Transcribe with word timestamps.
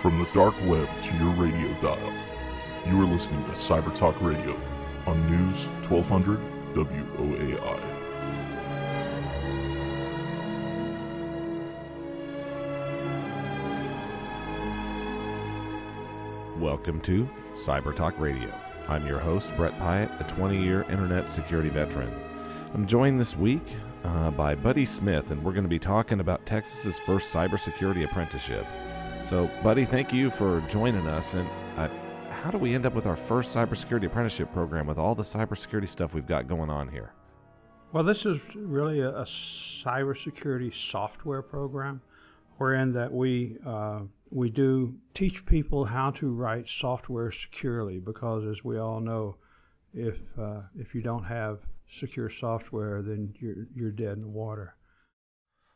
From 0.00 0.20
the 0.20 0.28
dark 0.32 0.54
web 0.66 0.88
to 1.02 1.16
your 1.16 1.32
radio 1.32 1.68
dial, 1.82 2.12
you 2.86 3.02
are 3.02 3.04
listening 3.04 3.44
to 3.46 3.50
Cyber 3.50 3.92
Talk 3.92 4.14
Radio 4.22 4.56
on 5.06 5.28
News 5.28 5.66
1200 5.88 6.38
WOAI. 6.72 7.80
Welcome 16.60 17.00
to 17.00 17.28
Cyber 17.54 17.92
Talk 17.92 18.16
Radio. 18.20 18.54
I'm 18.86 19.04
your 19.04 19.18
host, 19.18 19.52
Brett 19.56 19.76
Pyatt, 19.80 20.20
a 20.20 20.24
20 20.32 20.62
year 20.62 20.82
internet 20.82 21.28
security 21.28 21.70
veteran. 21.70 22.14
I'm 22.72 22.86
joined 22.86 23.18
this 23.18 23.36
week 23.36 23.64
uh, 24.04 24.30
by 24.30 24.54
Buddy 24.54 24.86
Smith, 24.86 25.32
and 25.32 25.42
we're 25.42 25.50
going 25.50 25.64
to 25.64 25.68
be 25.68 25.80
talking 25.80 26.20
about 26.20 26.46
Texas's 26.46 27.00
first 27.00 27.34
cybersecurity 27.34 28.04
apprenticeship. 28.04 28.64
So, 29.22 29.50
Buddy, 29.62 29.84
thank 29.84 30.12
you 30.12 30.30
for 30.30 30.60
joining 30.68 31.06
us. 31.06 31.34
And 31.34 31.48
uh, 31.76 31.88
how 32.30 32.50
do 32.50 32.58
we 32.58 32.74
end 32.74 32.86
up 32.86 32.94
with 32.94 33.06
our 33.06 33.16
first 33.16 33.54
cybersecurity 33.54 34.06
apprenticeship 34.06 34.52
program 34.52 34.86
with 34.86 34.98
all 34.98 35.14
the 35.14 35.22
cybersecurity 35.22 35.88
stuff 35.88 36.14
we've 36.14 36.26
got 36.26 36.48
going 36.48 36.70
on 36.70 36.88
here? 36.88 37.12
Well, 37.92 38.04
this 38.04 38.26
is 38.26 38.40
really 38.54 39.00
a, 39.00 39.10
a 39.10 39.24
cybersecurity 39.24 40.74
software 40.74 41.42
program, 41.42 42.02
wherein 42.58 42.92
that 42.92 43.12
we 43.12 43.56
uh, 43.64 44.00
we 44.30 44.50
do 44.50 44.94
teach 45.14 45.46
people 45.46 45.86
how 45.86 46.10
to 46.12 46.30
write 46.30 46.68
software 46.68 47.30
securely. 47.32 47.98
Because, 47.98 48.44
as 48.44 48.62
we 48.62 48.78
all 48.78 49.00
know, 49.00 49.36
if 49.94 50.18
uh, 50.38 50.62
if 50.78 50.94
you 50.94 51.02
don't 51.02 51.24
have 51.24 51.60
secure 51.90 52.28
software, 52.28 53.02
then 53.02 53.34
you're 53.40 53.66
you're 53.74 53.90
dead 53.90 54.16
in 54.18 54.22
the 54.22 54.28
water. 54.28 54.76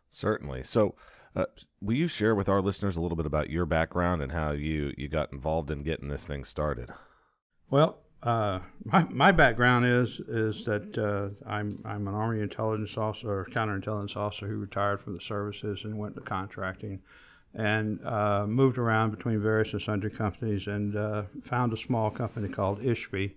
Certainly. 0.09 0.65
So, 0.65 0.95
uh, 1.35 1.47
will 1.81 1.97
you 1.97 2.09
share 2.09 2.35
with 2.35 2.49
our 2.49 2.61
listeners 2.61 2.97
a 2.97 3.01
little 3.01 3.17
bit 3.17 3.27
about 3.27 3.51
your 3.51 3.67
background 3.67 4.23
and 4.23 4.33
how 4.33 4.53
you 4.53 4.93
you 4.97 5.09
got 5.09 5.33
involved 5.33 5.71
in 5.71 5.83
getting 5.83 6.09
this 6.09 6.27
thing 6.27 6.45
started? 6.45 6.91
Well, 7.71 7.99
uh, 8.23 8.61
my 8.85 9.05
my 9.05 9.33
background 9.33 9.87
is 9.87 10.21
is 10.29 10.65
that 10.65 10.97
uh, 10.99 11.49
I'm 11.49 11.79
I'm 11.85 12.07
an 12.07 12.15
Army 12.15 12.41
intelligence 12.41 12.97
officer 12.97 13.41
or 13.41 13.47
counterintelligence 13.47 14.17
officer 14.17 14.47
who 14.47 14.59
retired 14.59 15.01
from 15.01 15.15
the 15.15 15.21
services 15.21 15.85
and 15.85 15.99
went 15.99 16.15
to 16.17 16.21
contracting, 16.21 17.01
and 17.55 18.05
uh, 18.05 18.47
moved 18.47 18.79
around 18.79 19.11
between 19.11 19.41
various 19.41 19.73
and 19.73 19.83
sundry 19.83 20.11
companies 20.11 20.67
and 20.67 20.97
uh, 20.97 21.23
found 21.43 21.73
a 21.73 21.77
small 21.77 22.11
company 22.11 22.49
called 22.49 22.81
ISHPI, 22.81 23.33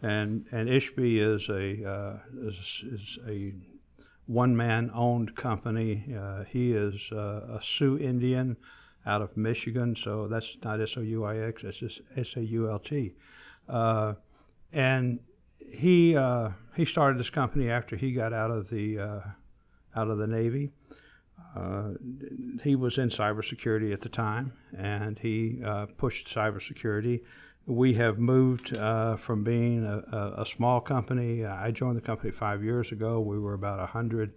and 0.00 0.46
and 0.52 0.68
ISHPI 0.68 1.18
is 1.18 1.48
a 1.48 1.90
uh, 1.90 2.18
is, 2.48 2.84
is 2.86 3.18
a 3.28 3.52
one 4.26 4.56
man 4.56 4.90
owned 4.94 5.34
company. 5.34 6.14
Uh, 6.16 6.44
he 6.44 6.72
is 6.72 7.10
uh, 7.12 7.58
a 7.58 7.60
Sioux 7.62 7.98
Indian 7.98 8.56
out 9.04 9.20
of 9.20 9.36
Michigan, 9.36 9.96
so 9.96 10.28
that's 10.28 10.56
not 10.62 10.80
S 10.80 10.96
O 10.96 11.00
U 11.00 11.24
I 11.24 11.38
X, 11.38 11.62
just 11.62 12.00
S 12.16 12.36
A 12.36 12.44
U 12.44 12.70
L 12.70 12.78
T. 12.78 13.14
Uh, 13.68 14.14
and 14.72 15.20
he 15.58 16.16
uh, 16.16 16.50
he 16.76 16.84
started 16.84 17.18
this 17.18 17.30
company 17.30 17.70
after 17.70 17.96
he 17.96 18.12
got 18.12 18.32
out 18.32 18.50
of 18.50 18.70
the 18.70 18.98
uh, 18.98 19.20
out 19.96 20.08
of 20.08 20.18
the 20.18 20.26
Navy. 20.26 20.70
He 22.62 22.74
was 22.76 22.96
in 22.96 23.10
cybersecurity 23.10 23.92
at 23.92 24.00
the 24.00 24.08
time, 24.08 24.54
and 24.76 25.18
he 25.18 25.60
pushed 25.98 26.26
cybersecurity 26.26 27.20
we 27.66 27.94
have 27.94 28.18
moved 28.18 28.76
uh, 28.76 29.16
from 29.16 29.44
being 29.44 29.84
a, 29.84 29.98
a, 30.14 30.42
a, 30.42 30.46
small 30.46 30.80
company. 30.80 31.44
I 31.44 31.70
joined 31.70 31.96
the 31.96 32.00
company 32.00 32.32
five 32.32 32.64
years 32.64 32.90
ago. 32.90 33.20
We 33.20 33.38
were 33.38 33.54
about 33.54 33.78
100. 33.78 34.32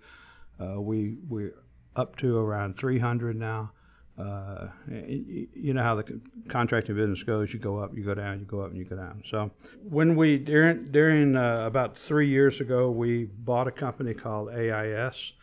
Uh, 0.59 0.79
we, 0.81 1.17
we're 1.27 1.55
up 1.95 2.15
to 2.17 2.37
around 2.37 2.77
300 2.77 3.35
now. 3.35 3.71
Uh, 4.17 4.67
you 4.87 5.73
know 5.73 5.83
how 5.83 5.95
the 5.95 6.21
contracting 6.47 6.95
business 6.95 7.21
goes. 7.23 7.53
You 7.53 7.59
go 7.59 7.79
up, 7.79 7.97
you 7.97 8.03
go 8.03 8.15
down, 8.15 8.39
you 8.39 8.45
go 8.45 8.61
up, 8.61 8.69
and 8.69 8.77
you 8.77 8.85
go 8.85 8.95
down. 8.95 9.21
So 9.29 9.51
when 9.83 10.15
we 10.15 10.37
during 10.37 10.89
during 10.89 11.35
uh, 11.35 11.65
about 11.65 11.97
three 11.97 12.29
years 12.29 12.61
ago, 12.61 12.89
we 12.89 13.25
bought 13.25 13.67
a 13.67 13.71
company 13.71 14.13
called 14.13 14.51
AIS, 14.51 15.33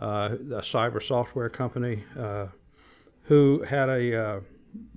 uh, 0.00 0.28
a 0.32 0.62
cyber 0.62 1.02
software 1.02 1.48
company, 1.48 2.04
uh, 2.16 2.46
who 3.24 3.64
had 3.66 3.88
a 3.88 4.42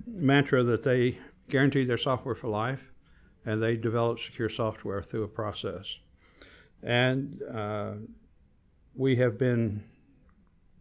mantra 0.06 0.62
that 0.62 0.84
they 0.84 1.18
guaranteed 1.48 1.88
their 1.88 1.98
software 1.98 2.34
for 2.34 2.48
life, 2.48 2.92
and 3.44 3.62
they 3.62 3.76
developed 3.76 4.20
secure 4.20 4.48
software 4.48 5.02
through 5.02 5.24
a 5.24 5.28
process. 5.28 5.98
And 6.82 7.42
uh, 7.42 7.92
we 8.94 9.16
have 9.16 9.38
been 9.38 9.84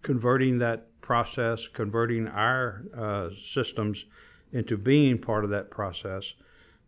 converting 0.01 0.59
that 0.59 1.01
process, 1.01 1.67
converting 1.67 2.27
our 2.27 2.83
uh, 2.95 3.29
systems 3.35 4.06
into 4.51 4.77
being 4.77 5.17
part 5.17 5.44
of 5.44 5.50
that 5.51 5.69
process. 5.69 6.33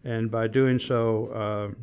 And 0.03 0.31
by 0.31 0.47
doing 0.47 0.79
so, 0.79 1.75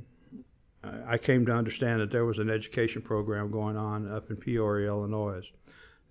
uh, 0.83 0.89
I 1.07 1.19
came 1.19 1.45
to 1.47 1.53
understand 1.53 2.01
that 2.01 2.11
there 2.11 2.25
was 2.25 2.39
an 2.39 2.51
education 2.51 3.03
program 3.03 3.51
going 3.51 3.77
on 3.77 4.11
up 4.11 4.31
in 4.31 4.37
Peoria, 4.37 4.89
Illinois. 4.89 5.51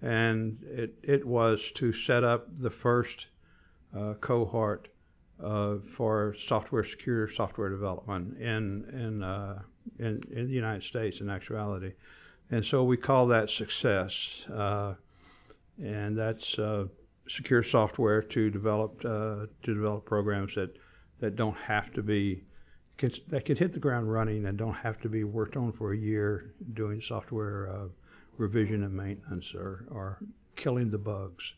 And 0.02 0.62
it, 0.64 0.96
it 1.02 1.26
was 1.26 1.72
to 1.76 1.94
set 1.94 2.24
up 2.24 2.48
the 2.58 2.70
first 2.70 3.28
uh, 3.96 4.14
cohort 4.16 4.90
uh, 5.44 5.78
for 5.78 6.36
software 6.38 6.84
secure 6.84 7.28
software 7.28 7.70
development 7.70 8.38
in 8.38 8.86
in, 8.94 9.24
uh, 9.24 9.62
in 10.00 10.22
in 10.32 10.48
the 10.48 10.54
United 10.54 10.84
States 10.84 11.22
in 11.22 11.30
actuality, 11.30 11.94
and 12.52 12.64
so 12.64 12.84
we 12.84 12.98
call 12.98 13.28
that 13.28 13.50
success, 13.50 14.46
uh, 14.54 14.96
and 15.82 16.18
that's 16.18 16.58
uh, 16.58 16.86
secure 17.28 17.64
software 17.64 18.22
to 18.22 18.50
develop 18.50 19.04
uh, 19.04 19.48
to 19.64 19.74
develop 19.74 20.06
programs 20.06 20.56
that 20.56 20.78
that 21.20 21.36
don't 21.36 21.58
have 21.58 21.92
to 21.94 22.04
be 22.04 22.44
can, 22.98 23.12
that 23.28 23.46
can 23.46 23.58
hit 23.58 23.74
the 23.74 23.80
ground 23.80 24.12
running 24.12 24.46
and 24.46 24.58
don't 24.58 24.74
have 24.74 25.00
to 25.02 25.10
be 25.10 25.24
worked 25.24 25.58
on 25.58 25.72
for 25.72 25.94
a 25.94 25.98
year 25.98 26.54
doing 26.74 27.02
software 27.02 27.70
uh, 27.70 27.88
revision 28.38 28.84
and 28.84 28.94
maintenance 28.94 29.54
or 29.54 29.86
or 29.92 30.20
killing 30.56 30.92
the 30.92 30.98
bugs. 30.98 31.54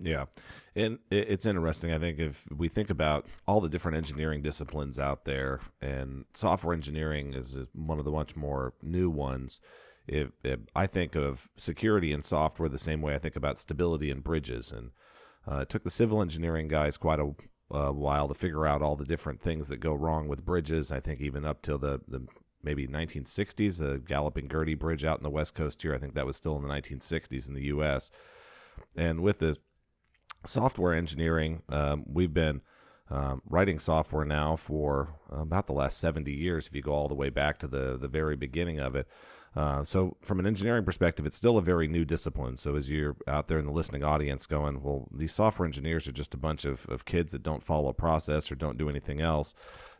Yeah. 0.00 0.26
And 0.74 0.98
it's 1.10 1.44
interesting. 1.44 1.92
I 1.92 1.98
think 1.98 2.18
if 2.18 2.46
we 2.50 2.68
think 2.68 2.88
about 2.88 3.26
all 3.46 3.60
the 3.60 3.68
different 3.68 3.98
engineering 3.98 4.40
disciplines 4.42 4.98
out 4.98 5.24
there, 5.24 5.60
and 5.80 6.24
software 6.32 6.74
engineering 6.74 7.34
is 7.34 7.58
one 7.74 7.98
of 7.98 8.04
the 8.04 8.10
much 8.10 8.34
more 8.34 8.72
new 8.82 9.10
ones. 9.10 9.60
If, 10.06 10.30
if 10.42 10.60
I 10.74 10.86
think 10.86 11.14
of 11.14 11.48
security 11.56 12.12
and 12.12 12.24
software 12.24 12.68
the 12.68 12.78
same 12.78 13.02
way 13.02 13.14
I 13.14 13.18
think 13.18 13.36
about 13.36 13.58
stability 13.58 14.10
and 14.10 14.24
bridges, 14.24 14.72
and 14.72 14.90
uh, 15.46 15.58
it 15.58 15.68
took 15.68 15.84
the 15.84 15.90
civil 15.90 16.22
engineering 16.22 16.68
guys 16.68 16.96
quite 16.96 17.20
a 17.20 17.34
uh, 17.70 17.90
while 17.90 18.28
to 18.28 18.34
figure 18.34 18.66
out 18.66 18.82
all 18.82 18.96
the 18.96 19.04
different 19.04 19.40
things 19.40 19.68
that 19.68 19.78
go 19.78 19.94
wrong 19.94 20.28
with 20.28 20.44
bridges. 20.44 20.90
I 20.90 21.00
think 21.00 21.20
even 21.20 21.44
up 21.44 21.62
till 21.62 21.78
the, 21.78 22.00
the 22.08 22.26
maybe 22.62 22.86
1960s, 22.86 23.78
the 23.78 23.98
Galloping 23.98 24.48
Gertie 24.48 24.74
Bridge 24.74 25.04
out 25.04 25.18
in 25.18 25.22
the 25.22 25.30
West 25.30 25.54
Coast 25.54 25.82
here. 25.82 25.94
I 25.94 25.98
think 25.98 26.14
that 26.14 26.26
was 26.26 26.36
still 26.36 26.56
in 26.56 26.62
the 26.62 26.68
1960s 26.68 27.48
in 27.48 27.54
the 27.54 27.64
U.S. 27.64 28.10
And 28.96 29.20
with 29.20 29.38
the 29.38 29.58
software 30.44 30.94
engineering, 30.94 31.62
um, 31.68 32.04
we've 32.06 32.34
been 32.34 32.60
um, 33.10 33.42
writing 33.48 33.78
software 33.78 34.24
now 34.24 34.56
for 34.56 35.16
about 35.30 35.66
the 35.66 35.72
last 35.72 35.98
70 35.98 36.32
years, 36.32 36.66
if 36.66 36.74
you 36.74 36.82
go 36.82 36.92
all 36.92 37.08
the 37.08 37.14
way 37.14 37.30
back 37.30 37.58
to 37.58 37.68
the, 37.68 37.98
the 37.98 38.08
very 38.08 38.36
beginning 38.36 38.80
of 38.80 38.96
it. 38.96 39.06
Uh, 39.54 39.84
so, 39.84 40.16
from 40.22 40.40
an 40.40 40.46
engineering 40.46 40.84
perspective, 40.84 41.26
it's 41.26 41.36
still 41.36 41.58
a 41.58 41.62
very 41.62 41.86
new 41.86 42.06
discipline. 42.06 42.56
So, 42.56 42.74
as 42.74 42.88
you're 42.88 43.16
out 43.28 43.48
there 43.48 43.58
in 43.58 43.66
the 43.66 43.72
listening 43.72 44.02
audience 44.02 44.46
going, 44.46 44.82
well, 44.82 45.08
these 45.12 45.34
software 45.34 45.66
engineers 45.66 46.08
are 46.08 46.12
just 46.12 46.32
a 46.32 46.38
bunch 46.38 46.64
of, 46.64 46.86
of 46.88 47.04
kids 47.04 47.32
that 47.32 47.42
don't 47.42 47.62
follow 47.62 47.90
a 47.90 47.94
process 47.94 48.50
or 48.50 48.54
don't 48.54 48.78
do 48.78 48.88
anything 48.88 49.20
else. 49.20 49.54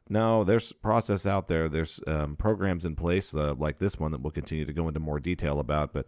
No, 0.09 0.43
there's 0.43 0.73
process 0.73 1.27
out 1.27 1.49
there. 1.49 1.69
There's 1.69 2.01
um, 2.07 2.35
programs 2.37 2.87
in 2.87 2.97
place 2.97 3.35
uh, 3.35 3.55
like 3.55 3.79
this 3.79 4.01
one 4.01 4.11
that 4.13 4.23
we'll 4.23 4.31
continue 4.31 4.65
to 4.65 4.73
go 4.73 4.89
into 4.89 5.01
more 5.01 5.21
detail 5.21 5.61
about. 5.61 5.93
But 5.93 6.07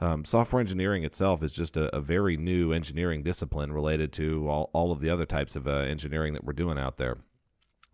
um, 0.00 0.24
software 0.24 0.60
engineering 0.60 1.04
itself 1.04 1.42
is 1.42 1.52
just 1.52 1.76
a, 1.76 1.94
a, 1.94 2.00
very 2.00 2.36
new 2.36 2.72
engineering 2.72 3.22
discipline 3.22 3.72
related 3.72 4.12
to 4.14 4.48
all, 4.48 4.70
all 4.74 4.92
of 4.92 5.00
the 5.00 5.08
other 5.08 5.24
types 5.24 5.56
of 5.56 5.66
uh, 5.66 5.70
engineering 5.70 6.34
that 6.34 6.44
we're 6.44 6.52
doing 6.52 6.78
out 6.78 6.98
there. 6.98 7.16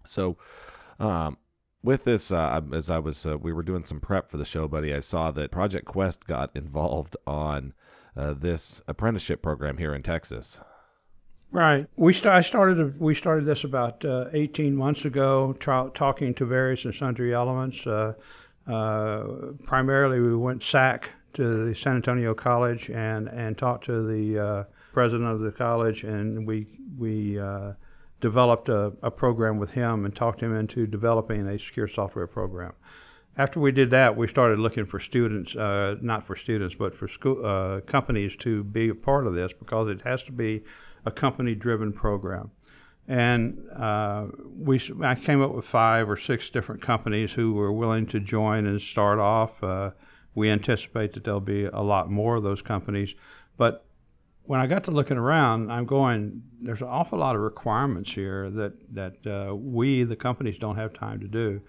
So, 0.05 0.37
um, 0.99 1.39
with 1.85 2.05
this, 2.05 2.33
uh, 2.33 2.61
as 2.73 2.91
I 2.91 2.99
was, 2.99 3.25
uh, 3.25 3.39
we 3.39 3.53
were 3.53 3.63
doing 3.63 3.85
some 3.85 4.01
prep 4.01 4.31
for 4.31 4.37
the 4.37 4.45
show, 4.45 4.67
buddy. 4.67 4.93
I 4.93 5.01
saw 5.01 5.31
that 5.33 5.51
Project 5.51 5.87
Quest 5.87 6.27
got 6.27 6.51
involved 6.57 7.17
on 7.27 7.73
uh, 8.17 8.35
this 8.35 8.83
apprenticeship 8.89 9.41
program 9.41 9.79
here 9.79 9.95
in 9.95 10.03
Texas. 10.03 10.61
Right. 11.53 11.87
We 11.97 12.13
st- 12.15 12.27
I 12.27 12.41
started. 12.41 12.99
We 12.99 13.15
started 13.15 13.45
this 13.45 13.63
about 13.63 14.05
uh, 14.05 14.27
18 14.33 14.75
months 14.75 15.05
ago, 15.05 15.55
tra- 15.61 15.91
talking 15.93 16.35
to 16.35 16.47
various 16.47 16.85
and 16.85 16.95
sundry 16.95 17.35
elements. 17.35 17.87
Uh, 17.87 18.15
primarily, 19.67 20.19
we 20.19 20.35
went 20.35 20.63
SAC 20.63 21.11
to 21.35 21.67
the 21.67 21.75
San 21.75 21.97
Antonio 21.97 22.35
College 22.35 22.91
and, 22.91 23.29
and 23.29 23.57
talked 23.57 23.85
to 23.85 24.03
the 24.03 24.39
uh, 24.39 24.65
president 24.93 25.31
of 25.31 25.41
the 25.41 25.53
college, 25.53 26.05
and 26.05 26.47
we 26.47 26.67
we 26.99 27.39
uh, 27.39 27.73
developed 28.21 28.69
a, 28.69 28.93
a, 29.03 29.11
program 29.11 29.59
with 29.59 29.73
him 29.73 30.05
and 30.05 30.15
talked 30.15 30.41
him 30.41 30.55
into 30.55 30.87
developing 30.87 31.47
a 31.47 31.59
secure 31.59 31.89
software 31.89 32.27
program. 32.27 32.73
After 33.37 33.59
we 33.61 33.73
did 33.73 33.91
that, 33.91 34.17
we 34.17 34.29
started 34.29 34.59
looking 34.59 34.85
for 34.85 35.01
students, 35.01 35.57
uh, 35.57 35.97
not 36.03 36.25
for 36.27 36.37
students, 36.37 36.75
but 36.75 36.95
for 36.95 37.09
school 37.09 37.45
uh, 37.45 37.81
companies 37.81 38.37
to 38.37 38.63
be 38.63 38.91
a 38.91 38.95
part 38.95 39.27
of 39.27 39.35
this 39.35 39.53
because 39.53 39.89
it 39.89 40.03
has 40.03 40.23
to 40.25 40.33
be 40.33 40.63
a 41.07 41.11
company-driven 41.11 41.95
program. 41.95 42.51
And 43.09 43.59
uh, 43.75 44.27
we, 44.57 44.81
I 45.03 45.15
came 45.15 45.43
up 45.43 45.53
with 45.53 45.65
five 45.65 46.09
or 46.09 46.17
six 46.17 46.51
different 46.51 46.83
companies 46.83 47.33
who 47.33 47.55
were 47.55 47.73
willing 47.73 48.07
to 48.09 48.21
join 48.21 48.67
and 48.67 48.81
start 48.81 49.19
off. 49.19 49.63
We 50.35 50.51
anticipate 50.51 51.13
that 51.13 51.25
there'll 51.25 51.41
be 51.41 51.65
a 51.65 51.81
lot 51.81 52.11
more 52.11 52.37
of 52.37 52.43
those 52.43 52.63
companies. 52.63 53.15
But 53.57 53.85
when 54.45 54.61
I 54.61 54.67
got 54.67 54.85
to 54.85 54.91
looking 54.91 55.19
around, 55.19 55.71
I'm 55.71 55.85
going, 55.85 56.43
there's 56.61 56.81
an 56.81 56.89
awful 56.89 57.19
lot 57.19 57.37
of 57.37 57.43
requirements 57.43 58.13
here 58.13 58.51
that, 58.51 58.95
that 58.95 59.27
uh, 59.27 59.55
we, 59.55 60.05
the 60.05 60.17
companies, 60.17 60.59
don't 60.59 60.77
have 60.77 60.93
time 60.93 61.21
to 61.21 61.29
do. 61.29 61.61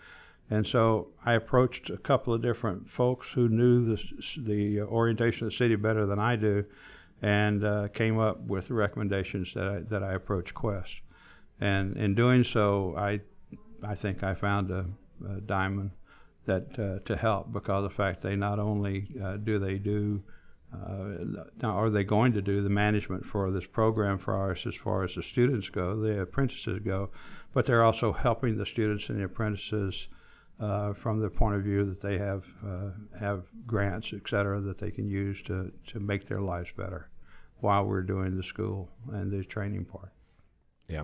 And 0.49 0.65
so 0.65 1.09
I 1.25 1.33
approached 1.33 1.89
a 1.89 1.97
couple 1.97 2.33
of 2.33 2.41
different 2.41 2.89
folks 2.89 3.31
who 3.31 3.47
knew 3.47 3.95
the, 3.95 4.03
the 4.37 4.81
orientation 4.81 5.47
of 5.47 5.51
the 5.51 5.57
city 5.57 5.75
better 5.75 6.05
than 6.05 6.19
I 6.19 6.35
do 6.35 6.65
and 7.21 7.63
uh, 7.63 7.87
came 7.87 8.19
up 8.19 8.41
with 8.41 8.69
recommendations 8.69 9.53
that 9.53 9.67
I, 9.67 9.79
that 9.79 10.03
I 10.03 10.13
approached 10.13 10.53
Quest. 10.53 10.97
And 11.59 11.95
in 11.95 12.15
doing 12.15 12.43
so, 12.43 12.95
I, 12.97 13.21
I 13.81 13.95
think 13.95 14.23
I 14.23 14.33
found 14.33 14.69
a, 14.69 14.85
a 15.27 15.39
diamond 15.39 15.91
that 16.45 16.79
uh, 16.79 16.99
to 17.05 17.15
help 17.15 17.51
because 17.51 17.83
of 17.83 17.83
the 17.83 17.95
fact 17.95 18.21
they 18.21 18.35
not 18.35 18.59
only 18.59 19.07
uh, 19.23 19.37
do 19.37 19.59
they 19.59 19.77
do 19.77 20.23
uh, 20.73 21.43
are 21.63 21.89
they 21.89 22.03
going 22.03 22.33
to 22.33 22.41
do 22.41 22.61
the 22.61 22.69
management 22.69 23.25
for 23.25 23.51
this 23.51 23.65
program 23.65 24.17
for 24.17 24.51
us 24.51 24.65
as 24.65 24.75
far 24.75 25.03
as 25.03 25.15
the 25.15 25.23
students 25.23 25.69
go, 25.69 25.95
the 25.99 26.21
apprentices 26.21 26.79
go, 26.83 27.11
but 27.53 27.65
they're 27.65 27.83
also 27.83 28.11
helping 28.11 28.57
the 28.57 28.65
students 28.65 29.09
and 29.09 29.19
the 29.19 29.25
apprentices 29.25 30.07
uh, 30.59 30.93
from 30.93 31.19
the 31.19 31.29
point 31.29 31.55
of 31.55 31.63
view 31.63 31.85
that 31.85 32.01
they 32.01 32.17
have 32.17 32.45
uh, 32.65 32.89
have 33.19 33.43
grants, 33.65 34.13
et 34.13 34.27
cetera, 34.27 34.61
that 34.61 34.77
they 34.77 34.91
can 34.91 35.07
use 35.07 35.41
to, 35.43 35.71
to 35.87 35.99
make 35.99 36.27
their 36.27 36.41
lives 36.41 36.71
better 36.71 37.09
while 37.59 37.85
we're 37.85 38.01
doing 38.01 38.35
the 38.35 38.43
school 38.43 38.89
and 39.11 39.31
the 39.31 39.43
training 39.43 39.85
part. 39.85 40.11
Yeah. 40.87 41.03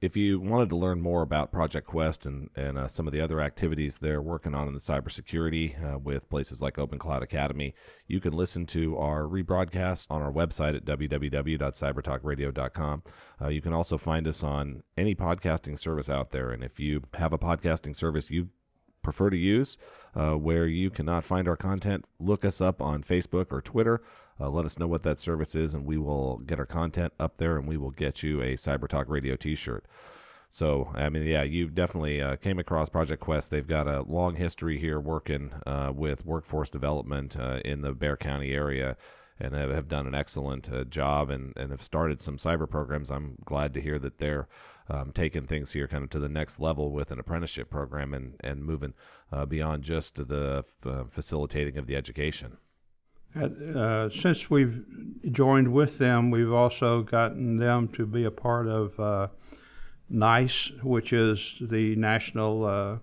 If 0.00 0.16
you 0.16 0.38
wanted 0.38 0.68
to 0.68 0.76
learn 0.76 1.00
more 1.00 1.22
about 1.22 1.50
Project 1.50 1.88
Quest 1.88 2.24
and, 2.24 2.50
and 2.54 2.78
uh, 2.78 2.86
some 2.86 3.08
of 3.08 3.12
the 3.12 3.20
other 3.20 3.40
activities 3.40 3.98
they're 3.98 4.22
working 4.22 4.54
on 4.54 4.68
in 4.68 4.74
the 4.74 4.78
cybersecurity 4.78 5.94
uh, 5.94 5.98
with 5.98 6.30
places 6.30 6.62
like 6.62 6.78
Open 6.78 7.00
Cloud 7.00 7.24
Academy, 7.24 7.74
you 8.06 8.20
can 8.20 8.32
listen 8.32 8.64
to 8.66 8.96
our 8.96 9.24
rebroadcast 9.24 10.08
on 10.08 10.22
our 10.22 10.30
website 10.30 10.76
at 10.76 10.84
www.cybertalkradio.com. 10.84 13.02
Uh, 13.42 13.48
you 13.48 13.60
can 13.60 13.72
also 13.72 13.98
find 13.98 14.28
us 14.28 14.44
on 14.44 14.84
any 14.96 15.16
podcasting 15.16 15.76
service 15.76 16.08
out 16.08 16.30
there. 16.30 16.50
And 16.50 16.62
if 16.62 16.78
you 16.78 17.02
have 17.14 17.32
a 17.32 17.38
podcasting 17.38 17.96
service 17.96 18.30
you 18.30 18.50
prefer 19.08 19.30
to 19.30 19.36
use 19.36 19.78
uh, 20.14 20.32
where 20.32 20.66
you 20.66 20.90
cannot 20.90 21.24
find 21.24 21.48
our 21.48 21.56
content, 21.56 22.04
look 22.20 22.44
us 22.44 22.60
up 22.60 22.82
on 22.82 23.02
Facebook 23.02 23.46
or 23.50 23.62
Twitter. 23.62 24.02
Uh, 24.38 24.50
let 24.50 24.64
us 24.66 24.78
know 24.78 24.86
what 24.86 25.02
that 25.02 25.18
service 25.18 25.54
is, 25.54 25.74
and 25.74 25.86
we 25.86 25.96
will 25.96 26.38
get 26.38 26.58
our 26.58 26.66
content 26.66 27.12
up 27.18 27.38
there 27.38 27.56
and 27.56 27.66
we 27.66 27.76
will 27.76 27.90
get 27.90 28.22
you 28.22 28.42
a 28.42 28.54
Cyber 28.54 28.86
Talk 28.86 29.08
Radio 29.08 29.34
t 29.34 29.54
shirt. 29.54 29.86
So, 30.50 30.90
I 30.94 31.08
mean, 31.08 31.24
yeah, 31.24 31.42
you 31.42 31.68
definitely 31.68 32.22
uh, 32.22 32.36
came 32.36 32.58
across 32.58 32.88
Project 32.88 33.20
Quest. 33.20 33.50
They've 33.50 33.66
got 33.66 33.86
a 33.86 34.02
long 34.02 34.36
history 34.36 34.78
here 34.78 35.00
working 35.00 35.52
uh, 35.66 35.92
with 35.94 36.24
workforce 36.24 36.70
development 36.70 37.38
uh, 37.38 37.60
in 37.64 37.82
the 37.82 37.92
Bexar 37.92 38.16
County 38.16 38.52
area 38.52 38.96
and 39.40 39.54
have, 39.54 39.88
done 39.88 40.06
an 40.06 40.14
excellent 40.14 40.72
uh, 40.72 40.84
job 40.84 41.30
and, 41.30 41.52
and 41.56 41.70
have 41.70 41.82
started 41.82 42.20
some 42.20 42.36
cyber 42.36 42.68
programs. 42.68 43.10
I'm 43.10 43.36
glad 43.44 43.72
to 43.74 43.80
hear 43.80 43.98
that 43.98 44.18
they're 44.18 44.48
um, 44.88 45.12
taking 45.12 45.46
things 45.46 45.72
here 45.72 45.86
kind 45.86 46.04
of 46.04 46.10
to 46.10 46.18
the 46.18 46.28
next 46.28 46.60
level 46.60 46.90
with 46.92 47.10
an 47.10 47.18
apprenticeship 47.18 47.70
program 47.70 48.14
and, 48.14 48.34
and 48.40 48.64
moving 48.64 48.94
uh, 49.32 49.44
beyond 49.44 49.82
just 49.82 50.28
the 50.28 50.64
f- 50.64 50.86
uh, 50.86 51.04
facilitating 51.04 51.76
of 51.76 51.86
the 51.86 51.96
education. 51.96 52.56
Uh, 53.36 54.08
since 54.08 54.48
we've 54.48 54.84
joined 55.30 55.72
with 55.72 55.98
them, 55.98 56.30
we've 56.30 56.52
also 56.52 57.02
gotten 57.02 57.58
them 57.58 57.88
to 57.88 58.06
be 58.06 58.24
a 58.24 58.30
part 58.30 58.66
of 58.66 58.98
uh, 58.98 59.28
NICE, 60.08 60.72
which 60.82 61.12
is 61.12 61.58
the 61.60 61.94
National 61.96 62.64
uh, 62.64 62.98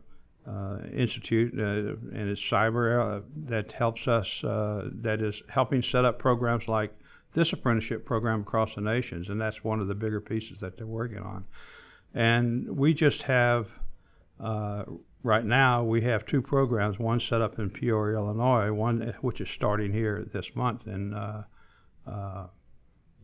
uh, 0.50 0.80
Institute, 0.92 1.54
and 1.54 2.30
it's 2.30 2.42
cyber 2.42 3.24
that 3.36 3.72
helps 3.72 4.08
us, 4.08 4.42
that 4.42 5.20
is 5.22 5.44
helping 5.50 5.84
set 5.84 6.06
up 6.06 6.18
programs 6.18 6.68
like 6.68 6.92
this 7.34 7.54
apprenticeship 7.54 8.06
program 8.06 8.42
across 8.42 8.74
the 8.76 8.82
nations, 8.82 9.30
and 9.30 9.40
that's 9.40 9.64
one 9.64 9.80
of 9.80 9.88
the 9.88 9.96
bigger 9.96 10.22
pieces 10.22 10.60
that 10.60 10.78
they're 10.78 10.88
working 10.88 11.20
on. 11.20 11.46
And 12.16 12.78
we 12.78 12.94
just 12.94 13.24
have, 13.24 13.68
uh, 14.40 14.86
right 15.22 15.44
now, 15.44 15.84
we 15.84 16.02
have 16.02 16.26
two 16.26 16.42
programs, 16.42 16.98
one 16.98 17.20
set 17.20 17.42
up 17.42 17.60
in 17.60 17.70
Peoria, 17.70 18.18
Illinois, 18.18 18.72
one 18.72 19.14
which 19.20 19.42
is 19.42 19.50
starting 19.50 19.92
here 19.92 20.26
this 20.32 20.56
month 20.56 20.88
in, 20.88 21.14
uh, 21.14 21.44
uh, 22.08 22.48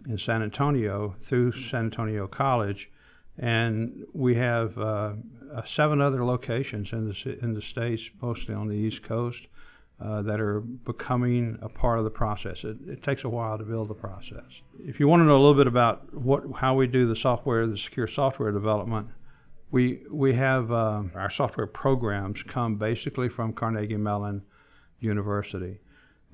in 0.06 0.18
San 0.18 0.44
Antonio 0.44 1.16
through 1.18 1.54
San 1.54 1.86
Antonio 1.86 2.28
College. 2.28 2.92
And 3.38 4.04
we 4.12 4.36
have 4.36 4.78
uh, 4.78 5.14
uh, 5.56 5.64
seven 5.64 6.02
other 6.02 6.26
locations 6.26 6.92
in 6.92 7.08
the, 7.08 7.40
in 7.42 7.54
the 7.54 7.62
States, 7.62 8.12
mostly 8.22 8.54
on 8.54 8.68
the 8.68 8.76
East 8.76 9.04
Coast, 9.04 9.48
uh, 10.02 10.22
that 10.24 10.40
are 10.40 10.62
becoming 10.62 11.60
a 11.62 11.70
part 11.70 12.00
of 12.00 12.04
the 12.04 12.10
process. 12.10 12.64
It, 12.64 12.78
it, 12.88 13.04
takes 13.04 13.24
a 13.24 13.30
while 13.30 13.58
to 13.58 13.64
build 13.64 13.88
the 13.88 13.94
process. 13.94 14.62
If 14.80 15.00
you 15.00 15.08
want 15.08 15.22
to 15.22 15.26
know 15.26 15.36
a 15.36 15.44
little 15.44 15.54
bit 15.54 15.68
about 15.68 16.14
what 16.14 16.44
how 16.56 16.74
we 16.74 16.88
do 16.88 17.06
the 17.06 17.16
software, 17.16 17.68
the 17.68 17.78
secure 17.78 18.08
software 18.08 18.52
development, 18.52 19.10
we 19.70 20.02
we 20.12 20.34
have 20.34 20.72
uh, 20.72 21.04
our 21.14 21.30
software 21.30 21.68
programs 21.68 22.42
come 22.42 22.78
basically 22.78 23.30
from 23.30 23.54
Carnegie 23.54 23.98
Mellon 23.98 24.42
University, 25.00 25.80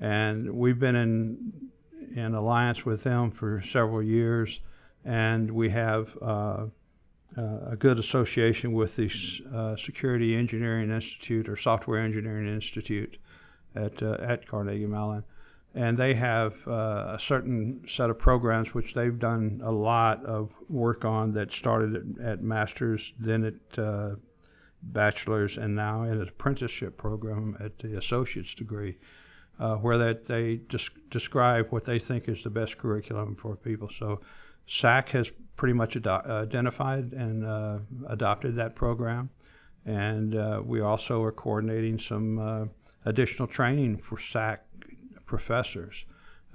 and 0.00 0.54
we've 0.54 0.78
been 0.78 0.96
in 0.96 1.70
in 2.16 2.34
alliance 2.34 2.86
with 2.86 3.04
them 3.04 3.30
for 3.30 3.60
several 3.60 4.02
years, 4.02 4.60
and 5.04 5.50
we 5.50 5.70
have. 5.70 6.16
Uh, 6.22 6.66
uh, 7.36 7.72
a 7.72 7.76
good 7.76 7.98
association 7.98 8.72
with 8.72 8.96
the 8.96 9.10
uh, 9.54 9.76
Security 9.76 10.34
Engineering 10.34 10.90
Institute 10.90 11.46
or 11.46 11.56
Software 11.58 12.00
Engineering 12.00 12.48
Institute, 12.48 13.18
at, 13.78 14.02
uh, 14.02 14.16
at 14.20 14.46
Carnegie 14.46 14.86
Mellon. 14.86 15.24
And 15.74 15.98
they 15.98 16.14
have 16.14 16.66
uh, 16.66 17.12
a 17.14 17.18
certain 17.20 17.84
set 17.86 18.10
of 18.10 18.18
programs 18.18 18.74
which 18.74 18.94
they've 18.94 19.18
done 19.18 19.60
a 19.62 19.70
lot 19.70 20.24
of 20.24 20.50
work 20.68 21.04
on 21.04 21.32
that 21.32 21.52
started 21.52 22.18
at, 22.18 22.24
at 22.24 22.42
master's, 22.42 23.12
then 23.18 23.44
at 23.44 23.78
uh, 23.78 24.16
bachelor's, 24.82 25.56
and 25.56 25.76
now 25.76 26.02
in 26.02 26.12
an 26.12 26.28
apprenticeship 26.28 26.96
program 26.96 27.56
at 27.60 27.78
the 27.78 27.96
associate's 27.96 28.54
degree. 28.54 28.98
Uh, 29.60 29.74
where 29.74 29.98
that 29.98 30.26
they 30.26 30.60
just 30.68 30.90
describe 31.10 31.66
what 31.70 31.84
they 31.84 31.98
think 31.98 32.28
is 32.28 32.44
the 32.44 32.50
best 32.50 32.78
curriculum 32.78 33.34
for 33.34 33.56
people. 33.56 33.88
So 33.88 34.20
SAC 34.68 35.08
has 35.08 35.32
pretty 35.56 35.72
much 35.72 35.96
identified 35.96 37.12
and 37.12 37.44
uh, 37.44 37.78
adopted 38.08 38.54
that 38.54 38.76
program, 38.76 39.30
and 39.84 40.36
uh, 40.36 40.62
we 40.64 40.80
also 40.80 41.20
are 41.24 41.32
coordinating 41.32 41.98
some 41.98 42.38
uh, 42.38 42.64
additional 43.08 43.48
training 43.48 43.96
for 43.96 44.18
SAC 44.18 44.62
professors 45.24 46.04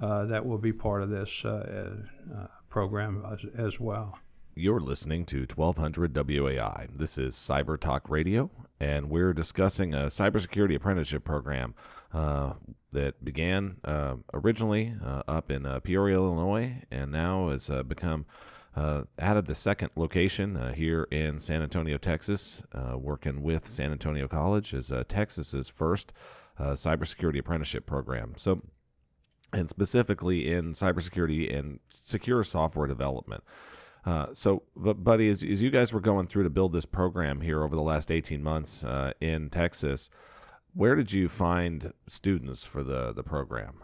uh, 0.00 0.24
that 0.26 0.46
will 0.46 0.58
be 0.58 0.72
part 0.72 1.02
of 1.02 1.10
this 1.10 1.44
uh, 1.44 1.96
uh 2.32 2.46
program 2.68 3.24
as, 3.30 3.38
as, 3.56 3.80
well. 3.80 4.18
You're 4.56 4.80
listening 4.80 5.26
to 5.26 5.46
1200 5.54 6.12
WOAI. 6.12 6.88
This 6.96 7.18
is 7.18 7.36
Cyber 7.36 7.78
Talk 7.78 8.10
Radio, 8.10 8.50
and 8.80 9.08
we're 9.08 9.32
discussing 9.32 9.94
a 9.94 10.06
cybersecurity 10.06 10.74
apprenticeship 10.74 11.22
program 11.22 11.74
uh, 12.12 12.54
that 12.90 13.24
began 13.24 13.76
uh, 13.84 14.16
originally 14.32 14.92
up 15.28 15.52
in 15.52 15.62
Peoria, 15.82 16.16
Illinois, 16.16 16.82
and 16.90 17.12
now 17.12 17.48
has 17.50 17.70
become 17.86 18.26
uh, 18.76 19.02
added 19.18 19.46
the 19.46 19.54
second 19.54 19.90
location 19.94 20.56
uh, 20.56 20.72
here 20.72 21.06
in 21.10 21.38
San 21.38 21.62
Antonio, 21.62 21.96
Texas, 21.96 22.64
uh, 22.72 22.98
working 22.98 23.42
with 23.42 23.66
San 23.68 23.92
Antonio 23.92 24.26
College 24.26 24.74
as 24.74 24.92
Texas's 25.06 25.68
first 25.68 26.12
uh, 26.58 26.72
cybersecurity 26.72 27.38
apprenticeship 27.38 27.86
program. 27.86 28.34
So, 28.36 28.62
and 29.52 29.68
specifically 29.68 30.52
in 30.52 30.72
cybersecurity 30.72 31.56
and 31.56 31.80
secure 31.88 32.42
software 32.42 32.86
development. 32.86 33.44
Uh, 34.04 34.26
so, 34.32 34.62
but 34.76 35.02
buddy, 35.02 35.30
as, 35.30 35.42
as 35.42 35.62
you 35.62 35.70
guys 35.70 35.92
were 35.92 36.00
going 36.00 36.26
through 36.26 36.42
to 36.42 36.50
build 36.50 36.72
this 36.72 36.84
program 36.84 37.40
here 37.40 37.62
over 37.62 37.74
the 37.74 37.82
last 37.82 38.10
18 38.10 38.42
months 38.42 38.84
uh, 38.84 39.12
in 39.20 39.48
Texas, 39.48 40.10
where 40.74 40.94
did 40.94 41.12
you 41.12 41.28
find 41.28 41.92
students 42.06 42.66
for 42.66 42.82
the, 42.82 43.12
the 43.12 43.22
program? 43.22 43.82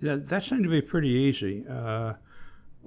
Yeah, 0.00 0.16
that 0.16 0.42
seemed 0.42 0.64
to 0.64 0.70
be 0.70 0.80
pretty 0.80 1.08
easy. 1.08 1.64
Uh, 1.68 2.14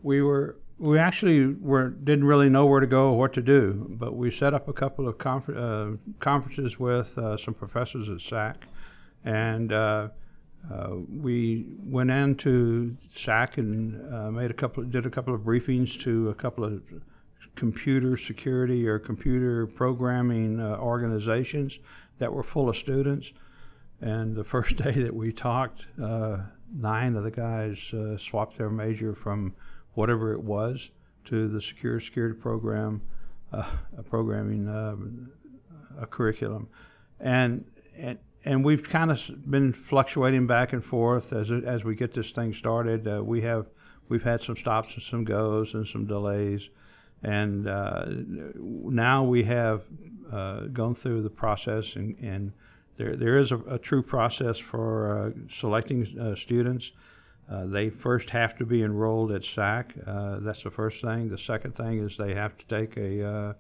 we 0.02 0.22
were 0.22 0.58
we 0.80 1.00
actually 1.00 1.48
were 1.48 1.90
didn't 1.90 2.26
really 2.26 2.50
know 2.50 2.66
where 2.66 2.80
to 2.80 2.88
go 2.88 3.12
or 3.12 3.18
what 3.18 3.34
to 3.34 3.42
do, 3.42 3.88
but 3.90 4.16
we 4.16 4.30
set 4.30 4.54
up 4.54 4.68
a 4.68 4.74
couple 4.74 5.08
of 5.08 5.18
confer- 5.18 5.58
uh, 5.58 6.14
conferences 6.20 6.80
with 6.80 7.18
uh, 7.18 7.36
some 7.38 7.54
professors 7.54 8.10
at 8.10 8.22
SAC, 8.22 8.68
and 9.28 9.74
uh, 9.74 10.08
uh, 10.72 10.92
we 11.10 11.66
went 11.80 12.10
into 12.10 12.96
SAC 13.12 13.58
and 13.58 14.14
uh, 14.14 14.32
made 14.32 14.50
a 14.50 14.54
couple, 14.54 14.84
did 14.84 15.06
a 15.06 15.10
couple 15.10 15.36
of 15.36 15.42
briefings 15.42 16.00
to 16.00 16.30
a 16.30 16.34
couple 16.34 16.64
of 16.64 16.82
computer 17.56 18.16
security 18.16 18.88
or 18.88 19.00
computer 19.00 19.68
programming 19.68 20.62
uh, 20.62 20.78
organizations 20.78 21.80
that 22.20 22.32
were 22.32 22.42
full 22.42 22.70
of 22.70 22.78
students. 22.78 23.34
And 24.00 24.34
the 24.34 24.44
first 24.54 24.78
day 24.78 24.94
that 24.94 25.14
we 25.14 25.34
talked, 25.34 25.86
uh, 26.02 26.38
nine 26.74 27.18
of 27.18 27.26
the 27.26 27.32
guys 27.32 27.94
uh, 27.94 28.18
swapped 28.18 28.58
their 28.58 28.70
major 28.70 29.14
from 29.14 29.56
whatever 29.96 30.32
it 30.32 30.42
was 30.42 30.90
to 31.26 31.50
the 31.50 31.60
secure 31.60 32.00
security 32.00 32.40
program, 32.40 33.02
a 33.52 34.04
programming 34.10 34.70
a 36.00 36.06
curriculum, 36.06 36.70
and 37.20 37.66
and 37.98 38.20
and 38.46 38.63
we've 38.63 38.88
kind 38.88 39.12
of 39.12 39.50
been 39.50 39.74
fluctuating 39.74 40.48
back 40.48 40.74
and 40.74 40.84
forth 40.84 41.34
as 41.34 41.51
as 41.51 41.84
we 41.84 41.96
get 41.96 42.13
this 42.13 42.32
thing 42.32 42.53
started. 42.53 43.08
Uh, 43.08 43.24
we 43.24 43.41
have 43.41 43.67
we've 44.10 44.24
had 44.24 44.41
some 44.41 44.56
stops 44.56 44.94
and 44.94 45.03
some 45.03 45.24
goes 45.24 45.74
and 45.74 45.88
some 45.88 46.06
delays, 46.06 46.70
and 47.24 47.67
uh, 47.67 48.06
now 48.08 49.24
we 49.24 49.44
have 49.44 49.84
uh, 50.32 50.62
gone 50.62 50.96
through 50.96 51.22
the 51.22 51.29
process 51.29 51.96
and, 51.96 52.17
and 52.20 52.53
there 52.98 53.15
there 53.15 53.38
is 53.38 53.51
a, 53.51 53.58
a 53.67 53.77
true 53.77 54.03
process 54.03 54.58
for 54.58 55.17
uh, 55.17 55.32
selecting 55.50 56.17
uh, 56.20 56.36
students. 56.36 56.91
Uh, 57.50 57.65
they 57.65 57.89
first 57.89 58.32
have 58.32 58.58
to 58.58 58.65
be 58.65 58.84
enrolled 58.84 59.32
at 59.32 59.46
SAC. 59.46 59.94
that's 60.41 60.63
the 60.63 60.72
first 60.72 61.01
thing. 61.01 61.29
The 61.29 61.38
second 61.38 61.75
thing 61.75 62.00
is 62.00 62.17
they 62.17 62.34
have 62.34 62.58
to 62.58 62.65
take 62.65 62.98
a 62.98 63.56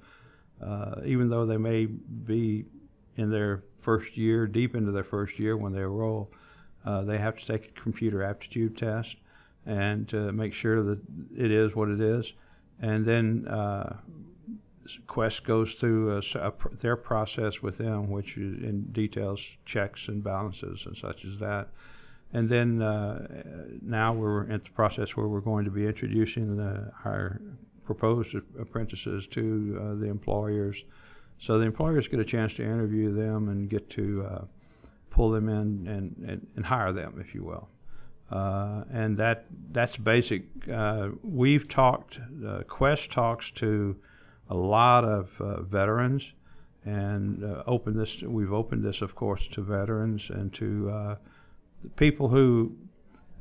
even 1.05 1.29
though 1.29 1.45
they 1.45 1.57
may 1.57 1.85
be 1.85 2.65
in 3.17 3.29
their 3.29 3.63
first 3.81 4.17
year, 4.17 4.47
deep 4.47 4.75
into 4.75 4.91
their 4.91 5.03
first 5.03 5.39
year 5.39 5.57
when 5.57 5.73
they 5.73 5.81
enroll, 5.81 6.31
uh, 6.85 7.01
they 7.01 7.17
have 7.17 7.37
to 7.37 7.45
take 7.45 7.65
a 7.65 7.81
computer 7.81 8.23
aptitude 8.23 8.77
test 8.77 9.17
and 9.65 10.07
to 10.07 10.31
make 10.31 10.53
sure 10.53 10.81
that 10.81 10.99
it 11.35 11.51
is 11.51 11.75
what 11.75 11.89
it 11.89 11.99
is. 11.99 12.33
And 12.79 13.05
then 13.05 13.47
uh, 13.47 13.97
Quest 15.07 15.43
goes 15.43 15.73
through 15.73 16.17
a, 16.17 16.21
a, 16.35 16.53
their 16.79 16.95
process 16.95 17.61
with 17.61 17.77
them, 17.77 18.09
which 18.09 18.37
in 18.37 18.87
details 18.91 19.57
checks 19.65 20.07
and 20.07 20.23
balances 20.23 20.85
and 20.85 20.95
such 20.95 21.25
as 21.25 21.39
that. 21.39 21.69
And 22.33 22.49
then 22.49 22.81
uh, 22.81 23.27
now 23.81 24.13
we're 24.13 24.43
in 24.43 24.61
the 24.63 24.69
process 24.75 25.15
where 25.15 25.27
we're 25.27 25.41
going 25.41 25.65
to 25.65 25.71
be 25.71 25.85
introducing 25.85 26.57
the, 26.57 26.91
our 27.05 27.41
proposed 27.85 28.35
apprentices 28.59 29.27
to 29.27 29.79
uh, 29.81 29.95
the 29.95 30.07
employers 30.07 30.83
so 31.39 31.59
the 31.59 31.65
employers 31.65 32.07
get 32.07 32.19
a 32.19 32.25
chance 32.25 32.53
to 32.55 32.63
interview 32.63 33.13
them 33.13 33.49
and 33.49 33.69
get 33.69 33.89
to 33.91 34.25
uh, 34.25 34.45
pull 35.09 35.29
them 35.29 35.49
in 35.49 35.87
and, 35.87 36.15
and, 36.27 36.47
and, 36.55 36.65
hire 36.65 36.91
them, 36.91 37.17
if 37.19 37.35
you 37.35 37.43
will. 37.43 37.69
Uh, 38.31 38.83
and 38.91 39.17
that 39.17 39.45
that's 39.71 39.97
basic. 39.97 40.43
Uh, 40.71 41.09
we've 41.23 41.67
talked. 41.67 42.19
Uh, 42.45 42.63
Quest 42.67 43.11
talks 43.11 43.51
to 43.51 43.95
a 44.49 44.55
lot 44.55 45.05
of 45.05 45.39
uh, 45.39 45.61
veterans, 45.61 46.33
and 46.83 47.43
uh, 47.43 47.63
open 47.65 47.95
this. 47.95 48.21
We've 48.21 48.51
opened 48.51 48.83
this, 48.83 49.01
of 49.01 49.15
course, 49.15 49.47
to 49.49 49.61
veterans 49.61 50.29
and 50.29 50.53
to 50.55 51.17
people 51.95 52.27
who 52.27 52.75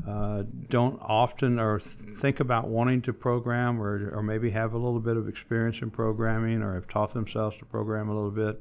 uh, 0.06 0.44
don't 0.68 1.00
often 1.02 1.58
or 1.58 1.80
think 1.80 2.38
about 2.38 2.68
wanting 2.68 3.02
to 3.02 3.12
program 3.12 3.80
or, 3.80 4.10
or 4.14 4.22
maybe 4.22 4.50
have 4.50 4.72
a 4.72 4.78
little 4.78 5.00
bit 5.00 5.16
of 5.16 5.28
experience 5.28 5.82
in 5.82 5.90
programming 5.90 6.62
or 6.62 6.74
have 6.74 6.86
taught 6.86 7.12
themselves 7.12 7.56
to 7.56 7.64
program 7.64 8.08
a 8.08 8.14
little 8.14 8.30
bit 8.30 8.60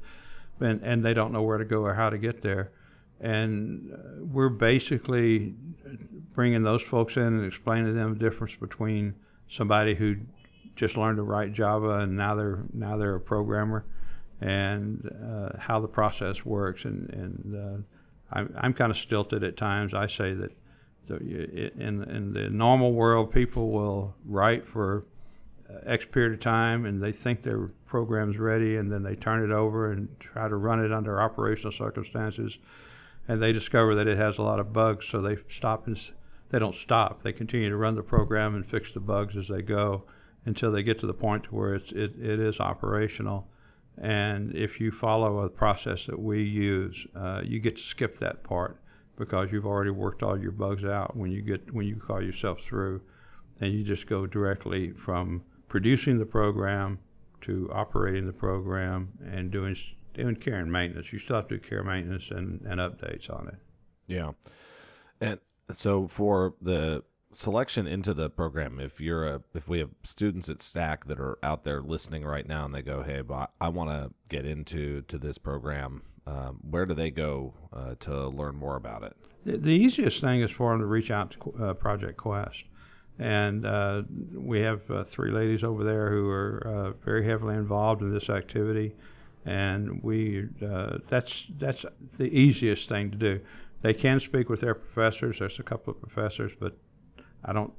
and, 0.60 0.82
and 0.82 1.04
they 1.04 1.14
don't 1.14 1.32
know 1.32 1.42
where 1.42 1.58
to 1.58 1.64
go 1.64 1.82
or 1.82 1.94
how 1.94 2.10
to 2.10 2.18
get 2.18 2.42
there. 2.42 2.72
And 3.20 3.92
uh, 3.92 4.24
we're 4.24 4.48
basically 4.48 5.54
bringing 6.34 6.62
those 6.62 6.82
folks 6.82 7.16
in 7.16 7.22
and 7.22 7.46
explaining 7.46 7.86
to 7.86 7.92
them 7.92 8.14
the 8.14 8.18
difference 8.18 8.54
between 8.56 9.14
somebody 9.48 9.94
who 9.94 10.16
just 10.74 10.96
learned 10.96 11.16
to 11.16 11.22
write 11.22 11.52
Java 11.52 12.00
and 12.00 12.16
now 12.16 12.34
they're 12.34 12.64
now 12.74 12.96
they're 12.96 13.14
a 13.14 13.20
programmer 13.20 13.86
and 14.40 15.10
uh, 15.24 15.58
how 15.58 15.80
the 15.80 15.88
process 15.88 16.44
works. 16.44 16.84
And, 16.84 17.08
and 17.10 17.56
uh, 17.56 18.36
I'm, 18.36 18.54
I'm 18.58 18.74
kind 18.74 18.90
of 18.90 18.98
stilted 18.98 19.42
at 19.42 19.56
times. 19.56 19.94
I 19.94 20.06
say 20.06 20.34
that 20.34 20.52
so 21.08 21.16
in 21.16 22.02
in 22.04 22.32
the 22.32 22.50
normal 22.50 22.92
world, 22.92 23.32
people 23.32 23.70
will 23.70 24.14
write 24.24 24.66
for 24.66 25.04
X 25.84 26.04
period 26.04 26.32
of 26.32 26.40
time, 26.40 26.84
and 26.84 27.02
they 27.02 27.12
think 27.12 27.42
their 27.42 27.68
program's 27.86 28.38
ready, 28.38 28.76
and 28.76 28.90
then 28.90 29.02
they 29.02 29.14
turn 29.14 29.42
it 29.42 29.52
over 29.52 29.92
and 29.92 30.08
try 30.20 30.48
to 30.48 30.56
run 30.56 30.84
it 30.84 30.92
under 30.92 31.20
operational 31.20 31.72
circumstances, 31.72 32.58
and 33.28 33.42
they 33.42 33.52
discover 33.52 33.94
that 33.94 34.08
it 34.08 34.16
has 34.16 34.38
a 34.38 34.42
lot 34.42 34.60
of 34.60 34.72
bugs. 34.72 35.06
So 35.06 35.20
they 35.20 35.36
stop 35.48 35.86
and 35.86 35.98
they 36.50 36.58
don't 36.58 36.74
stop. 36.74 37.22
They 37.22 37.32
continue 37.32 37.68
to 37.70 37.76
run 37.76 37.94
the 37.94 38.02
program 38.02 38.54
and 38.54 38.64
fix 38.64 38.92
the 38.92 39.00
bugs 39.00 39.36
as 39.36 39.48
they 39.48 39.62
go 39.62 40.04
until 40.44 40.70
they 40.70 40.82
get 40.82 40.98
to 41.00 41.06
the 41.06 41.14
point 41.14 41.52
where 41.52 41.74
it's 41.74 41.92
it, 41.92 42.14
it 42.20 42.40
is 42.40 42.60
operational. 42.60 43.48
And 43.98 44.54
if 44.54 44.78
you 44.78 44.90
follow 44.90 45.38
a 45.40 45.48
process 45.48 46.06
that 46.06 46.20
we 46.20 46.42
use, 46.42 47.06
uh, 47.16 47.40
you 47.44 47.58
get 47.58 47.76
to 47.76 47.82
skip 47.82 48.18
that 48.18 48.44
part 48.44 48.78
because 49.16 49.50
you've 49.50 49.66
already 49.66 49.90
worked 49.90 50.22
all 50.22 50.38
your 50.38 50.52
bugs 50.52 50.84
out 50.84 51.16
when 51.16 51.30
you 51.30 51.42
get 51.42 51.72
when 51.72 51.86
you 51.86 51.96
call 51.96 52.22
yourself 52.22 52.60
through, 52.60 53.00
and 53.60 53.72
you 53.72 53.82
just 53.82 54.06
go 54.06 54.26
directly 54.26 54.90
from 54.90 55.42
producing 55.68 56.18
the 56.18 56.26
program 56.26 56.98
to 57.42 57.70
operating 57.72 58.26
the 58.26 58.32
program 58.32 59.12
and 59.24 59.50
doing 59.50 59.76
doing 60.14 60.36
care 60.36 60.58
and 60.58 60.70
maintenance. 60.70 61.12
You 61.12 61.18
still 61.18 61.36
have 61.36 61.48
to 61.48 61.58
do 61.58 61.60
care 61.68 61.82
maintenance 61.82 62.30
and, 62.30 62.60
and 62.62 62.80
updates 62.80 63.30
on 63.30 63.48
it. 63.48 63.56
Yeah, 64.06 64.32
and 65.20 65.40
so 65.70 66.06
for 66.06 66.54
the 66.60 67.02
selection 67.32 67.86
into 67.86 68.14
the 68.14 68.30
program, 68.30 68.80
if 68.80 69.00
you're 69.00 69.26
a 69.26 69.42
if 69.54 69.68
we 69.68 69.78
have 69.78 69.90
students 70.02 70.48
at 70.48 70.60
SAC 70.60 71.06
that 71.06 71.20
are 71.20 71.38
out 71.42 71.64
there 71.64 71.80
listening 71.82 72.24
right 72.24 72.46
now 72.46 72.64
and 72.64 72.74
they 72.74 72.82
go, 72.82 73.02
hey, 73.02 73.22
I, 73.30 73.46
I 73.60 73.68
want 73.68 73.90
to 73.90 74.12
get 74.28 74.46
into 74.46 75.02
to 75.02 75.18
this 75.18 75.38
program 75.38 76.02
um, 76.26 76.58
where 76.68 76.86
do 76.86 76.94
they 76.94 77.10
go 77.10 77.54
uh, 77.72 77.94
to 78.00 78.28
learn 78.28 78.56
more 78.56 78.76
about 78.76 79.02
it? 79.02 79.16
The, 79.44 79.56
the, 79.58 79.72
easiest 79.72 80.20
thing 80.20 80.40
is 80.40 80.50
for 80.50 80.72
them 80.72 80.80
to 80.80 80.86
reach 80.86 81.10
out 81.10 81.30
to 81.32 81.64
uh, 81.64 81.74
Project 81.74 82.16
Quest. 82.16 82.64
And 83.18 83.64
uh, 83.64 84.02
we 84.34 84.60
have 84.60 84.90
uh, 84.90 85.04
three 85.04 85.30
ladies 85.30 85.64
over 85.64 85.84
there 85.84 86.10
who 86.10 86.28
are 86.28 86.66
uh, 86.66 86.90
very 87.04 87.24
heavily 87.24 87.54
involved 87.54 88.02
in 88.02 88.12
this 88.12 88.28
activity. 88.28 88.94
And 89.44 90.02
we 90.02 90.48
uh, 90.60 90.98
that's, 91.08 91.50
that's 91.58 91.86
the 92.18 92.26
easiest 92.26 92.88
thing 92.88 93.10
to 93.12 93.16
do. 93.16 93.40
They 93.82 93.94
can 93.94 94.20
speak 94.20 94.48
with 94.48 94.60
their 94.60 94.74
professors. 94.74 95.38
There's 95.38 95.58
a 95.60 95.62
couple 95.62 95.92
of 95.92 96.00
professors, 96.00 96.52
but 96.58 96.76
I 97.44 97.52
don't 97.52 97.72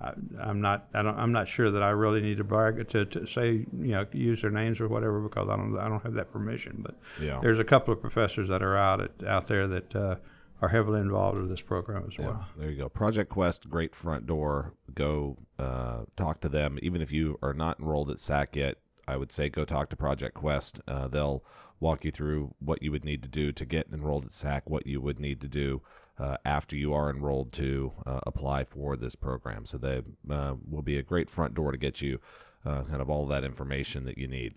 I, 0.00 0.12
am 0.40 0.60
not. 0.60 0.88
I 0.94 1.02
don't. 1.02 1.18
I'm 1.18 1.32
not 1.32 1.48
sure 1.48 1.70
that 1.70 1.82
I 1.82 1.90
really 1.90 2.20
need 2.20 2.38
to 2.38 2.44
brag 2.44 2.88
to, 2.90 3.04
to 3.06 3.26
say 3.26 3.66
you 3.80 3.92
know 3.92 4.06
use 4.12 4.42
their 4.42 4.50
names 4.50 4.80
or 4.80 4.88
whatever 4.88 5.20
because 5.20 5.48
I 5.48 5.56
don't. 5.56 5.76
I 5.78 5.88
don't 5.88 6.02
have 6.02 6.14
that 6.14 6.32
permission. 6.32 6.78
But 6.84 6.96
yeah. 7.20 7.40
there's 7.42 7.58
a 7.58 7.64
couple 7.64 7.92
of 7.92 8.00
professors 8.00 8.48
that 8.48 8.62
are 8.62 8.76
out 8.76 9.00
at, 9.00 9.26
out 9.26 9.48
there 9.48 9.66
that 9.66 9.96
uh, 9.96 10.16
are 10.62 10.68
heavily 10.68 11.00
involved 11.00 11.38
with 11.38 11.48
this 11.48 11.60
program 11.60 12.04
as 12.08 12.16
well. 12.16 12.46
Yeah, 12.56 12.62
there 12.62 12.70
you 12.70 12.78
go. 12.78 12.88
Project 12.88 13.30
Quest, 13.30 13.68
great 13.68 13.94
front 13.94 14.26
door. 14.26 14.74
Go 14.94 15.36
uh, 15.58 16.04
talk 16.16 16.40
to 16.42 16.48
them. 16.48 16.78
Even 16.80 17.02
if 17.02 17.10
you 17.10 17.38
are 17.42 17.54
not 17.54 17.80
enrolled 17.80 18.10
at 18.10 18.20
SAC 18.20 18.54
yet, 18.54 18.76
I 19.08 19.16
would 19.16 19.32
say 19.32 19.48
go 19.48 19.64
talk 19.64 19.90
to 19.90 19.96
Project 19.96 20.34
Quest. 20.34 20.80
Uh, 20.86 21.08
they'll 21.08 21.42
walk 21.80 22.04
you 22.04 22.12
through 22.12 22.54
what 22.60 22.82
you 22.82 22.92
would 22.92 23.04
need 23.04 23.22
to 23.22 23.28
do 23.28 23.50
to 23.50 23.64
get 23.64 23.88
enrolled 23.92 24.26
at 24.26 24.32
SAC, 24.32 24.70
what 24.70 24.86
you 24.86 25.00
would 25.00 25.18
need 25.18 25.40
to 25.40 25.48
do 25.48 25.82
uh, 26.18 26.36
after 26.44 26.76
you 26.76 26.92
are 26.92 27.10
enrolled 27.10 27.52
to 27.52 27.92
uh, 28.06 28.20
apply 28.26 28.64
for 28.64 28.96
this 28.96 29.14
program. 29.14 29.64
So 29.64 29.78
they 29.78 30.02
uh, 30.30 30.54
will 30.68 30.82
be 30.82 30.98
a 30.98 31.02
great 31.02 31.30
front 31.30 31.54
door 31.54 31.72
to 31.72 31.78
get 31.78 32.00
you 32.00 32.20
uh, 32.64 32.82
kind 32.84 33.00
of 33.00 33.08
all 33.08 33.26
that 33.26 33.44
information 33.44 34.04
that 34.04 34.18
you 34.18 34.28
need. 34.28 34.54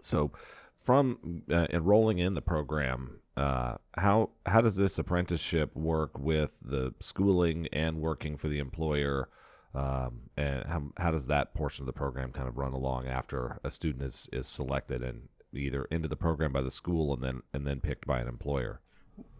So 0.00 0.32
from 0.78 1.42
uh, 1.50 1.66
enrolling 1.70 2.18
in 2.18 2.34
the 2.34 2.42
program, 2.42 3.20
uh, 3.36 3.76
how 3.96 4.30
how 4.44 4.60
does 4.60 4.76
this 4.76 4.98
apprenticeship 4.98 5.74
work 5.74 6.18
with 6.18 6.58
the 6.62 6.94
schooling 7.00 7.68
and 7.72 8.00
working 8.00 8.36
for 8.36 8.48
the 8.48 8.58
employer? 8.58 9.28
Um, 9.74 10.24
and 10.36 10.66
how, 10.66 10.82
how 10.98 11.12
does 11.12 11.28
that 11.28 11.54
portion 11.54 11.84
of 11.84 11.86
the 11.86 11.94
program 11.94 12.30
kind 12.30 12.46
of 12.46 12.58
run 12.58 12.74
along 12.74 13.06
after 13.06 13.58
a 13.64 13.70
student 13.70 14.04
is, 14.04 14.28
is 14.30 14.46
selected 14.46 15.02
and 15.02 15.30
either 15.54 15.86
into 15.86 16.08
the 16.08 16.16
program 16.16 16.52
by 16.52 16.60
the 16.60 16.70
school 16.70 17.14
and 17.14 17.22
then 17.22 17.42
and 17.54 17.66
then 17.66 17.80
picked 17.80 18.06
by 18.06 18.20
an 18.20 18.28
employer? 18.28 18.81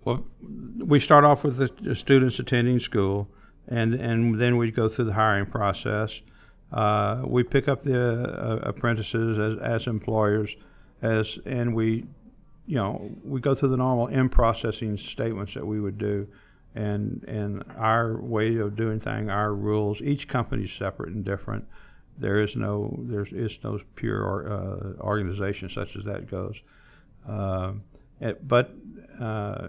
Well, 0.04 0.24
we 0.78 0.98
start 0.98 1.24
off 1.24 1.44
with 1.44 1.56
the 1.58 1.94
students 1.94 2.38
attending 2.38 2.80
school, 2.80 3.28
and 3.68 3.94
and 3.94 4.38
then 4.38 4.56
we 4.56 4.70
go 4.70 4.88
through 4.88 5.06
the 5.06 5.12
hiring 5.12 5.46
process. 5.46 6.20
Uh, 6.72 7.22
we 7.24 7.42
pick 7.44 7.68
up 7.68 7.82
the 7.82 8.00
uh, 8.00 8.56
apprentices 8.62 9.38
as, 9.38 9.58
as 9.62 9.86
employers, 9.86 10.56
as 11.02 11.38
and 11.44 11.74
we, 11.74 12.06
you 12.66 12.76
know, 12.76 13.12
we 13.24 13.40
go 13.40 13.54
through 13.54 13.68
the 13.68 13.76
normal 13.76 14.08
in 14.08 14.28
processing 14.28 14.96
statements 14.96 15.54
that 15.54 15.66
we 15.66 15.80
would 15.80 15.98
do, 15.98 16.26
and 16.74 17.24
and 17.28 17.62
our 17.76 18.20
way 18.20 18.56
of 18.56 18.74
doing 18.74 18.98
things, 18.98 19.30
our 19.30 19.54
rules. 19.54 20.00
Each 20.00 20.26
company 20.26 20.64
is 20.64 20.72
separate 20.72 21.10
and 21.10 21.24
different. 21.24 21.66
There 22.18 22.40
is 22.40 22.56
no 22.56 22.98
there 23.04 23.26
is 23.30 23.58
no 23.62 23.78
pure 23.94 24.52
uh, 24.52 25.00
organization 25.00 25.68
such 25.68 25.94
as 25.94 26.04
that 26.04 26.28
goes. 26.28 26.60
Uh, 27.28 27.74
it, 28.22 28.46
but 28.46 28.74
uh, 29.20 29.68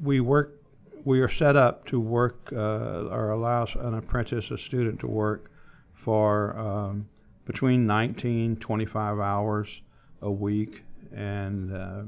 we 0.00 0.20
work, 0.20 0.62
we 1.04 1.20
are 1.20 1.28
set 1.28 1.56
up 1.56 1.86
to 1.86 2.00
work 2.00 2.52
uh, 2.52 3.06
or 3.10 3.30
allow 3.30 3.66
an 3.78 3.94
apprentice, 3.94 4.50
a 4.50 4.58
student 4.58 5.00
to 5.00 5.06
work 5.06 5.50
for 5.92 6.56
um, 6.58 7.08
between 7.44 7.86
19, 7.86 8.56
25 8.56 9.18
hours 9.18 9.82
a 10.20 10.30
week. 10.30 10.82
And 11.14 11.74
uh, 11.74 12.02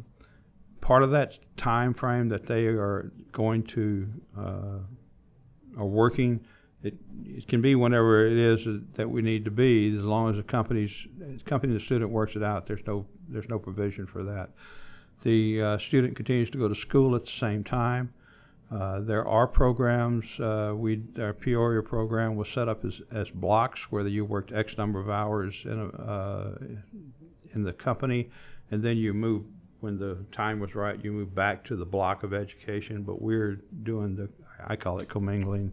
part 0.80 1.02
of 1.02 1.10
that 1.12 1.38
time 1.56 1.94
frame 1.94 2.28
that 2.30 2.46
they 2.46 2.66
are 2.66 3.12
going 3.32 3.62
to, 3.64 4.08
uh, 4.36 4.78
are 5.78 5.86
working 5.86 6.44
it, 6.86 6.94
it 7.24 7.48
can 7.48 7.60
be 7.60 7.74
whenever 7.74 8.26
it 8.26 8.36
is 8.36 8.66
that 8.94 9.10
we 9.10 9.22
need 9.22 9.44
to 9.44 9.50
be, 9.50 9.94
as 9.96 10.02
long 10.02 10.30
as 10.30 10.36
the 10.36 10.42
company's 10.42 11.06
company 11.44 11.72
the 11.72 11.80
student 11.80 12.10
works 12.10 12.36
it 12.36 12.42
out. 12.42 12.66
There's 12.66 12.86
no 12.86 13.06
there's 13.28 13.48
no 13.48 13.58
provision 13.58 14.06
for 14.06 14.22
that. 14.24 14.50
The 15.22 15.62
uh, 15.62 15.78
student 15.78 16.16
continues 16.16 16.50
to 16.50 16.58
go 16.58 16.68
to 16.68 16.74
school 16.74 17.14
at 17.16 17.24
the 17.24 17.30
same 17.30 17.64
time. 17.64 18.12
Uh, 18.70 19.00
there 19.00 19.26
are 19.26 19.46
programs. 19.46 20.40
Uh, 20.40 20.72
we 20.76 21.00
our 21.18 21.32
Peoria 21.32 21.82
program 21.82 22.34
was 22.34 22.48
set 22.48 22.68
up 22.68 22.84
as, 22.84 23.00
as 23.12 23.30
blocks 23.30 23.92
where 23.92 24.06
you 24.06 24.24
worked 24.24 24.52
X 24.52 24.76
number 24.76 24.98
of 24.98 25.08
hours 25.08 25.62
in 25.64 25.78
a, 25.78 25.86
uh, 26.02 26.58
in 27.54 27.62
the 27.62 27.72
company, 27.72 28.28
and 28.70 28.82
then 28.82 28.96
you 28.96 29.14
move 29.14 29.44
when 29.80 29.98
the 29.98 30.18
time 30.32 30.58
was 30.58 30.74
right. 30.74 31.02
You 31.04 31.12
move 31.12 31.32
back 31.32 31.64
to 31.66 31.76
the 31.76 31.86
block 31.86 32.24
of 32.24 32.34
education. 32.34 33.02
But 33.04 33.22
we're 33.22 33.60
doing 33.84 34.16
the 34.16 34.30
I 34.66 34.74
call 34.74 34.98
it 34.98 35.08
commingling 35.08 35.72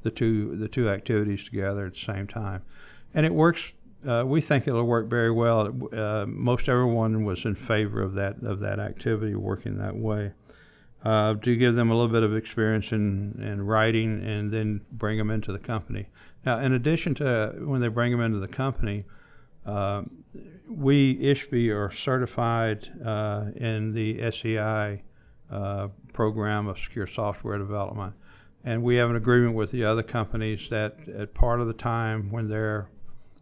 the 0.00 0.10
two 0.10 0.56
the 0.56 0.68
two 0.68 0.88
activities 0.88 1.44
together 1.44 1.86
at 1.86 1.92
the 1.92 2.00
same 2.00 2.26
time, 2.26 2.62
and 3.12 3.26
it 3.26 3.34
works. 3.34 3.74
Uh, 4.06 4.24
we 4.26 4.40
think 4.40 4.66
it'll 4.66 4.84
work 4.84 5.08
very 5.08 5.30
well. 5.30 5.72
Uh, 5.92 6.24
most 6.26 6.68
everyone 6.68 7.24
was 7.24 7.44
in 7.44 7.54
favor 7.54 8.00
of 8.00 8.14
that 8.14 8.42
of 8.42 8.60
that 8.60 8.78
activity 8.78 9.34
working 9.34 9.78
that 9.78 9.96
way. 9.96 10.32
Uh, 11.02 11.34
to 11.34 11.56
give 11.56 11.76
them 11.76 11.90
a 11.90 11.94
little 11.94 12.12
bit 12.12 12.22
of 12.22 12.36
experience 12.36 12.92
in, 12.92 13.40
in 13.42 13.62
writing 13.62 14.22
and 14.22 14.52
then 14.52 14.82
bring 14.92 15.16
them 15.16 15.30
into 15.30 15.50
the 15.50 15.58
company. 15.58 16.06
Now, 16.44 16.58
in 16.58 16.74
addition 16.74 17.14
to 17.14 17.54
when 17.60 17.80
they 17.80 17.88
bring 17.88 18.12
them 18.12 18.20
into 18.20 18.38
the 18.38 18.48
company, 18.48 19.06
uh, 19.64 20.02
we 20.68 21.16
ISHPI 21.18 21.74
are 21.74 21.90
certified 21.90 22.90
uh, 23.04 23.46
in 23.56 23.92
the 23.92 24.30
SEI 24.30 25.02
uh, 25.50 25.88
program 26.12 26.66
of 26.66 26.78
secure 26.78 27.06
software 27.06 27.58
development. 27.58 28.14
And 28.62 28.82
we 28.82 28.96
have 28.96 29.10
an 29.10 29.16
agreement 29.16 29.54
with 29.54 29.70
the 29.70 29.84
other 29.84 30.02
companies 30.02 30.68
that 30.68 31.08
at 31.08 31.34
part 31.34 31.60
of 31.60 31.66
the 31.66 31.72
time 31.72 32.30
when 32.30 32.48
they're, 32.48 32.88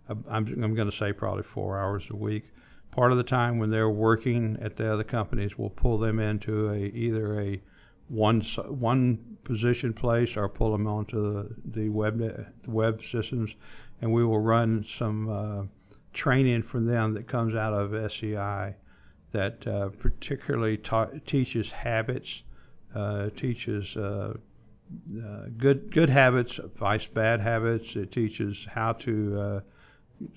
I'm, 0.08 0.46
I'm 0.62 0.74
going 0.74 0.90
to 0.90 0.96
say 0.96 1.12
probably 1.12 1.42
four 1.42 1.78
hours 1.78 2.04
a 2.10 2.16
week, 2.16 2.50
part 2.90 3.12
of 3.12 3.18
the 3.18 3.24
time 3.24 3.58
when 3.58 3.70
they're 3.70 3.90
working 3.90 4.58
at 4.60 4.76
the 4.76 4.92
other 4.92 5.04
companies, 5.04 5.58
we'll 5.58 5.70
pull 5.70 5.98
them 5.98 6.18
into 6.18 6.70
a 6.70 6.76
either 6.76 7.40
a 7.40 7.60
one 8.08 8.40
one 8.40 9.36
position 9.44 9.92
place 9.92 10.36
or 10.36 10.48
pull 10.48 10.72
them 10.72 10.86
onto 10.86 11.32
the, 11.32 11.54
the 11.64 11.88
web 11.90 12.18
the 12.18 12.46
web 12.66 13.02
systems, 13.02 13.54
and 14.00 14.12
we 14.12 14.24
will 14.24 14.40
run 14.40 14.84
some 14.84 15.28
uh, 15.28 15.62
training 16.12 16.62
for 16.62 16.80
them 16.80 17.14
that 17.14 17.26
comes 17.26 17.54
out 17.54 17.74
of 17.74 18.10
SEI 18.10 18.74
that 19.32 19.66
uh, 19.66 19.90
particularly 19.90 20.78
ta- 20.78 21.10
teaches 21.26 21.70
habits, 21.70 22.42
uh, 22.94 23.28
teaches 23.36 23.96
uh, 23.96 24.32
uh, 25.22 25.44
good 25.58 25.92
good 25.92 26.08
habits, 26.08 26.58
vice 26.76 27.06
bad 27.06 27.40
habits. 27.40 27.94
It 27.94 28.10
teaches 28.10 28.66
how 28.72 28.94
to 28.94 29.62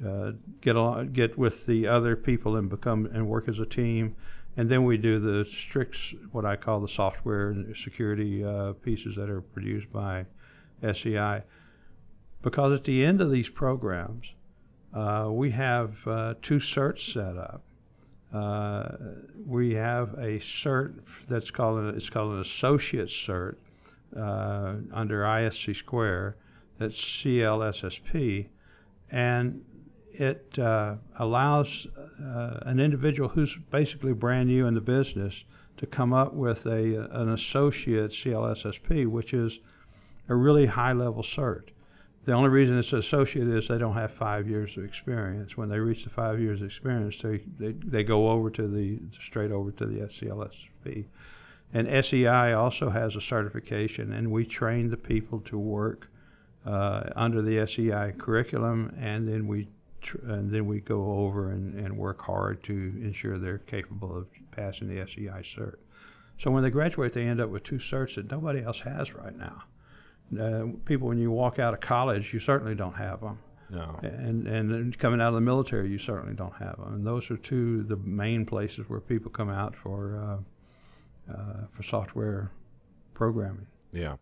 uh, 0.03 0.07
uh, 0.07 0.31
get 0.61 0.75
along, 0.75 1.11
get 1.11 1.37
with 1.37 1.65
the 1.65 1.87
other 1.87 2.15
people 2.15 2.55
and 2.55 2.69
become 2.69 3.05
and 3.07 3.27
work 3.27 3.47
as 3.47 3.59
a 3.59 3.65
team. 3.65 4.15
And 4.57 4.69
then 4.69 4.83
we 4.83 4.97
do 4.97 5.17
the 5.17 5.45
strict, 5.45 5.97
what 6.31 6.45
I 6.45 6.57
call 6.57 6.81
the 6.81 6.89
software 6.89 7.51
and 7.51 7.75
security 7.75 8.43
uh, 8.43 8.73
pieces 8.73 9.15
that 9.15 9.29
are 9.29 9.41
produced 9.41 9.91
by 9.91 10.25
SEI. 10.81 11.43
Because 12.41 12.73
at 12.73 12.83
the 12.83 13.05
end 13.05 13.21
of 13.21 13.31
these 13.31 13.47
programs, 13.47 14.33
uh, 14.93 15.29
we 15.31 15.51
have 15.51 16.05
uh, 16.05 16.33
two 16.41 16.57
certs 16.57 17.13
set 17.13 17.37
up. 17.37 17.63
we 19.45 19.75
have 19.75 20.13
a 20.15 20.39
cert 20.39 21.01
that's 21.29 21.49
called 21.49 21.79
an, 21.79 21.95
it's 21.95 22.09
called 22.09 22.33
an 22.33 22.41
associate 22.41 23.07
cert, 23.07 23.55
uh, 24.15 24.75
under 24.91 25.21
ISC 25.21 25.75
Square, 25.75 26.35
that's 26.77 26.97
CLSSP, 26.97 28.47
and 29.09 29.63
it 30.21 30.59
uh, 30.59 30.97
allows 31.17 31.87
uh, 32.23 32.59
an 32.61 32.79
individual 32.79 33.29
who's 33.29 33.57
basically 33.71 34.13
brand 34.13 34.49
new 34.49 34.67
in 34.67 34.75
the 34.75 34.81
business 34.81 35.45
to 35.77 35.87
come 35.87 36.13
up 36.13 36.33
with 36.33 36.67
a 36.67 37.07
an 37.11 37.29
associate 37.29 38.11
CLSSP, 38.11 39.07
which 39.07 39.33
is 39.33 39.59
a 40.29 40.35
really 40.35 40.67
high 40.67 40.93
level 40.93 41.23
cert. 41.23 41.69
The 42.25 42.33
only 42.33 42.49
reason 42.49 42.77
it's 42.77 42.93
associate 42.93 43.47
is 43.47 43.67
they 43.67 43.79
don't 43.79 43.95
have 43.95 44.11
five 44.11 44.47
years 44.47 44.77
of 44.77 44.83
experience. 44.83 45.57
When 45.57 45.69
they 45.69 45.79
reach 45.79 46.03
the 46.03 46.11
five 46.11 46.39
years 46.39 46.61
of 46.61 46.67
experience, 46.67 47.19
they, 47.19 47.39
they, 47.57 47.71
they 47.71 48.03
go 48.03 48.29
over 48.29 48.51
to 48.51 48.67
the 48.67 48.99
straight 49.19 49.51
over 49.51 49.71
to 49.71 49.85
the 49.87 50.01
CLSSP. 50.01 51.05
And 51.73 52.05
SEI 52.05 52.53
also 52.53 52.89
has 52.91 53.15
a 53.15 53.21
certification, 53.21 54.13
and 54.13 54.29
we 54.29 54.45
train 54.45 54.91
the 54.91 54.97
people 54.97 55.39
to 55.41 55.57
work 55.57 56.11
uh, 56.63 57.09
under 57.15 57.41
the 57.41 57.65
SEI 57.65 58.13
curriculum, 58.19 58.95
and 58.99 59.27
then 59.27 59.47
we 59.47 59.69
tr- 60.01 60.17
and 60.23 60.51
then 60.51 60.65
we 60.65 60.79
go 60.79 61.11
over 61.11 61.51
and, 61.51 61.73
and 61.75 61.97
work 61.97 62.21
hard 62.21 62.63
to 62.63 62.73
ensure 62.73 63.37
they're 63.37 63.57
capable 63.57 64.15
of 64.15 64.27
passing 64.51 64.87
the 64.87 65.05
SEI 65.05 65.41
cert. 65.41 65.75
So 66.37 66.51
when 66.51 66.63
they 66.63 66.69
graduate, 66.69 67.13
they 67.13 67.25
end 67.27 67.39
up 67.39 67.49
with 67.49 67.63
two 67.63 67.77
certs 67.77 68.15
that 68.15 68.31
nobody 68.31 68.63
else 68.63 68.79
has 68.79 69.13
right 69.13 69.35
now. 69.37 69.63
Uh, 70.39 70.77
people, 70.85 71.07
when 71.07 71.19
you 71.19 71.29
walk 71.29 71.59
out 71.59 71.73
of 71.73 71.81
college, 71.81 72.33
you 72.33 72.39
certainly 72.39 72.73
don't 72.73 72.95
have 72.95 73.21
them. 73.21 73.39
No. 73.69 73.99
And 74.01 74.47
and 74.47 74.97
coming 74.97 75.21
out 75.21 75.29
of 75.29 75.35
the 75.35 75.41
military, 75.41 75.89
you 75.89 75.97
certainly 75.97 76.35
don't 76.35 76.55
have 76.55 76.77
them. 76.77 76.93
And 76.93 77.07
those 77.07 77.31
are 77.31 77.37
two 77.37 77.83
the 77.83 77.95
main 77.95 78.45
places 78.45 78.89
where 78.89 78.99
people 78.99 79.31
come 79.31 79.49
out 79.49 79.75
for. 79.75 80.17
Uh, 80.17 80.43
uh, 81.29 81.65
for 81.71 81.83
software 81.83 82.51
programming. 83.13 83.67
Yeah. 83.93 84.15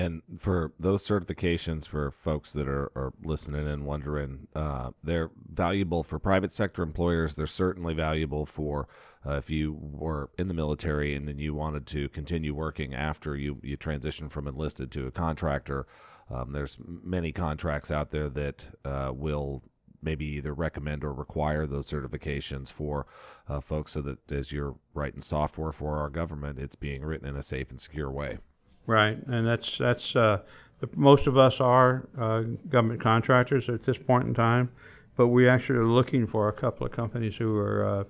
And 0.00 0.22
for 0.38 0.72
those 0.80 1.06
certifications, 1.06 1.86
for 1.86 2.10
folks 2.10 2.54
that 2.54 2.66
are, 2.66 2.90
are 2.96 3.12
listening 3.22 3.68
and 3.68 3.84
wondering, 3.84 4.48
uh, 4.56 4.92
they're 5.04 5.30
valuable 5.52 6.02
for 6.02 6.18
private 6.18 6.54
sector 6.54 6.82
employers. 6.82 7.34
They're 7.34 7.46
certainly 7.46 7.92
valuable 7.92 8.46
for 8.46 8.88
uh, 9.26 9.32
if 9.32 9.50
you 9.50 9.76
were 9.78 10.30
in 10.38 10.48
the 10.48 10.54
military 10.54 11.14
and 11.14 11.28
then 11.28 11.38
you 11.38 11.52
wanted 11.52 11.86
to 11.88 12.08
continue 12.08 12.54
working 12.54 12.94
after 12.94 13.36
you, 13.36 13.60
you 13.62 13.76
transition 13.76 14.30
from 14.30 14.48
enlisted 14.48 14.90
to 14.92 15.06
a 15.06 15.10
contractor. 15.10 15.86
Um, 16.30 16.52
there's 16.52 16.78
many 16.82 17.30
contracts 17.30 17.90
out 17.90 18.10
there 18.10 18.30
that 18.30 18.68
uh, 18.86 19.12
will 19.14 19.62
maybe 20.00 20.24
either 20.24 20.54
recommend 20.54 21.04
or 21.04 21.12
require 21.12 21.66
those 21.66 21.90
certifications 21.90 22.72
for 22.72 23.06
uh, 23.50 23.60
folks 23.60 23.92
so 23.92 24.00
that 24.00 24.32
as 24.32 24.50
you're 24.50 24.76
writing 24.94 25.20
software 25.20 25.72
for 25.72 25.98
our 25.98 26.08
government, 26.08 26.58
it's 26.58 26.74
being 26.74 27.02
written 27.02 27.28
in 27.28 27.36
a 27.36 27.42
safe 27.42 27.68
and 27.68 27.78
secure 27.78 28.10
way. 28.10 28.38
Right, 28.86 29.18
and 29.26 29.46
that's 29.46 29.78
that's 29.78 30.16
uh, 30.16 30.40
the, 30.80 30.88
most 30.96 31.26
of 31.26 31.36
us 31.36 31.60
are 31.60 32.08
uh, 32.18 32.42
government 32.68 33.00
contractors 33.00 33.68
at 33.68 33.82
this 33.82 33.98
point 33.98 34.26
in 34.26 34.34
time, 34.34 34.70
but 35.16 35.28
we 35.28 35.48
actually 35.48 35.78
are 35.78 35.84
looking 35.84 36.26
for 36.26 36.48
a 36.48 36.52
couple 36.52 36.86
of 36.86 36.92
companies 36.92 37.36
who 37.36 37.56
are 37.56 37.84
uh, 37.84 38.04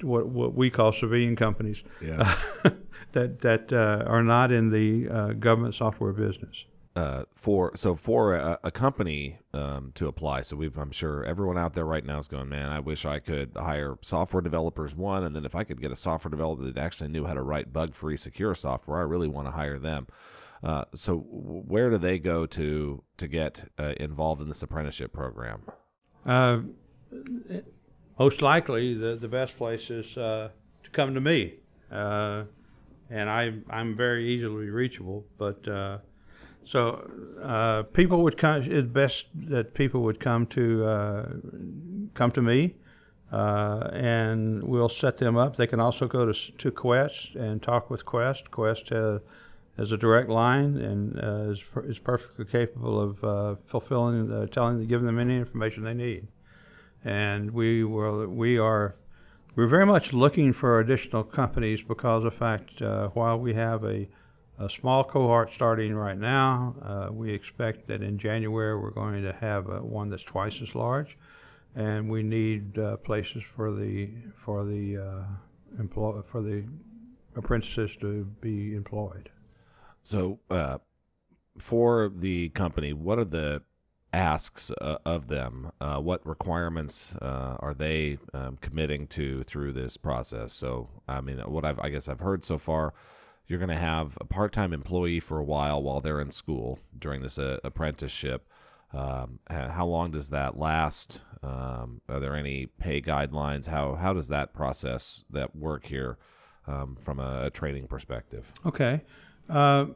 what 0.00 0.28
what 0.28 0.54
we 0.54 0.70
call 0.70 0.92
civilian 0.92 1.36
companies. 1.36 1.82
That 3.12 3.42
that 3.42 3.72
uh, 3.72 4.02
are 4.08 4.24
not 4.24 4.50
in 4.50 4.70
the 4.70 5.08
uh, 5.08 5.32
government 5.34 5.76
software 5.76 6.12
business 6.12 6.64
uh, 6.96 7.24
for 7.32 7.74
so 7.74 7.94
for 7.94 8.34
a, 8.34 8.58
a 8.64 8.70
company 8.70 9.38
um, 9.52 9.90
to 9.94 10.06
apply. 10.06 10.42
So 10.42 10.56
we 10.56 10.70
I'm 10.76 10.92
sure 10.92 11.24
everyone 11.24 11.58
out 11.58 11.74
there 11.74 11.84
right 11.84 12.04
now 12.04 12.18
is 12.18 12.28
going, 12.28 12.48
man, 12.48 12.70
I 12.70 12.80
wish 12.80 13.04
I 13.04 13.18
could 13.18 13.52
hire 13.56 13.98
software 14.00 14.40
developers 14.40 14.94
one, 14.94 15.24
and 15.24 15.34
then 15.34 15.44
if 15.44 15.54
I 15.54 15.64
could 15.64 15.80
get 15.80 15.90
a 15.90 15.96
software 15.96 16.30
developer 16.30 16.62
that 16.62 16.78
actually 16.78 17.08
knew 17.08 17.24
how 17.24 17.34
to 17.34 17.42
write 17.42 17.72
bug-free, 17.72 18.16
secure 18.16 18.54
software, 18.54 18.98
I 18.98 19.02
really 19.02 19.28
want 19.28 19.48
to 19.48 19.52
hire 19.52 19.78
them. 19.78 20.06
Uh, 20.62 20.84
so 20.94 21.18
where 21.18 21.90
do 21.90 21.98
they 21.98 22.18
go 22.18 22.46
to 22.46 23.02
to 23.16 23.28
get 23.28 23.70
uh, 23.78 23.94
involved 23.98 24.40
in 24.40 24.48
this 24.48 24.62
apprenticeship 24.62 25.12
program? 25.12 25.62
Uh, 26.24 26.60
most 28.18 28.40
likely, 28.40 28.94
the 28.94 29.16
the 29.16 29.28
best 29.28 29.56
place 29.56 29.90
is 29.90 30.16
uh, 30.16 30.50
to 30.84 30.90
come 30.90 31.12
to 31.14 31.20
me, 31.20 31.54
uh, 31.90 32.44
and 33.10 33.28
I 33.28 33.52
I'm 33.68 33.96
very 33.96 34.28
easily 34.28 34.70
reachable, 34.70 35.26
but 35.36 35.66
so 36.66 37.10
uh, 37.42 37.82
people 37.82 38.22
would 38.22 38.36
come. 38.36 38.62
It's 38.62 38.88
best 38.88 39.26
that 39.34 39.74
people 39.74 40.02
would 40.02 40.18
come 40.18 40.46
to 40.48 40.84
uh, 40.84 41.28
come 42.14 42.30
to 42.32 42.42
me, 42.42 42.76
uh, 43.30 43.90
and 43.92 44.62
we'll 44.64 44.88
set 44.88 45.18
them 45.18 45.36
up. 45.36 45.56
They 45.56 45.66
can 45.66 45.80
also 45.80 46.06
go 46.06 46.30
to 46.30 46.52
to 46.52 46.70
Quest 46.70 47.34
and 47.34 47.62
talk 47.62 47.90
with 47.90 48.04
Quest. 48.04 48.50
Quest 48.50 48.88
has, 48.88 49.20
has 49.76 49.92
a 49.92 49.98
direct 49.98 50.30
line 50.30 50.76
and 50.76 51.18
uh, 51.22 51.52
is, 51.52 51.62
is 51.84 51.98
perfectly 51.98 52.46
capable 52.46 53.00
of 53.00 53.24
uh, 53.24 53.56
fulfilling, 53.66 54.32
uh, 54.32 54.46
telling, 54.46 54.86
giving 54.86 55.06
them 55.06 55.18
any 55.18 55.36
information 55.36 55.84
they 55.84 55.94
need. 55.94 56.28
And 57.04 57.50
we 57.50 57.84
will. 57.84 58.26
We 58.26 58.58
are. 58.58 58.94
We're 59.56 59.68
very 59.68 59.86
much 59.86 60.12
looking 60.12 60.52
for 60.52 60.80
additional 60.80 61.22
companies 61.22 61.82
because 61.82 62.24
of 62.24 62.34
fact 62.34 62.80
while 62.80 63.38
we 63.38 63.54
have 63.54 63.84
a 63.84 64.08
a 64.58 64.70
small 64.70 65.04
cohort 65.04 65.52
starting 65.52 65.94
right 65.94 66.18
now. 66.18 66.74
Uh, 66.82 67.12
we 67.12 67.32
expect 67.32 67.88
that 67.88 68.02
in 68.02 68.18
January 68.18 68.78
we're 68.78 68.90
going 68.90 69.22
to 69.22 69.32
have 69.32 69.68
uh, 69.68 69.78
one 69.78 70.10
that's 70.10 70.22
twice 70.22 70.62
as 70.62 70.74
large, 70.74 71.16
and 71.74 72.08
we 72.08 72.22
need 72.22 72.78
uh, 72.78 72.96
places 72.98 73.42
for 73.42 73.72
the 73.72 74.10
for 74.36 74.64
the 74.64 74.96
uh, 74.98 75.80
employ 75.80 76.22
for 76.22 76.40
the 76.40 76.64
apprentices 77.36 77.96
to 77.96 78.24
be 78.40 78.74
employed. 78.74 79.30
So, 80.02 80.38
uh, 80.50 80.78
for 81.58 82.12
the 82.14 82.50
company, 82.50 82.92
what 82.92 83.18
are 83.18 83.24
the 83.24 83.62
asks 84.12 84.70
of 84.70 85.26
them? 85.26 85.72
What 85.80 86.24
requirements 86.24 87.16
are 87.20 87.74
they 87.76 88.18
um, 88.32 88.58
committing 88.60 89.08
to 89.08 89.42
through 89.42 89.72
this 89.72 89.96
process? 89.96 90.52
So, 90.52 90.90
I 91.08 91.20
mean, 91.20 91.38
what 91.38 91.64
I've, 91.64 91.80
I 91.80 91.88
guess 91.88 92.08
I've 92.08 92.20
heard 92.20 92.44
so 92.44 92.58
far, 92.58 92.92
you're 93.46 93.58
going 93.58 93.68
to 93.68 93.76
have 93.76 94.16
a 94.20 94.24
part-time 94.24 94.72
employee 94.72 95.20
for 95.20 95.38
a 95.38 95.44
while 95.44 95.82
while 95.82 96.00
they're 96.00 96.20
in 96.20 96.30
school 96.30 96.78
during 96.98 97.22
this 97.22 97.38
uh, 97.38 97.58
apprenticeship. 97.62 98.48
Um, 98.92 99.40
how 99.50 99.86
long 99.86 100.12
does 100.12 100.28
that 100.30 100.56
last? 100.56 101.20
Um, 101.42 102.00
are 102.08 102.20
there 102.20 102.34
any 102.34 102.66
pay 102.66 103.00
guidelines? 103.02 103.66
How 103.66 103.96
how 103.96 104.12
does 104.12 104.28
that 104.28 104.54
process 104.54 105.24
that 105.30 105.54
work 105.54 105.84
here 105.84 106.16
um, 106.66 106.96
from 106.96 107.18
a, 107.18 107.46
a, 107.46 107.50
training 107.50 107.88
perspective? 107.88 108.52
Okay, 108.64 109.02
uh, 109.50 109.86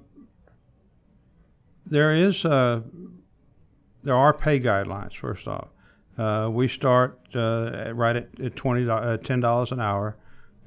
there 1.87 2.13
is 2.13 2.45
uh, 2.45 2.81
there 4.03 4.17
are 4.17 4.35
pay 4.35 4.61
guidelines. 4.61 5.17
First 5.17 5.47
off, 5.47 5.69
uh, 6.19 6.51
we 6.51 6.69
start 6.69 7.19
uh, 7.35 7.93
right 7.95 8.17
at, 8.17 8.41
at 8.41 8.57
twenty 8.57 8.89
uh, 8.89 9.17
ten 9.19 9.41
dollars 9.41 9.73
an 9.73 9.81
hour, 9.81 10.17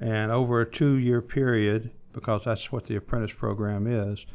and 0.00 0.32
over 0.32 0.62
a 0.62 0.70
two 0.70 0.94
year 0.94 1.20
period, 1.20 1.92
because 2.12 2.44
that's 2.44 2.70
what 2.70 2.86
the 2.86 2.96
apprentice 2.96 3.32
program 3.32 3.86
is, 3.86 4.26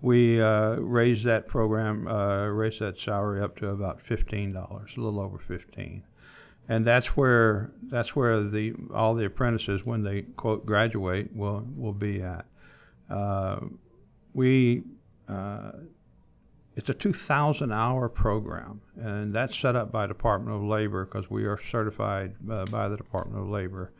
we 0.00 0.40
uh, 0.40 0.76
raise 0.76 1.22
that 1.24 1.48
program 1.48 2.06
uh, 2.06 2.46
raise 2.46 2.78
that 2.80 2.98
salary 2.98 3.40
up 3.40 3.56
to 3.58 3.68
about 3.68 4.00
fifteen 4.00 4.52
dollars, 4.52 4.92
a 4.96 5.00
little 5.00 5.20
over 5.20 5.38
fifteen, 5.38 6.02
and 6.68 6.86
that's 6.86 7.16
where 7.16 7.72
that's 7.82 8.14
where 8.14 8.42
the 8.42 8.74
all 8.94 9.14
the 9.14 9.24
apprentices 9.24 9.86
when 9.86 10.02
they 10.02 10.22
quote 10.22 10.66
graduate 10.66 11.34
will 11.34 11.66
will 11.76 11.94
be 11.94 12.22
at. 12.22 12.44
Uh, 13.08 13.60
we 14.34 14.82
it's 16.76 16.90
a 16.90 16.94
2,000 16.94 17.72
hour 17.72 18.08
program, 18.08 18.82
and 18.96 19.34
that's 19.34 19.58
set 19.58 19.74
up 19.74 19.90
by 19.90 20.06
Department 20.06 20.54
of 20.54 20.62
Labor 20.62 21.06
because 21.06 21.30
we 21.30 21.44
are 21.46 21.58
certified 21.58 22.34
uh, 22.50 22.66
by 22.66 22.86
the 22.88 22.98
Department 22.98 23.40
of 23.42 23.48
Labor. 23.48 23.92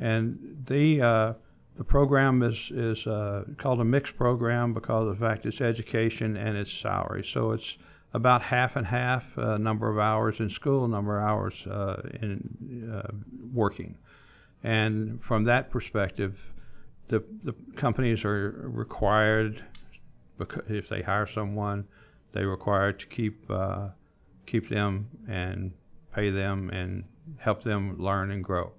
And 0.00 0.64
the 0.66 1.00
uh, 1.00 1.32
the 1.76 1.84
program 1.84 2.42
is 2.42 2.70
is 2.70 3.06
uh, 3.06 3.44
called 3.56 3.80
a 3.80 3.84
mixed 3.84 4.16
program 4.16 4.74
because 4.74 5.08
of 5.08 5.18
the 5.18 5.26
fact 5.26 5.46
it's 5.46 5.60
education 5.60 6.36
and 6.36 6.56
it's 6.56 6.72
salary. 6.72 7.24
So 7.24 7.52
it's 7.52 7.78
about 8.12 8.42
half 8.42 8.76
and 8.76 8.86
half 8.86 9.38
uh, 9.38 9.56
number 9.56 9.88
of 9.88 9.98
hours 9.98 10.40
in 10.40 10.50
school, 10.50 10.88
number 10.88 11.18
of 11.18 11.24
hours 11.24 11.66
uh, 11.66 12.02
in 12.20 12.92
uh, 12.92 13.12
working. 13.52 13.96
And 14.62 15.22
from 15.22 15.44
that 15.44 15.70
perspective, 15.70 16.38
the 17.08 17.24
the 17.42 17.54
companies 17.76 18.24
are 18.24 18.68
required 18.68 19.64
if 20.68 20.88
they 20.88 21.02
hire 21.02 21.26
someone 21.26 21.86
they 22.32 22.44
require 22.44 22.92
to 22.92 23.06
keep 23.06 23.50
uh, 23.50 23.88
keep 24.46 24.68
them 24.68 25.08
and 25.28 25.72
pay 26.14 26.30
them 26.30 26.70
and 26.70 27.04
help 27.38 27.62
them 27.62 27.96
learn 27.98 28.30
and 28.30 28.42
grow. 28.44 28.72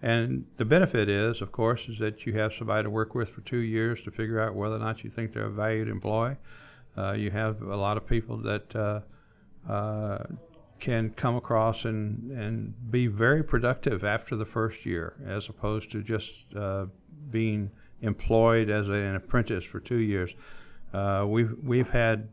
And 0.00 0.46
the 0.56 0.64
benefit 0.64 1.08
is, 1.08 1.40
of 1.40 1.50
course, 1.50 1.88
is 1.88 1.98
that 1.98 2.24
you 2.24 2.32
have 2.34 2.52
somebody 2.52 2.84
to 2.84 2.90
work 2.90 3.14
with 3.14 3.30
for 3.30 3.40
two 3.40 3.58
years 3.58 4.02
to 4.02 4.10
figure 4.10 4.40
out 4.40 4.54
whether 4.54 4.76
or 4.76 4.80
not 4.80 5.02
you 5.02 5.10
think 5.10 5.32
they're 5.32 5.46
a 5.46 5.50
valued 5.50 5.88
employee. 5.88 6.36
Uh, 6.96 7.12
you 7.12 7.30
have 7.30 7.62
a 7.62 7.76
lot 7.76 7.96
of 7.96 8.06
people 8.06 8.36
that 8.36 8.76
uh, 8.76 9.00
uh, 9.70 10.24
can 10.78 11.10
come 11.10 11.36
across 11.36 11.84
and, 11.84 12.30
and 12.30 12.90
be 12.90 13.06
very 13.06 13.42
productive 13.42 14.04
after 14.04 14.36
the 14.36 14.44
first 14.44 14.86
year, 14.86 15.14
as 15.26 15.48
opposed 15.48 15.90
to 15.90 16.02
just 16.02 16.44
uh, 16.54 16.86
being 17.30 17.70
employed 18.00 18.70
as 18.70 18.88
an 18.88 19.16
apprentice 19.16 19.64
for 19.64 19.80
two 19.80 19.98
years. 19.98 20.34
Uh, 20.92 21.24
we've 21.28 21.54
we've 21.62 21.90
had 21.90 22.28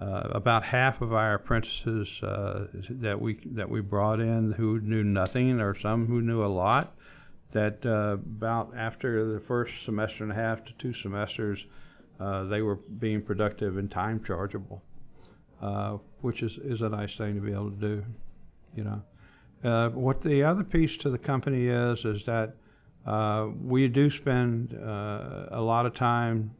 uh, 0.00 0.28
about 0.30 0.64
half 0.64 1.00
of 1.00 1.12
our 1.12 1.34
apprentices 1.34 2.22
uh, 2.22 2.66
that 2.90 3.20
we 3.20 3.38
that 3.44 3.68
we 3.70 3.80
brought 3.80 4.20
in 4.20 4.52
who 4.52 4.80
knew 4.80 5.04
nothing, 5.04 5.60
or 5.60 5.78
some 5.78 6.06
who 6.06 6.20
knew 6.20 6.44
a 6.44 6.48
lot. 6.48 6.93
That 7.54 7.86
uh, 7.86 8.18
about 8.20 8.72
after 8.76 9.32
the 9.32 9.40
first 9.40 9.84
semester 9.84 10.22
and 10.22 10.32
a 10.32 10.34
half 10.34 10.64
to 10.64 10.72
two 10.74 10.92
semesters, 10.92 11.66
uh, 12.20 12.44
they 12.44 12.60
were 12.60 12.76
being 12.76 13.22
productive 13.22 13.78
and 13.78 13.90
time 13.90 14.22
chargeable, 14.22 14.82
uh, 15.62 15.98
which 16.20 16.42
is, 16.42 16.58
is 16.58 16.82
a 16.82 16.88
nice 16.88 17.16
thing 17.16 17.36
to 17.36 17.40
be 17.40 17.52
able 17.52 17.70
to 17.70 17.76
do. 17.76 18.04
You 18.76 18.84
know, 18.84 19.02
uh, 19.62 19.88
what 19.90 20.20
the 20.20 20.42
other 20.42 20.64
piece 20.64 20.96
to 20.98 21.10
the 21.10 21.18
company 21.18 21.68
is 21.68 22.04
is 22.04 22.24
that 22.26 22.56
we 23.62 23.88
do 23.88 24.10
spend 24.10 24.72
a 24.72 25.60
lot 25.60 25.86
of 25.86 25.94
time 25.94 26.50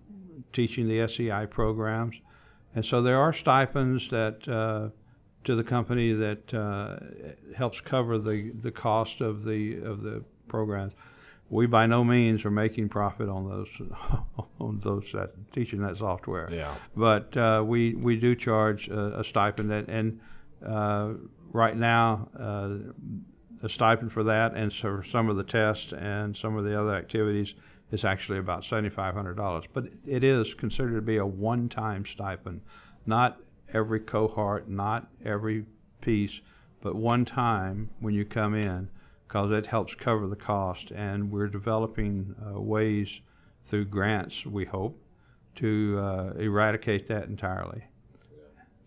teaching 0.55 0.89
the 0.89 1.07
SEI 1.07 1.47
programs. 1.47 2.17
And 2.75 2.85
so 2.85 3.03
there 3.03 3.19
are 3.19 3.33
stipends 3.33 4.11
that 4.11 4.49
uh, 4.49 4.89
to 5.45 5.55
the 5.55 5.65
company 5.65 6.13
that 6.13 6.53
uh, 6.55 6.97
helps 7.57 7.81
cover 7.81 8.19
the, 8.19 8.51
the 8.51 8.73
cost 8.73 9.21
of 9.21 9.45
the 9.45 9.77
of 9.83 10.03
the 10.03 10.25
programs. 10.49 10.93
We 11.51 11.67
by 11.67 11.87
no 11.87 12.05
means 12.05 12.45
are 12.45 12.51
making 12.51 12.89
profit 12.89 13.29
on 13.29 13.49
those 13.49 13.69
on 14.61 14.81
those 14.81 15.13
that, 15.13 15.53
teaching 15.53 15.81
that 15.83 15.99
software. 15.99 16.49
Yeah. 16.51 16.75
But 16.97 17.37
uh, 17.37 17.63
we 17.67 17.95
we 17.95 18.17
do 18.17 18.35
charge 18.35 18.89
a, 18.89 19.21
a 19.21 19.25
stipend 19.25 19.71
that, 19.71 19.89
and 19.89 20.21
uh, 20.65 21.15
right 21.53 21.77
now 21.77 22.29
uh, 22.39 22.77
a 23.63 23.69
stipend 23.69 24.13
for 24.13 24.25
that 24.25 24.55
and 24.55 24.73
so 24.73 25.01
some 25.03 25.29
of 25.31 25.37
the 25.37 25.45
tests 25.45 25.93
and 25.93 26.37
some 26.37 26.57
of 26.57 26.65
the 26.65 26.79
other 26.79 26.95
activities 26.95 27.55
is 27.91 28.05
actually 28.05 28.39
about 28.39 28.63
$7,500. 28.63 29.67
But 29.73 29.85
it 30.07 30.25
is 30.25 30.55
considered 30.55 30.97
to 30.97 31.03
be 31.03 31.17
a 31.17 31.27
one 31.27 31.69
time 31.69 32.05
stipend, 32.05 32.63
not 33.07 33.41
every 33.73 34.01
cohort, 34.01 34.69
not 34.69 35.09
every 35.25 35.65
piece, 36.01 36.41
but 36.83 36.97
one 36.97 37.25
time 37.25 37.91
when 38.01 38.15
you 38.15 38.25
come 38.25 38.55
in, 38.55 38.91
because 39.35 39.51
it 39.51 39.67
helps 39.67 39.97
cover 39.97 40.29
the 40.29 40.37
cost. 40.37 40.93
And 40.93 41.29
we're 41.29 41.49
developing 41.49 42.37
uh, 42.41 42.61
ways 42.61 43.21
through 43.65 43.87
grants, 43.87 44.47
we 44.47 44.65
hope, 44.65 44.97
to 45.57 45.99
uh, 45.99 46.33
eradicate 46.39 47.09
that 47.09 47.25
entirely. 47.25 47.83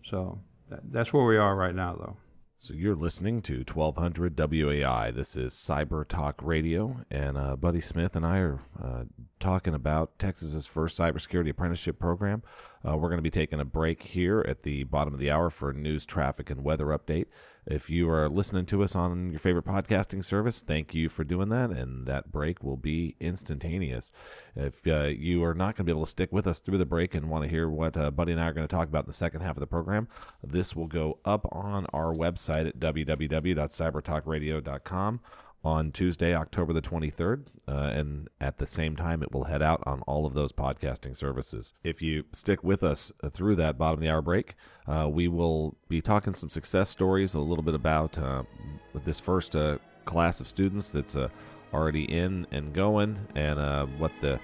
So 0.02 0.40
that, 0.70 0.90
that's 0.90 1.12
where 1.12 1.26
we 1.26 1.36
are 1.36 1.54
right 1.54 1.74
now, 1.74 1.96
though. 1.96 2.16
So 2.56 2.72
you're 2.72 2.96
listening 2.96 3.42
to 3.42 3.58
1200 3.58 4.36
WOAI. 4.36 5.14
This 5.14 5.36
is 5.36 5.52
Cyber 5.52 6.08
Talk 6.08 6.40
Radio, 6.42 7.04
and 7.10 7.36
uh, 7.36 7.54
Buddy 7.54 7.82
Smith 7.82 8.16
and 8.16 8.24
I 8.24 8.38
are 8.38 8.60
uh, 8.82 9.04
talking 9.38 9.74
about 9.74 10.18
Texas's 10.18 10.66
first 10.66 10.98
cybersecurity 10.98 11.50
apprenticeship 11.50 11.98
program. 11.98 12.42
Uh, 12.86 12.96
we're 12.96 13.08
going 13.08 13.18
to 13.18 13.22
be 13.22 13.30
taking 13.30 13.58
a 13.60 13.64
break 13.64 14.02
here 14.02 14.44
at 14.48 14.62
the 14.62 14.84
bottom 14.84 15.14
of 15.14 15.20
the 15.20 15.30
hour 15.30 15.50
for 15.50 15.72
news, 15.72 16.06
traffic, 16.06 16.50
and 16.50 16.64
weather 16.64 16.86
update. 16.86 17.26
If 17.66 17.90
you 17.90 18.08
are 18.08 18.30
listening 18.30 18.64
to 18.66 18.82
us 18.82 18.96
on 18.96 19.30
your 19.30 19.40
favorite 19.40 19.66
podcasting 19.66 20.24
service, 20.24 20.62
thank 20.62 20.94
you 20.94 21.10
for 21.10 21.22
doing 21.22 21.50
that, 21.50 21.68
and 21.70 22.06
that 22.06 22.32
break 22.32 22.64
will 22.64 22.78
be 22.78 23.14
instantaneous. 23.20 24.10
If 24.56 24.86
uh, 24.86 25.02
you 25.04 25.44
are 25.44 25.52
not 25.52 25.76
going 25.76 25.84
to 25.84 25.84
be 25.84 25.92
able 25.92 26.04
to 26.04 26.10
stick 26.10 26.32
with 26.32 26.46
us 26.46 26.60
through 26.60 26.78
the 26.78 26.86
break 26.86 27.14
and 27.14 27.28
want 27.28 27.44
to 27.44 27.50
hear 27.50 27.68
what 27.68 27.94
uh, 27.96 28.10
Buddy 28.10 28.32
and 28.32 28.40
I 28.40 28.48
are 28.48 28.54
going 28.54 28.66
to 28.66 28.74
talk 28.74 28.88
about 28.88 29.04
in 29.04 29.08
the 29.08 29.12
second 29.12 29.42
half 29.42 29.56
of 29.56 29.60
the 29.60 29.66
program, 29.66 30.08
this 30.42 30.74
will 30.74 30.86
go 30.86 31.18
up 31.24 31.46
on 31.52 31.84
our 31.92 32.14
website 32.14 32.66
at 32.66 32.78
www.cybertalkradio.com 32.78 35.20
on 35.64 35.92
Tuesday, 35.92 36.34
October 36.34 36.72
the 36.72 36.82
23rd. 36.82 37.46
Uh, 37.66 37.72
and 37.92 38.28
at 38.40 38.58
the 38.58 38.66
same 38.66 38.96
time, 38.96 39.22
it 39.22 39.32
will 39.32 39.44
head 39.44 39.62
out 39.62 39.82
on 39.84 40.00
all 40.02 40.24
of 40.24 40.34
those 40.34 40.52
podcasting 40.52 41.16
services. 41.16 41.74
If 41.84 42.00
you 42.00 42.24
stick 42.32 42.64
with 42.64 42.82
us 42.82 43.12
through 43.32 43.56
that 43.56 43.76
bottom 43.76 43.94
of 43.94 44.00
the 44.00 44.10
hour 44.10 44.22
break, 44.22 44.54
uh, 44.86 45.08
we 45.10 45.28
will 45.28 45.76
be 45.88 46.00
talking 46.00 46.34
some 46.34 46.48
success 46.48 46.88
stories, 46.88 47.34
a 47.34 47.40
little 47.40 47.64
bit 47.64 47.74
about 47.74 48.16
uh, 48.18 48.44
this 49.04 49.20
first 49.20 49.54
uh, 49.54 49.78
class 50.06 50.40
of 50.40 50.48
students 50.48 50.88
that's 50.88 51.14
uh, 51.14 51.28
already 51.74 52.04
in 52.04 52.46
and 52.50 52.72
going, 52.72 53.18
and 53.34 53.58
uh, 53.58 53.84
what 53.98 54.12
the 54.20 54.40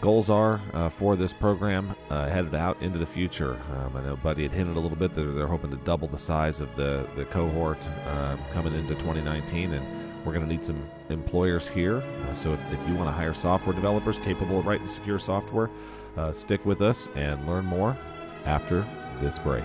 goals 0.00 0.28
are 0.28 0.60
uh, 0.74 0.90
for 0.90 1.16
this 1.16 1.32
program 1.32 1.96
uh, 2.10 2.28
headed 2.28 2.54
out 2.54 2.80
into 2.82 2.98
the 2.98 3.06
future. 3.06 3.58
Um, 3.72 3.96
I 3.96 4.02
know 4.02 4.16
Buddy 4.16 4.42
had 4.42 4.52
hinted 4.52 4.76
a 4.76 4.80
little 4.80 4.98
bit 4.98 5.14
that 5.14 5.22
they're 5.22 5.46
hoping 5.46 5.70
to 5.70 5.78
double 5.78 6.08
the 6.08 6.18
size 6.18 6.60
of 6.60 6.74
the, 6.76 7.08
the 7.14 7.24
cohort 7.24 7.78
uh, 8.08 8.36
coming 8.52 8.74
into 8.74 8.94
2019, 8.96 9.72
and 9.72 10.13
we're 10.24 10.32
going 10.32 10.44
to 10.44 10.50
need 10.50 10.64
some 10.64 10.82
employers 11.08 11.68
here. 11.68 11.98
Uh, 11.98 12.32
so 12.32 12.52
if, 12.52 12.72
if 12.72 12.88
you 12.88 12.94
want 12.94 13.08
to 13.08 13.12
hire 13.12 13.34
software 13.34 13.74
developers 13.74 14.18
capable 14.18 14.58
of 14.58 14.66
writing 14.66 14.88
secure 14.88 15.18
software, 15.18 15.70
uh, 16.16 16.32
stick 16.32 16.64
with 16.64 16.80
us 16.80 17.08
and 17.14 17.46
learn 17.46 17.64
more 17.64 17.96
after 18.44 18.86
this 19.20 19.38
break. 19.38 19.64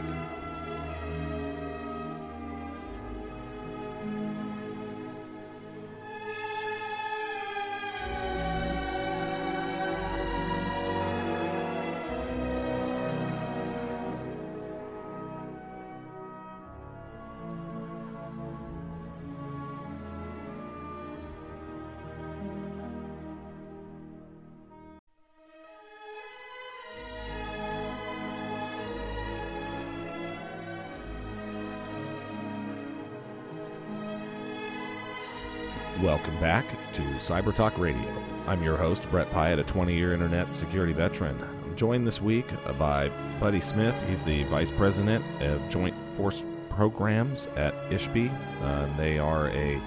Welcome 36.02 36.40
back 36.40 36.66
to 36.94 37.02
Cyber 37.02 37.54
Talk 37.54 37.78
Radio. 37.78 38.10
I'm 38.48 38.64
your 38.64 38.78
host, 38.78 39.12
Brett 39.12 39.30
Pyatt, 39.32 39.60
a 39.60 39.64
20 39.66 39.94
year 39.94 40.14
internet 40.14 40.56
security 40.56 40.94
veteran. 40.94 41.38
I'm 41.42 41.76
joined 41.76 42.08
this 42.08 42.22
week 42.22 42.46
by 42.78 43.10
Buddy 43.38 43.60
Smith. 43.60 44.02
He's 44.08 44.24
the 44.24 44.46
Vice 44.46 44.72
President 44.72 45.26
of 45.42 45.68
Joint 45.68 45.94
Force 46.16 46.46
Programs 46.70 47.48
at 47.58 47.76
ISHPI. 47.90 48.32
Uh, 48.64 48.98
they 48.98 49.20
are 49.20 49.50
a 49.50 49.82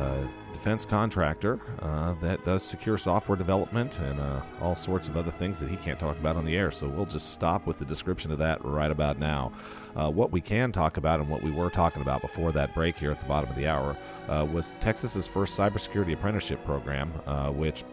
uh, 0.00 0.26
defense 0.64 0.86
contractor 0.86 1.60
uh, 1.82 2.14
that 2.22 2.42
does 2.46 2.62
secure 2.62 2.96
software 2.96 3.36
development 3.36 3.98
and 3.98 4.18
uh, 4.18 4.40
all 4.62 4.74
sorts 4.74 5.08
of 5.08 5.16
other 5.18 5.30
things 5.30 5.60
that 5.60 5.68
he 5.68 5.76
can't 5.76 6.00
talk 6.00 6.18
about 6.18 6.36
on 6.36 6.44
the 6.46 6.56
air. 6.56 6.70
So 6.70 6.88
we'll 6.88 7.04
just 7.04 7.34
stop 7.34 7.66
with 7.66 7.76
the 7.76 7.84
description 7.84 8.32
of 8.32 8.38
that 8.38 8.64
right 8.64 8.90
about 8.90 9.18
now. 9.18 9.52
Uh, 9.94 10.10
what 10.10 10.32
we 10.32 10.40
can 10.40 10.72
talk 10.72 10.96
about 10.96 11.20
and 11.20 11.28
what 11.28 11.42
we 11.42 11.50
were 11.50 11.68
talking 11.68 12.00
about 12.00 12.22
before 12.22 12.50
that 12.52 12.74
break 12.74 12.96
here 12.96 13.10
at 13.10 13.20
the 13.20 13.26
bottom 13.26 13.50
of 13.50 13.56
the 13.56 13.66
hour 13.66 13.94
uh, 14.30 14.46
was 14.50 14.74
Texas's 14.80 15.28
first 15.28 15.54
cybersecurity 15.58 16.14
apprenticeship 16.14 16.64
program, 16.64 17.12
uh, 17.26 17.50
which 17.50 17.84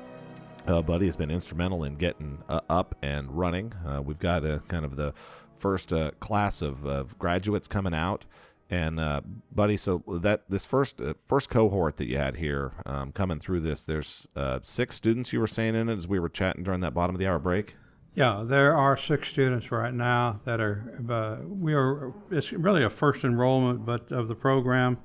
uh, 0.68 0.82
Buddy 0.82 1.08
has 1.08 1.18
been 1.18 1.30
instrumental 1.30 1.84
in 1.84 1.96
getting 1.96 2.42
up 2.48 2.96
and 3.02 3.30
running. 3.38 3.74
We've 4.02 4.18
got 4.18 4.44
kind 4.70 4.86
of 4.86 4.96
the 4.96 5.14
first 5.58 5.92
class 6.22 6.62
of, 6.62 6.86
of 6.86 7.20
graduates 7.20 7.68
coming 7.68 7.94
out, 7.94 8.26
and 8.72 9.00
uh, 9.00 9.22
Buddy, 9.54 9.78
so 9.78 10.02
that 10.08 10.50
this 10.50 10.66
first 10.66 11.00
uh, 11.00 11.14
first 11.28 11.52
cohort 11.52 11.98
that 11.98 12.08
you 12.08 12.18
had 12.18 12.38
here 12.38 12.72
um, 12.88 13.12
coming 13.12 13.40
through 13.40 13.60
this, 13.60 13.84
there's 13.84 14.28
six 14.64 14.96
students 14.96 15.32
you 15.32 15.40
were 15.40 15.48
saying 15.48 15.76
in 15.76 15.90
it 15.90 15.98
as 15.98 16.08
we 16.08 16.20
were 16.20 16.30
chatting 16.30 16.64
during 16.64 16.80
that 16.80 16.96
bottom 16.96 17.14
of 17.14 17.20
the 17.20 17.28
hour 17.28 17.38
break. 17.38 17.76
Yeah, 18.14 18.44
there 18.46 18.76
are 18.76 18.98
six 18.98 19.30
students 19.30 19.72
right 19.72 19.94
now 19.94 20.42
that 20.44 20.60
are. 20.60 21.00
Uh, 21.10 21.38
we 21.48 21.74
are. 21.74 22.14
It's 22.30 22.52
really 22.52 22.84
a 22.84 22.90
first 22.90 23.24
enrollment, 23.24 23.86
but 23.86 24.12
of 24.12 24.28
the 24.28 24.36
program, 24.36 24.98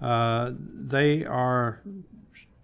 uh, 0.00 0.52
they 0.56 1.24
are 1.24 1.82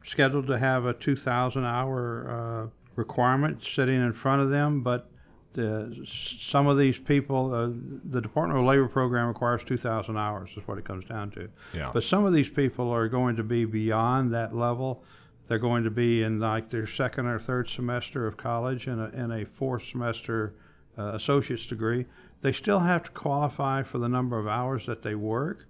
scheduled 0.04 0.46
to 0.46 0.58
have 0.58 0.86
a 0.86 0.94
2,000 0.94 1.64
hour 1.64 2.30
uh, 2.30 2.70
requirement 2.94 3.62
sitting 3.62 3.96
in 3.96 4.12
front 4.12 4.40
of 4.40 4.50
them. 4.50 4.82
But 4.82 5.10
the, 5.58 6.06
some 6.06 6.66
of 6.66 6.78
these 6.78 6.98
people, 6.98 7.54
uh, 7.54 7.68
the 8.04 8.20
Department 8.20 8.60
of 8.60 8.66
Labor 8.66 8.88
program 8.88 9.28
requires 9.28 9.62
2,000 9.64 10.16
hours. 10.16 10.50
Is 10.56 10.66
what 10.66 10.78
it 10.78 10.84
comes 10.84 11.04
down 11.04 11.30
to. 11.32 11.48
Yeah. 11.72 11.90
But 11.92 12.04
some 12.04 12.24
of 12.24 12.32
these 12.32 12.48
people 12.48 12.90
are 12.90 13.08
going 13.08 13.36
to 13.36 13.42
be 13.42 13.64
beyond 13.64 14.32
that 14.34 14.54
level 14.54 15.02
they're 15.48 15.58
going 15.58 15.84
to 15.84 15.90
be 15.90 16.22
in 16.22 16.38
like 16.38 16.68
their 16.68 16.86
second 16.86 17.26
or 17.26 17.38
third 17.38 17.68
semester 17.68 18.26
of 18.26 18.36
college 18.36 18.86
and 18.86 19.00
a, 19.00 19.06
and 19.14 19.32
a 19.32 19.46
fourth 19.46 19.84
semester 19.88 20.54
uh, 20.98 21.14
associate's 21.14 21.66
degree. 21.66 22.04
They 22.42 22.52
still 22.52 22.80
have 22.80 23.02
to 23.04 23.10
qualify 23.10 23.82
for 23.82 23.98
the 23.98 24.08
number 24.08 24.38
of 24.38 24.46
hours 24.46 24.86
that 24.86 25.02
they 25.02 25.14
work, 25.14 25.66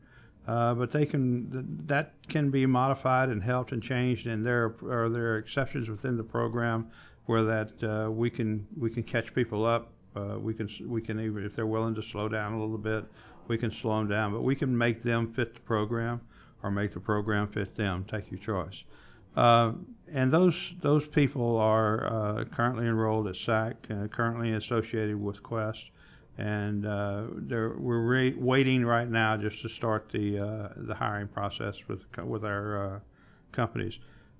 uh, 0.46 0.74
but 0.74 0.90
they 0.90 1.06
can 1.06 1.86
that 1.86 2.14
can 2.28 2.50
be 2.50 2.66
modified 2.66 3.28
and 3.28 3.42
helped 3.42 3.72
and 3.72 3.82
changed, 3.82 4.26
and 4.26 4.44
there 4.44 4.74
are 4.82 5.08
there 5.08 5.34
are 5.34 5.38
exceptions 5.38 5.88
within 5.88 6.16
the 6.16 6.24
program 6.24 6.90
where 7.28 7.44
that 7.44 7.72
uh, 7.84 8.10
we 8.10 8.30
can 8.30 8.66
we 8.76 8.88
can 8.88 9.02
catch 9.02 9.34
people 9.34 9.66
up. 9.66 9.92
Uh, 10.16 10.38
we 10.40 10.54
can 10.54 10.68
we 10.86 11.02
can 11.02 11.20
even 11.20 11.44
if 11.44 11.54
they're 11.54 11.66
willing 11.66 11.94
to 11.94 12.02
slow 12.02 12.26
down 12.26 12.54
a 12.54 12.60
little 12.60 12.78
bit, 12.78 13.04
we 13.48 13.58
can 13.58 13.70
slow 13.70 13.98
them 13.98 14.08
down, 14.08 14.32
but 14.32 14.40
we 14.40 14.56
can 14.56 14.76
make 14.76 15.02
them 15.02 15.30
fit 15.34 15.52
the 15.52 15.60
program 15.60 16.22
or 16.62 16.70
make 16.70 16.94
the 16.94 17.00
program 17.00 17.46
fit 17.46 17.76
them. 17.76 18.06
Take 18.10 18.30
your 18.30 18.40
choice. 18.40 18.82
Uh, 19.36 19.72
and 20.10 20.32
those 20.32 20.72
those 20.80 21.06
people 21.06 21.58
are 21.58 22.06
uh, 22.06 22.44
currently 22.46 22.86
enrolled 22.86 23.28
at 23.28 23.36
SAC, 23.36 23.76
uh, 23.90 24.06
currently 24.06 24.54
associated 24.54 25.20
with 25.20 25.42
Quest, 25.42 25.90
and 26.38 26.86
uh, 26.86 27.24
we're 27.46 28.00
re- 28.00 28.34
waiting 28.38 28.86
right 28.86 29.08
now 29.08 29.36
just 29.36 29.60
to 29.60 29.68
start 29.68 30.08
the 30.12 30.38
uh, 30.38 30.68
the 30.78 30.94
hiring 30.94 31.28
process 31.28 31.76
with 31.88 32.06
with 32.24 32.42
our 32.42 32.94
uh, 32.94 33.00
companies. 33.52 33.98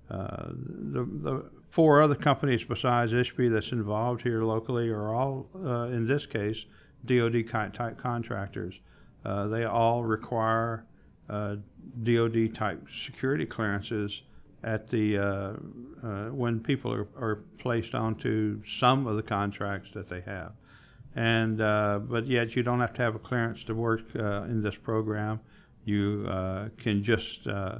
the, 0.09 1.07
the 1.21 1.58
four 1.69 2.01
other 2.01 2.15
companies 2.15 2.63
besides 2.63 3.11
ISHPI 3.11 3.51
that's 3.51 3.71
involved 3.71 4.21
here 4.23 4.43
locally 4.43 4.89
are 4.89 5.13
all, 5.13 5.47
in 5.91 6.07
this 6.07 6.25
case, 6.25 6.65
DoD 7.05 7.47
type 7.73 7.97
contractors. 7.97 8.79
they 9.23 9.65
all 9.65 10.03
require 10.03 10.85
DoD 11.27 12.55
type 12.55 12.87
security 12.91 13.45
clearances 13.45 14.23
at 14.63 14.89
the 14.89 15.17
uh, 15.17 15.53
uh, 16.03 16.29
when 16.29 16.59
people 16.59 16.93
are, 16.93 17.07
are 17.17 17.43
placed 17.57 17.95
onto 17.95 18.61
some 18.65 19.07
of 19.07 19.15
the 19.15 19.23
contracts 19.23 19.91
that 19.91 20.09
they 20.09 20.21
have. 20.21 20.53
And 21.15 21.61
uh, 21.61 21.99
but 22.03 22.27
yet 22.27 22.55
you 22.55 22.63
don't 22.63 22.79
have 22.79 22.93
to 22.93 23.01
have 23.01 23.15
a 23.15 23.19
clearance 23.19 23.63
to 23.65 23.73
work 23.73 24.01
uh, 24.15 24.43
in 24.43 24.61
this 24.61 24.75
program. 24.75 25.39
You 25.85 26.25
uh, 26.29 26.69
can 26.77 27.03
just 27.03 27.47
uh, 27.47 27.79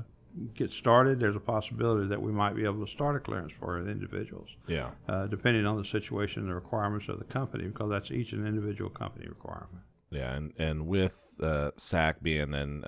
get 0.54 0.72
started. 0.72 1.20
There's 1.20 1.36
a 1.36 1.40
possibility 1.40 2.08
that 2.08 2.22
we 2.22 2.32
might 2.32 2.56
be 2.56 2.64
able 2.64 2.86
to 2.86 2.92
start 2.92 3.16
a 3.16 3.20
clearance 3.20 3.54
for 3.60 3.80
individuals. 3.88 4.50
Yeah. 4.68 4.92
depending 5.30 5.66
on 5.66 5.78
the 5.78 5.86
situation 5.86 6.42
and 6.42 6.50
the 6.50 6.56
requirements 6.56 7.10
of 7.10 7.20
the 7.20 7.26
company, 7.26 7.66
because 7.66 7.90
that's 7.90 8.12
each 8.12 8.34
an 8.34 8.46
individual 8.46 8.90
company 8.90 9.28
requirement. 9.28 9.84
Yeah, 10.12 10.34
and 10.34 10.54
and 10.58 10.88
with 10.88 11.40
SAC 11.78 12.22
being 12.24 12.54
an 12.54 12.84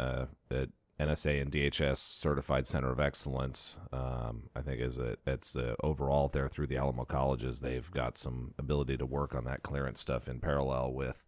NSA 1.01 1.41
and 1.41 1.51
DHS 1.51 1.97
certified 1.97 2.67
center 2.67 2.91
of 2.91 2.99
excellence. 2.99 3.80
Um, 3.91 4.49
I 4.56 4.62
think 4.62 4.80
is 4.82 4.99
it 4.99 5.19
it's 5.25 5.54
the 5.54 5.75
overall 5.84 6.27
there 6.27 6.47
through 6.47 6.67
the 6.67 6.77
Alamo 6.77 7.06
colleges 7.06 7.60
they've 7.60 7.89
got 7.91 8.17
some 8.17 8.54
ability 8.60 8.97
to 8.97 9.06
work 9.06 9.34
on 9.34 9.43
that 9.45 9.63
clearance 9.63 9.99
stuff 9.99 10.27
in 10.27 10.39
parallel 10.39 10.93
with 10.93 11.25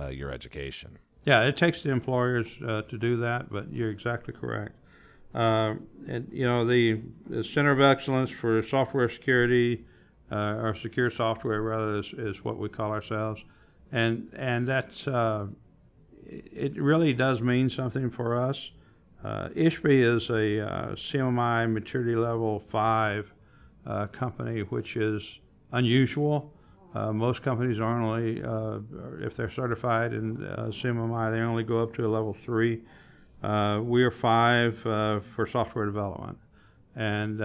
uh, 0.00 0.08
your 0.08 0.30
education. 0.30 0.98
Yeah, 1.24 1.42
it 1.42 1.56
takes 1.56 1.82
the 1.82 1.90
employers 1.90 2.46
uh, 2.66 2.82
to 2.82 2.96
do 2.96 3.16
that, 3.18 3.50
but 3.50 3.72
you're 3.72 3.90
exactly 3.90 4.32
correct. 4.32 4.76
Uh, 5.34 5.74
and 6.08 6.28
you 6.32 6.44
know 6.44 6.64
the, 6.64 7.00
the, 7.28 7.44
Center 7.44 7.70
of 7.70 7.80
Excellence 7.80 8.30
for 8.30 8.62
Software 8.62 9.08
Security, 9.08 9.84
uh, 10.32 10.58
or 10.60 10.74
Secure 10.74 11.08
Software 11.08 11.62
rather, 11.62 11.98
is, 11.98 12.12
is 12.18 12.44
what 12.44 12.58
we 12.58 12.68
call 12.68 12.90
ourselves, 12.90 13.42
and 13.92 14.28
and 14.36 14.66
that's 14.66 15.06
uh, 15.06 15.46
it 16.26 16.76
really 16.80 17.12
does 17.12 17.40
mean 17.40 17.70
something 17.70 18.10
for 18.10 18.36
us. 18.36 18.72
Uh, 19.22 19.50
is 19.54 20.30
a 20.30 20.66
uh, 20.66 20.94
CMMI 20.94 21.70
maturity 21.70 22.16
level 22.16 22.58
five 22.58 23.32
uh, 23.86 24.06
company, 24.06 24.60
which 24.60 24.96
is 24.96 25.40
unusual. 25.72 26.52
Uh, 26.94 27.12
most 27.12 27.42
companies 27.42 27.78
are 27.78 28.00
only, 28.00 28.42
if 29.24 29.36
they're 29.36 29.50
certified 29.50 30.12
in 30.12 30.38
CMMI, 30.38 31.30
they 31.30 31.38
only 31.38 31.62
go 31.62 31.82
up 31.82 31.94
to 31.94 32.04
a 32.04 32.08
level 32.08 32.32
three. 32.32 32.80
We 33.42 34.02
are 34.02 34.10
five 34.10 34.78
for 34.78 35.46
software 35.50 35.86
development, 35.86 36.38
and 36.96 37.38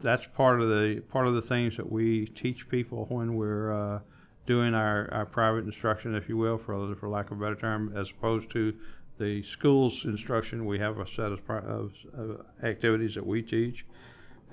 that's 0.00 0.26
part 0.26 0.60
of 0.60 0.68
the 0.68 1.02
part 1.10 1.26
of 1.26 1.34
the 1.34 1.42
things 1.42 1.76
that 1.76 1.90
we 1.90 2.26
teach 2.26 2.68
people 2.68 3.06
when 3.08 3.34
we're 3.34 4.00
doing 4.46 4.74
our, 4.74 5.08
our 5.12 5.26
private 5.26 5.64
instruction, 5.64 6.14
if 6.14 6.28
you 6.28 6.36
will, 6.36 6.58
for 6.58 6.94
for 6.96 7.08
lack 7.08 7.30
of 7.30 7.38
a 7.38 7.40
better 7.40 7.54
term, 7.56 7.92
as 7.96 8.10
opposed 8.10 8.50
to 8.50 8.74
the 9.18 9.42
school's 9.42 10.04
instruction, 10.04 10.66
we 10.66 10.78
have 10.78 10.98
a 10.98 11.06
set 11.06 11.32
of, 11.32 11.40
of, 11.48 11.92
of 12.14 12.46
activities 12.62 13.14
that 13.14 13.26
we 13.26 13.42
teach, 13.42 13.84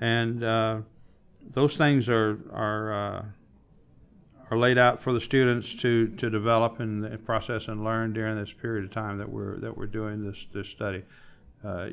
and 0.00 0.44
uh, 0.44 0.80
those 1.54 1.76
things 1.76 2.08
are 2.08 2.38
are 2.52 2.92
uh, 2.92 3.24
are 4.50 4.58
laid 4.58 4.78
out 4.78 5.00
for 5.00 5.12
the 5.12 5.20
students 5.20 5.74
to, 5.76 6.08
to 6.08 6.28
develop 6.28 6.80
and 6.80 7.24
process 7.24 7.68
and 7.68 7.84
learn 7.84 8.12
during 8.12 8.36
this 8.36 8.52
period 8.52 8.84
of 8.84 8.90
time 8.90 9.18
that 9.18 9.30
we're 9.30 9.58
that 9.60 9.76
we're 9.76 9.86
doing 9.86 10.24
this 10.24 10.46
this 10.52 10.68
study. 10.68 11.04
Uh, 11.64 11.90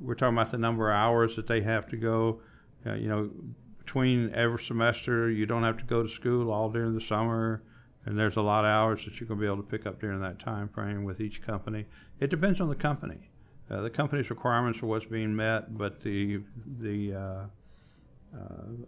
we're 0.00 0.14
talking 0.14 0.36
about 0.36 0.50
the 0.50 0.58
number 0.58 0.90
of 0.90 0.96
hours 0.96 1.36
that 1.36 1.46
they 1.46 1.60
have 1.60 1.88
to 1.88 1.96
go. 1.96 2.40
Uh, 2.86 2.94
you 2.94 3.08
know, 3.08 3.30
between 3.78 4.32
every 4.34 4.62
semester, 4.62 5.30
you 5.30 5.46
don't 5.46 5.62
have 5.62 5.78
to 5.78 5.84
go 5.84 6.02
to 6.02 6.08
school 6.08 6.50
all 6.50 6.70
during 6.70 6.94
the 6.94 7.00
summer 7.00 7.62
and 8.06 8.18
there's 8.18 8.36
a 8.36 8.42
lot 8.42 8.64
of 8.64 8.68
hours 8.68 9.04
that 9.04 9.18
you're 9.18 9.26
going 9.26 9.40
to 9.40 9.46
be 9.46 9.50
able 9.50 9.62
to 9.62 9.68
pick 9.68 9.86
up 9.86 10.00
during 10.00 10.20
that 10.20 10.38
time 10.38 10.68
frame 10.68 11.04
with 11.04 11.20
each 11.20 11.42
company. 11.42 11.86
It 12.20 12.30
depends 12.30 12.60
on 12.60 12.68
the 12.68 12.74
company. 12.74 13.30
Uh, 13.70 13.80
the 13.80 13.90
company's 13.90 14.28
requirements 14.28 14.78
for 14.78 14.86
what's 14.86 15.06
being 15.06 15.34
met, 15.34 15.76
but 15.76 16.02
the 16.02 16.40
the 16.80 17.14
uh, 17.14 17.44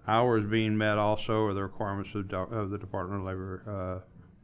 hours 0.06 0.44
being 0.48 0.76
met 0.76 0.98
also 0.98 1.44
are 1.46 1.54
the 1.54 1.62
requirements 1.62 2.10
of, 2.14 2.32
of 2.52 2.70
the 2.70 2.78
Department 2.78 3.20
of 3.20 3.26
Labor 3.26 4.02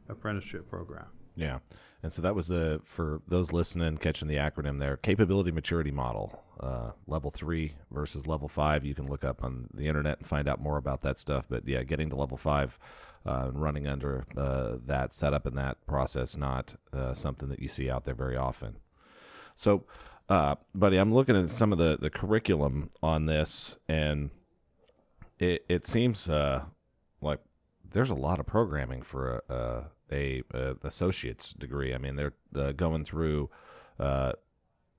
uh, 0.09 0.11
apprenticeship 0.11 0.69
program. 0.69 1.05
Yeah, 1.35 1.59
and 2.03 2.13
so 2.13 2.21
that 2.21 2.35
was 2.35 2.47
the 2.47 2.81
for 2.83 3.21
those 3.27 3.51
listening, 3.51 3.97
catching 3.97 4.27
the 4.27 4.35
acronym 4.35 4.79
there, 4.79 4.97
capability 4.97 5.51
maturity 5.51 5.91
model, 5.91 6.43
uh, 6.59 6.91
level 7.07 7.31
three 7.31 7.73
versus 7.91 8.27
level 8.27 8.47
five. 8.47 8.85
You 8.85 8.93
can 8.93 9.07
look 9.07 9.23
up 9.23 9.43
on 9.43 9.67
the 9.73 9.87
internet 9.87 10.19
and 10.19 10.27
find 10.27 10.47
out 10.47 10.61
more 10.61 10.77
about 10.77 11.01
that 11.01 11.17
stuff. 11.17 11.47
But 11.49 11.67
yeah, 11.67 11.83
getting 11.83 12.09
to 12.09 12.15
level 12.15 12.37
five 12.37 12.77
uh, 13.25 13.45
and 13.47 13.61
running 13.61 13.87
under 13.87 14.25
uh, 14.37 14.77
that 14.85 15.13
setup 15.13 15.45
and 15.45 15.57
that 15.57 15.85
process, 15.87 16.37
not 16.37 16.75
uh, 16.91 17.13
something 17.13 17.49
that 17.49 17.59
you 17.59 17.67
see 17.67 17.89
out 17.89 18.05
there 18.05 18.15
very 18.15 18.37
often. 18.37 18.77
So, 19.55 19.85
uh, 20.29 20.55
buddy, 20.75 20.97
I'm 20.97 21.13
looking 21.13 21.35
at 21.35 21.49
some 21.49 21.71
of 21.71 21.77
the, 21.77 21.97
the 21.99 22.09
curriculum 22.09 22.89
on 23.01 23.25
this, 23.25 23.77
and 23.87 24.29
it, 25.43 25.65
it 25.69 25.87
seems 25.87 26.29
uh, 26.29 26.63
like 27.21 27.39
there's 27.91 28.09
a 28.09 28.15
lot 28.15 28.39
of 28.39 28.45
programming 28.45 29.01
for 29.03 29.43
a, 29.49 29.85
a, 30.11 30.43
a 30.53 30.75
associate's 30.83 31.53
degree. 31.53 31.93
I 31.93 31.97
mean, 31.97 32.15
they're 32.15 32.33
uh, 32.55 32.71
going 32.71 33.03
through 33.05 33.49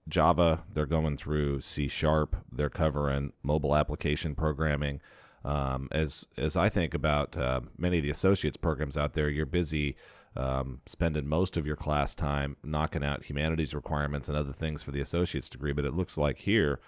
Java, 0.08 0.64
they're 0.72 0.86
going 0.86 1.16
through 1.16 1.60
C 1.60 1.88
Sharp, 1.88 2.36
they're 2.52 2.70
covering 2.70 3.32
mobile 3.42 3.74
application 3.74 4.34
programming. 4.34 5.00
Um, 5.44 5.88
as 5.92 6.26
as 6.36 6.56
I 6.56 6.68
think 6.68 6.94
about 6.94 7.36
uh, 7.36 7.60
many 7.78 7.98
of 7.98 8.02
the 8.02 8.10
associates 8.10 8.56
programs 8.56 8.96
out 8.96 9.12
there, 9.14 9.28
you're 9.28 9.46
busy 9.46 9.96
um, 10.36 10.80
spending 10.86 11.26
most 11.26 11.56
of 11.56 11.66
your 11.66 11.76
class 11.76 12.14
time 12.14 12.56
knocking 12.62 13.04
out 13.04 13.24
humanities 13.24 13.74
requirements 13.74 14.28
and 14.28 14.36
other 14.36 14.52
things 14.52 14.82
for 14.82 14.90
the 14.90 15.00
associate's 15.00 15.48
degree. 15.50 15.72
But 15.72 15.84
it 15.84 15.94
looks 15.94 16.18
like 16.18 16.38
here, 16.38 16.80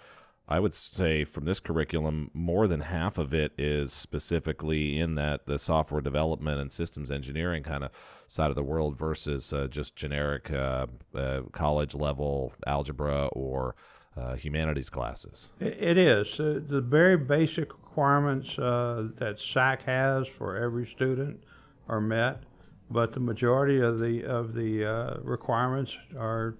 I 0.49 0.59
would 0.61 0.73
say 0.73 1.25
from 1.25 1.43
this 1.43 1.59
curriculum, 1.59 2.31
more 2.33 2.67
than 2.67 2.79
half 2.79 3.17
of 3.17 3.33
it 3.33 3.51
is 3.57 3.91
specifically 3.91 4.97
in 4.97 5.15
that 5.15 5.45
the 5.45 5.59
software 5.59 5.99
development 5.99 6.61
and 6.61 6.71
systems 6.71 7.11
engineering 7.11 7.63
kind 7.63 7.83
of 7.83 7.91
side 8.27 8.49
of 8.49 8.55
the 8.55 8.63
world 8.63 8.97
versus 8.97 9.51
uh, 9.51 9.67
just 9.67 9.97
generic 9.97 10.49
uh, 10.51 10.87
uh, 11.13 11.41
college 11.51 11.95
level 11.95 12.53
algebra 12.65 13.27
or 13.33 13.75
uh, 14.15 14.35
humanities 14.35 14.89
classes. 14.89 15.51
It 15.59 15.97
is. 15.97 16.39
Uh, 16.39 16.61
the 16.65 16.81
very 16.81 17.17
basic 17.17 17.73
requirements 17.73 18.57
uh, 18.57 19.09
that 19.17 19.39
SAC 19.39 19.83
has 19.83 20.29
for 20.29 20.55
every 20.55 20.87
student 20.87 21.43
are 21.89 22.01
met, 22.01 22.43
but 22.89 23.11
the 23.11 23.19
majority 23.19 23.81
of 23.81 23.99
the 23.99 24.23
of 24.23 24.53
the 24.53 25.19
requirements 25.23 25.97
are, 26.17 26.55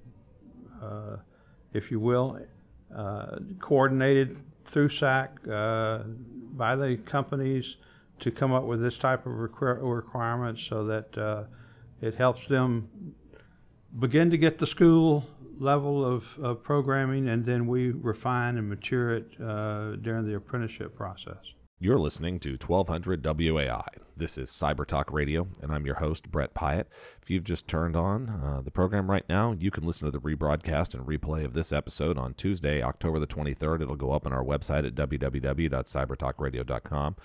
if 1.74 1.90
you 1.90 2.00
will, 2.00 2.40
uh, 2.96 3.38
coordinated 3.60 4.38
through 4.66 4.90
SAC 4.90 5.38
uh, 5.50 6.00
by 6.54 6.76
the 6.76 6.98
companies 7.06 7.78
to 8.20 8.32
come 8.32 8.52
up 8.52 8.64
with 8.64 8.82
this 8.82 8.98
type 8.98 9.26
of 9.26 9.34
requ- 9.34 9.80
requirements 9.82 10.64
so 10.64 10.86
that 10.86 11.18
uh, 11.18 11.44
it 12.02 12.16
helps 12.16 12.48
them 12.48 12.90
begin 14.00 14.30
to 14.32 14.38
get 14.38 14.58
the 14.58 14.68
school 14.68 15.26
level 15.60 16.06
of, 16.06 16.38
of 16.40 16.64
programming, 16.64 17.30
and 17.30 17.46
then 17.46 17.68
we 17.68 17.92
refine 17.92 18.58
and 18.58 18.70
mature 18.70 19.16
it 19.16 19.42
uh, 19.42 19.96
during 19.96 20.26
the 20.28 20.36
apprenticeship 20.36 20.96
process. 20.96 21.54
You're 21.80 21.98
listening 21.98 22.40
to 22.42 22.52
1200 22.52 23.24
WOAI. 23.24 23.88
This 24.18 24.38
is 24.40 24.50
Cyber 24.50 24.84
Talk 24.84 25.14
Radio, 25.14 25.48
and 25.62 25.72
I'm 25.72 25.86
your 25.86 25.98
host, 25.98 26.32
Brett 26.32 26.56
Pyatt. 26.56 26.86
If 27.22 27.30
you've 27.30 27.44
just 27.44 27.68
turned 27.68 27.96
on 27.96 28.30
uh, 28.30 28.62
the 28.64 28.72
program 28.72 29.12
right 29.12 29.30
now, 29.30 29.52
you 29.52 29.70
can 29.70 29.86
listen 29.86 30.08
to 30.08 30.12
the 30.12 30.20
rebroadcast 30.20 30.96
and 30.96 31.06
replay 31.06 31.46
of 31.46 31.54
this 31.54 31.72
episode 31.72 32.18
on 32.18 32.34
Tuesday, 32.34 32.82
October 32.82 33.20
the 33.20 33.28
23rd. 33.28 33.84
It'll 33.84 33.96
go 33.96 34.14
up 34.14 34.26
on 34.26 34.34
our 34.34 34.44
website 34.44 34.88
at 34.88 34.96
www.cybertalkradio.com. 34.96 37.16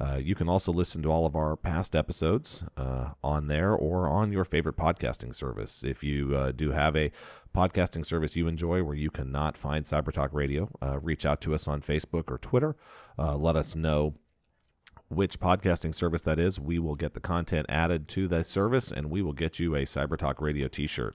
Uh, 0.00 0.18
you 0.20 0.34
can 0.34 0.48
also 0.48 0.72
listen 0.72 1.00
to 1.02 1.12
all 1.12 1.26
of 1.26 1.36
our 1.36 1.56
past 1.56 1.94
episodes 1.94 2.64
uh, 2.76 3.10
on 3.22 3.46
there 3.46 3.72
or 3.72 4.08
on 4.08 4.32
your 4.32 4.44
favorite 4.44 4.76
podcasting 4.76 5.32
service. 5.32 5.84
If 5.84 6.02
you 6.02 6.36
uh, 6.36 6.50
do 6.50 6.72
have 6.72 6.96
a 6.96 7.12
podcasting 7.54 8.04
service 8.04 8.34
you 8.34 8.48
enjoy 8.48 8.82
where 8.82 8.96
you 8.96 9.10
cannot 9.10 9.56
find 9.56 9.84
Cyber 9.84 10.12
Talk 10.12 10.32
Radio, 10.32 10.72
uh, 10.82 10.98
reach 11.00 11.24
out 11.24 11.40
to 11.42 11.54
us 11.54 11.68
on 11.68 11.82
Facebook 11.82 12.28
or 12.30 12.38
Twitter. 12.38 12.74
Uh, 13.18 13.36
let 13.36 13.56
us 13.56 13.76
know 13.76 14.14
which 15.12 15.38
podcasting 15.38 15.94
service 15.94 16.22
that 16.22 16.38
is. 16.38 16.58
We 16.58 16.78
will 16.78 16.94
get 16.96 17.14
the 17.14 17.20
content 17.20 17.66
added 17.68 18.08
to 18.08 18.28
the 18.28 18.42
service 18.42 18.90
and 18.90 19.10
we 19.10 19.22
will 19.22 19.32
get 19.32 19.58
you 19.58 19.74
a 19.74 19.82
Cyber 19.82 20.16
Talk 20.16 20.40
Radio 20.40 20.68
t 20.68 20.86
shirt. 20.86 21.14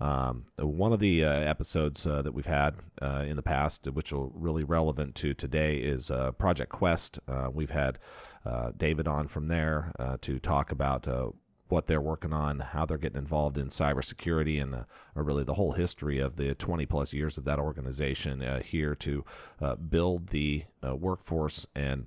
Um, 0.00 0.46
one 0.56 0.94
of 0.94 0.98
the 0.98 1.24
uh, 1.26 1.30
episodes 1.30 2.06
uh, 2.06 2.22
that 2.22 2.32
we've 2.32 2.46
had 2.46 2.76
uh, 3.02 3.24
in 3.26 3.36
the 3.36 3.42
past, 3.42 3.86
which 3.86 4.12
are 4.14 4.30
really 4.32 4.64
relevant 4.64 5.14
to 5.16 5.34
today, 5.34 5.76
is 5.76 6.10
uh, 6.10 6.32
Project 6.32 6.72
Quest. 6.72 7.18
Uh, 7.28 7.50
we've 7.52 7.70
had 7.70 7.98
uh, 8.46 8.72
David 8.74 9.06
on 9.06 9.28
from 9.28 9.48
there 9.48 9.92
to 10.22 10.38
talk 10.38 10.72
about 10.72 11.06
what 11.68 11.86
they're 11.86 12.00
working 12.00 12.32
on, 12.32 12.60
how 12.60 12.86
they're 12.86 12.96
getting 12.96 13.18
involved 13.18 13.58
in 13.58 13.68
cybersecurity, 13.68 14.60
and 14.60 14.86
or 15.14 15.22
really 15.22 15.44
the 15.44 15.54
whole 15.54 15.72
history 15.72 16.18
of 16.18 16.36
the 16.36 16.54
20 16.54 16.86
plus 16.86 17.12
years 17.12 17.36
of 17.36 17.44
that 17.44 17.58
organization 17.58 18.62
here 18.64 18.94
to 18.94 19.22
build 19.90 20.28
the 20.28 20.64
workforce 20.82 21.66
and 21.76 22.06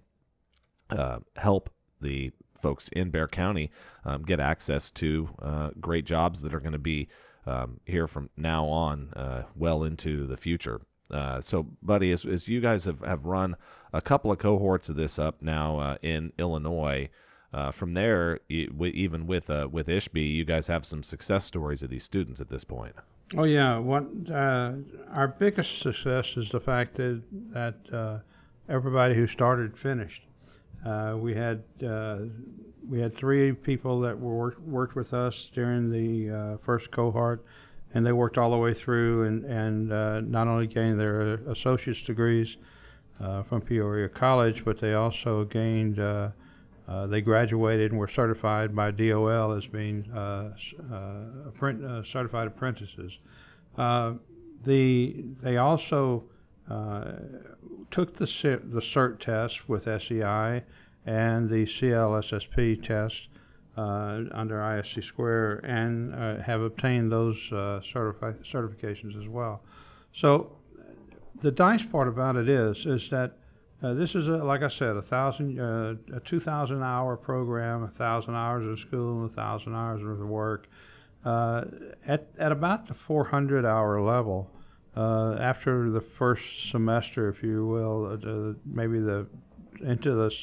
help 1.37 1.69
the 2.01 2.31
folks 2.57 2.87
in 2.89 3.09
Bexar 3.09 3.27
County 3.27 3.71
um, 4.05 4.23
get 4.23 4.39
access 4.39 4.91
to 4.91 5.29
great 5.79 6.05
jobs 6.05 6.41
that 6.41 6.53
are 6.53 6.59
going 6.59 6.73
to 6.73 6.79
be 6.79 7.07
um, 7.45 7.79
here 7.85 8.07
from 8.07 8.29
now 8.37 8.65
on, 8.65 9.11
uh, 9.15 9.43
well 9.55 9.83
into 9.83 10.25
the 10.25 10.37
future. 10.37 10.81
Uh, 11.11 11.41
so, 11.41 11.67
buddy, 11.81 12.11
as, 12.11 12.25
as 12.25 12.47
you 12.47 12.61
guys 12.61 12.85
have, 12.85 13.01
have 13.01 13.25
run 13.25 13.55
a 13.91 14.01
couple 14.01 14.31
of 14.31 14.37
cohorts 14.37 14.89
of 14.89 14.95
this 14.95 15.19
up 15.19 15.41
now 15.41 15.79
uh, 15.79 15.97
in 16.01 16.31
Illinois, 16.37 17.09
uh, 17.53 17.69
from 17.69 17.93
there, 17.93 18.39
even 18.49 19.27
with 19.27 19.47
uh, 19.47 19.67
with 19.71 19.85
ISHPI, 19.85 20.33
you 20.33 20.43
guys 20.43 20.65
have 20.65 20.83
some 20.83 21.03
success 21.03 21.45
stories 21.45 21.83
of 21.83 21.91
these 21.91 22.03
students 22.03 22.41
at 22.41 22.49
this 22.49 22.63
point. 22.63 22.95
Oh 23.37 23.43
yeah, 23.43 23.77
what 23.77 24.07
uh, 24.27 24.71
our 25.11 25.27
biggest 25.27 25.79
success 25.79 26.35
is 26.35 26.49
the 26.49 26.59
fact 26.59 26.95
that 26.95 27.21
that 27.51 28.21
everybody 28.67 29.13
who 29.13 29.27
started 29.27 29.77
finished. 29.77 30.23
We 31.17 31.33
had 31.33 31.63
we 32.87 32.99
had 32.99 33.13
three 33.13 33.51
people 33.53 34.01
that 34.01 34.19
were 34.19 34.55
worked 34.65 34.95
with 34.95 35.13
us 35.13 35.49
during 35.53 35.89
the 35.91 36.29
uh, 36.29 36.57
first 36.57 36.91
cohort, 36.91 37.45
and 37.93 38.05
they 38.05 38.11
worked 38.11 38.37
all 38.37 38.51
the 38.51 38.57
way 38.57 38.73
through 38.73 39.23
and 39.23 39.45
and 39.45 39.91
uh, 39.91 40.21
not 40.21 40.47
only 40.47 40.67
gained 40.67 40.99
their 40.99 41.35
associate's 41.49 42.01
degrees 42.01 42.57
uh, 43.19 43.43
from 43.43 43.61
Peoria 43.61 44.09
College, 44.09 44.65
but 44.65 44.79
they 44.79 44.93
also 44.93 45.45
gained. 45.45 45.99
Uh, 45.99 46.29
uh, 46.85 47.07
they 47.07 47.21
graduated 47.21 47.91
and 47.91 47.99
were 47.99 48.09
certified 48.09 48.75
by 48.75 48.91
DOL 48.91 49.53
as 49.53 49.65
being 49.67 50.11
uh, 50.11 50.51
apprent- 51.47 52.05
certified 52.05 52.45
apprentices. 52.45 53.19
the 53.77 55.23
they 55.41 55.55
also 55.55 56.25
took 57.93 58.15
the 58.15 58.25
the 58.25 58.81
CERT 58.81 59.19
test 59.19 59.69
with 59.69 59.83
SEI 59.83 60.63
and 61.05 61.49
the 61.49 61.65
CLSSP 61.65 62.83
test 62.83 63.27
uh, 63.77 64.21
under 64.31 64.55
ISC 64.55 65.03
Square 65.03 65.61
and 65.63 66.13
uh, 66.15 66.41
have 66.41 66.61
obtained 66.61 67.11
those 67.11 67.51
uh, 67.51 67.81
certifi- 67.83 68.43
certifications 68.51 69.21
as 69.21 69.27
well. 69.27 69.63
So 70.11 70.57
the 71.41 71.51
nice 71.51 71.85
part 71.85 72.07
about 72.07 72.35
it 72.35 72.49
is 72.49 72.85
is 72.87 73.09
that 73.11 73.37
uh, 73.83 73.93
this 73.93 74.15
is 74.15 74.27
a, 74.27 74.37
like 74.37 74.63
I 74.63 74.69
said 74.69 74.95
a 74.95 75.01
thousand 75.03 75.59
uh, 75.59 75.95
a 76.15 76.19
two 76.19 76.39
thousand 76.39 76.81
hour 76.81 77.15
program, 77.15 77.83
a 77.83 77.89
thousand 77.89 78.33
hours 78.33 78.65
of 78.65 78.79
school, 78.79 79.21
and 79.21 79.29
a 79.29 79.33
thousand 79.33 79.75
hours 79.75 80.01
of 80.01 80.17
work. 80.27 80.67
Uh, 81.23 81.65
at 82.07 82.27
at 82.39 82.51
about 82.51 82.87
the 82.87 82.93
400 82.93 83.65
hour 83.65 84.01
level, 84.01 84.49
after 84.95 85.89
the 85.89 86.01
first 86.01 86.69
semester, 86.69 87.29
if 87.29 87.43
you 87.43 87.65
will, 87.65 88.55
maybe 88.65 88.99
the 88.99 89.27
into 89.81 90.13
the 90.13 90.33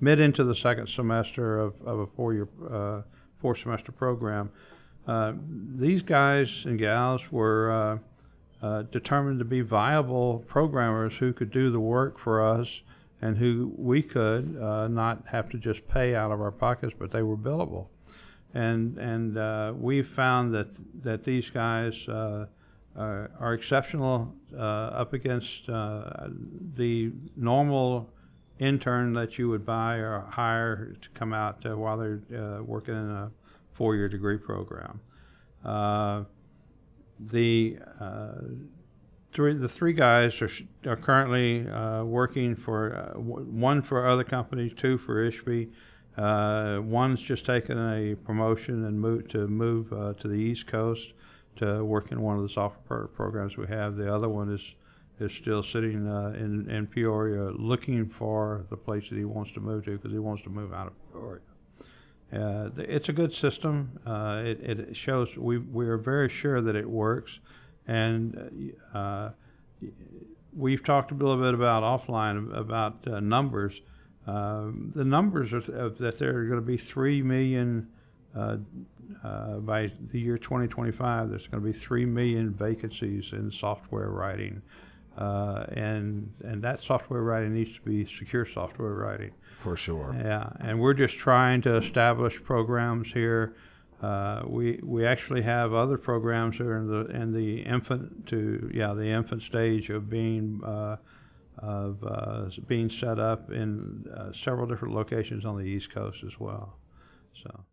mid 0.00 0.20
into 0.20 0.44
the 0.44 0.54
second 0.54 0.88
semester 0.88 1.58
of, 1.58 1.74
of 1.84 2.00
a 2.00 2.06
four 2.06 2.34
year 2.34 2.48
uh, 2.70 3.02
four 3.38 3.54
semester 3.54 3.92
program. 3.92 4.50
Uh, 5.06 5.34
these 5.38 6.02
guys 6.02 6.64
and 6.64 6.78
gals 6.78 7.30
were 7.30 7.70
uh, 7.70 7.98
uh, 8.66 8.82
determined 8.82 9.38
to 9.38 9.44
be 9.44 9.60
viable 9.60 10.44
programmers 10.48 11.16
who 11.18 11.32
could 11.32 11.50
do 11.50 11.70
the 11.70 11.80
work 11.80 12.18
for 12.18 12.44
us 12.44 12.82
and 13.22 13.36
who 13.38 13.72
we 13.76 14.02
could 14.02 14.58
uh, 14.60 14.88
not 14.88 15.22
have 15.28 15.48
to 15.48 15.58
just 15.58 15.86
pay 15.88 16.14
out 16.14 16.32
of 16.32 16.40
our 16.40 16.50
pockets, 16.50 16.92
but 16.98 17.10
they 17.10 17.22
were 17.22 17.36
billable. 17.36 17.86
And 18.52 18.96
and 18.98 19.36
uh, 19.36 19.74
we 19.76 20.02
found 20.02 20.54
that 20.54 20.68
that 21.02 21.24
these 21.24 21.50
guys 21.50 22.08
are, 22.96 23.30
are, 23.38 23.54
exceptional 23.54 24.34
up 24.56 25.12
against 25.12 25.66
the 25.66 27.12
normal 27.36 28.10
intern 28.58 29.12
that 29.14 29.38
you 29.38 29.48
would 29.48 29.66
buy 29.66 29.96
or 29.96 30.24
hire 30.30 30.94
to 31.00 31.08
come 31.10 31.32
out 31.32 31.64
uh, 31.66 31.76
while 31.76 31.96
they're 31.96 32.20
uh, 32.34 32.62
working 32.62 32.94
in 32.94 33.10
a 33.10 33.30
four-year 33.72 34.08
degree 34.08 34.38
program. 34.38 35.00
Uh, 35.64 36.24
the 37.18 37.78
uh, 38.00 38.32
three 39.32 39.54
the 39.54 39.68
three 39.68 39.92
guys 39.92 40.40
are, 40.42 40.50
are 40.86 40.96
currently 40.96 41.68
uh, 41.68 42.04
working 42.04 42.54
for 42.54 42.94
uh, 42.94 43.18
one 43.18 43.82
for 43.82 44.06
other 44.06 44.24
companies, 44.24 44.72
two 44.74 44.98
for 44.98 45.30
ISHPI. 45.30 46.82
one's 46.82 47.20
just 47.20 47.44
taken 47.44 47.78
a 47.78 48.14
promotion 48.16 48.84
and 48.84 49.00
moved 49.00 49.30
to 49.30 49.46
move 49.46 49.90
to 50.18 50.28
the 50.28 50.34
East 50.34 50.66
Coast 50.66 51.12
to 51.56 51.84
work 51.84 52.12
in 52.12 52.20
one 52.20 52.36
of 52.36 52.42
the 52.42 52.48
software 52.48 53.06
programs 53.08 53.56
we 53.56 53.66
have. 53.66 53.96
The 53.96 54.12
other 54.12 54.28
one 54.28 54.52
is 54.52 54.74
is 55.18 55.32
still 55.32 55.62
sitting 55.62 56.06
uh, 56.06 56.34
in, 56.36 56.68
in 56.68 56.86
Peoria 56.86 57.50
looking 57.50 58.06
for 58.08 58.66
the 58.68 58.76
place 58.76 59.08
that 59.08 59.16
he 59.16 59.24
wants 59.24 59.52
to 59.52 59.60
move 59.60 59.84
to 59.86 59.92
because 59.92 60.12
he 60.12 60.18
wants 60.18 60.42
to 60.42 60.50
move 60.50 60.74
out 60.74 60.88
of 60.88 61.12
Peoria. 61.12 61.40
Uh, 62.32 62.70
it's 62.76 63.08
a 63.08 63.12
good 63.12 63.32
system. 63.32 63.98
Uh, 64.04 64.42
it, 64.44 64.60
it 64.60 64.96
shows 64.96 65.36
we, 65.36 65.58
we 65.58 65.86
are 65.86 65.96
very 65.96 66.28
sure 66.28 66.60
that 66.60 66.76
it 66.76 66.88
works. 66.88 67.38
And 67.86 68.74
uh, 68.92 69.30
we've 70.54 70.82
talked 70.82 71.12
a 71.12 71.14
little 71.14 71.36
bit 71.36 71.54
about 71.54 71.82
offline 71.82 72.54
about 72.54 73.06
uh, 73.06 73.20
numbers. 73.20 73.80
Um, 74.26 74.90
the 74.94 75.04
numbers 75.04 75.52
are 75.52 75.60
th- 75.60 75.98
that 75.98 76.18
there 76.18 76.36
are 76.36 76.44
going 76.44 76.60
to 76.60 76.66
be 76.66 76.76
3 76.76 77.22
million 77.22 77.88
uh, 79.22 79.56
by 79.56 79.90
the 80.12 80.20
year 80.20 80.38
2025, 80.38 81.30
there's 81.30 81.46
going 81.46 81.62
to 81.62 81.72
be 81.72 81.76
three 81.76 82.04
million 82.04 82.52
vacancies 82.52 83.32
in 83.32 83.50
software 83.50 84.10
writing, 84.10 84.62
uh, 85.16 85.64
and 85.70 86.32
and 86.44 86.62
that 86.62 86.80
software 86.80 87.22
writing 87.22 87.54
needs 87.54 87.74
to 87.74 87.82
be 87.82 88.04
secure 88.04 88.44
software 88.44 88.94
writing. 88.94 89.32
For 89.58 89.76
sure. 89.76 90.14
Yeah, 90.18 90.50
and 90.60 90.80
we're 90.80 90.94
just 90.94 91.16
trying 91.16 91.62
to 91.62 91.76
establish 91.76 92.42
programs 92.42 93.12
here. 93.12 93.56
Uh, 94.02 94.42
we 94.46 94.78
we 94.82 95.06
actually 95.06 95.42
have 95.42 95.72
other 95.72 95.96
programs 95.96 96.58
that 96.58 96.66
are 96.66 96.78
in 96.78 96.86
the 96.86 97.06
in 97.06 97.32
the 97.32 97.62
infant 97.62 98.26
to 98.26 98.70
yeah 98.74 98.92
the 98.92 99.06
infant 99.06 99.42
stage 99.42 99.88
of 99.88 100.10
being 100.10 100.60
uh, 100.64 100.96
of 101.58 102.04
uh, 102.04 102.50
being 102.66 102.90
set 102.90 103.18
up 103.18 103.50
in 103.50 104.04
uh, 104.14 104.32
several 104.32 104.66
different 104.66 104.94
locations 104.94 105.44
on 105.44 105.56
the 105.56 105.64
East 105.64 105.92
Coast 105.92 106.22
as 106.24 106.38
well. 106.38 106.76
So. 107.42 107.64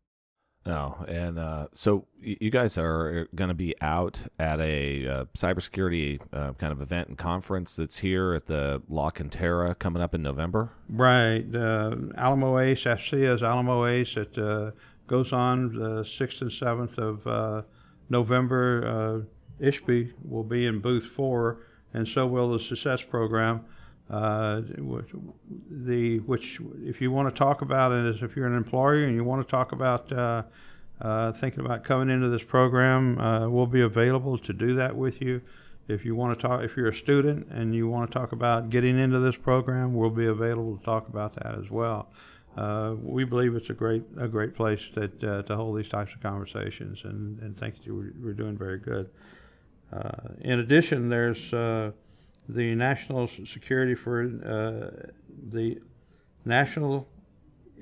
No, 0.66 1.04
and 1.10 1.38
uh, 1.38 1.68
so 1.74 2.08
you 2.20 2.50
guys 2.50 2.78
are 2.78 3.28
going 3.36 3.50
to 3.50 3.54
be 3.54 3.76
out 3.82 4.22
at 4.40 4.62
a 4.62 5.06
uh, 5.06 5.26
cybersecurity 5.38 6.22
uh, 6.32 6.54
kind 6.54 6.72
of 6.72 6.82
event 6.82 7.10
and 7.10 7.18
conference 7.18 7.76
that's 7.76 7.98
here 7.98 8.34
at 8.34 8.46
the 8.46 8.82
La 8.88 9.12
Cantera 9.12 9.78
coming 9.78 10.02
up 10.02 10.16
in 10.16 10.22
November. 10.22 10.72
Right, 10.88 11.44
uh, 11.54 11.96
Alamo 12.16 12.60
Ace, 12.60 12.86
AFCEA's 12.86 13.44
Alamo 13.44 13.86
Ace. 13.86 14.16
It 14.16 14.38
uh, 14.38 14.72
goes 15.08 15.34
on 15.34 15.74
the 15.74 16.06
sixth 16.06 16.42
and 16.42 16.52
seventh 16.52 16.98
of 16.98 17.28
uh, 17.28 17.64
November. 18.10 19.26
ISHPI 19.60 20.14
will 20.24 20.44
be 20.44 20.66
in 20.66 20.80
booth 20.80 21.06
four, 21.06 21.58
and 21.94 22.08
so 22.08 22.26
will 22.26 22.52
the 22.54 22.60
Success 22.60 23.04
Program. 23.04 23.66
Uh, 24.14 24.62
the 25.72 26.20
which 26.20 26.60
if 26.84 27.02
you 27.02 27.10
want 27.10 27.34
to 27.34 27.36
talk 27.36 27.64
about 27.64 27.92
it 27.92 28.06
is 28.06 28.22
if 28.22 28.36
you're 28.36 28.46
an 28.46 28.56
employer 28.56 29.06
and 29.06 29.16
you 29.16 29.24
want 29.24 29.42
to 29.42 29.50
talk 29.50 29.72
about 29.72 30.12
uh, 30.12 30.44
uh, 31.02 31.32
thinking 31.32 31.66
about 31.66 31.84
coming 31.84 32.12
into 32.12 32.30
this 32.30 32.44
program, 32.44 33.18
uh, 33.18 33.50
we'll 33.50 33.66
be 33.66 33.82
available 33.82 34.38
to 34.38 34.54
do 34.54 34.76
that 34.76 34.96
with 34.96 35.20
you. 35.20 35.42
If 35.88 36.06
you 36.06 36.14
want 36.14 36.38
to 36.38 36.48
talk, 36.48 36.62
if 36.62 36.78
you're 36.78 36.90
a 36.90 36.94
student 36.94 37.48
and 37.50 37.74
you 37.74 37.88
want 37.88 38.12
to 38.12 38.20
talk 38.20 38.34
about 38.34 38.70
getting 38.70 39.00
into 39.00 39.18
this 39.18 39.36
program, 39.36 39.96
we'll 39.96 40.12
be 40.12 40.28
available 40.28 40.78
to 40.78 40.84
talk 40.84 41.08
about 41.08 41.34
that 41.38 41.58
as 41.58 41.72
well. 41.72 42.08
Uh, 42.56 42.94
we 43.02 43.24
believe 43.24 43.56
it's 43.56 43.72
a 43.72 43.74
great 43.74 44.04
a 44.20 44.28
great 44.28 44.54
place 44.56 44.92
that 44.94 45.24
uh, 45.24 45.42
to 45.42 45.56
hold 45.56 45.76
these 45.76 45.90
types 45.90 46.14
of 46.14 46.22
conversations, 46.22 47.02
and, 47.04 47.40
and 47.40 47.58
that 47.58 47.74
we're, 47.88 48.14
we're 48.22 48.34
doing 48.34 48.56
very 48.56 48.78
good. 48.78 49.10
in 50.42 50.60
addition, 50.60 51.10
there's 51.10 51.52
the 52.48 52.76
national 52.76 53.28
security 53.28 53.96
for 53.96 54.24
uh, 54.24 55.12
the 55.50 55.80
national 56.46 57.08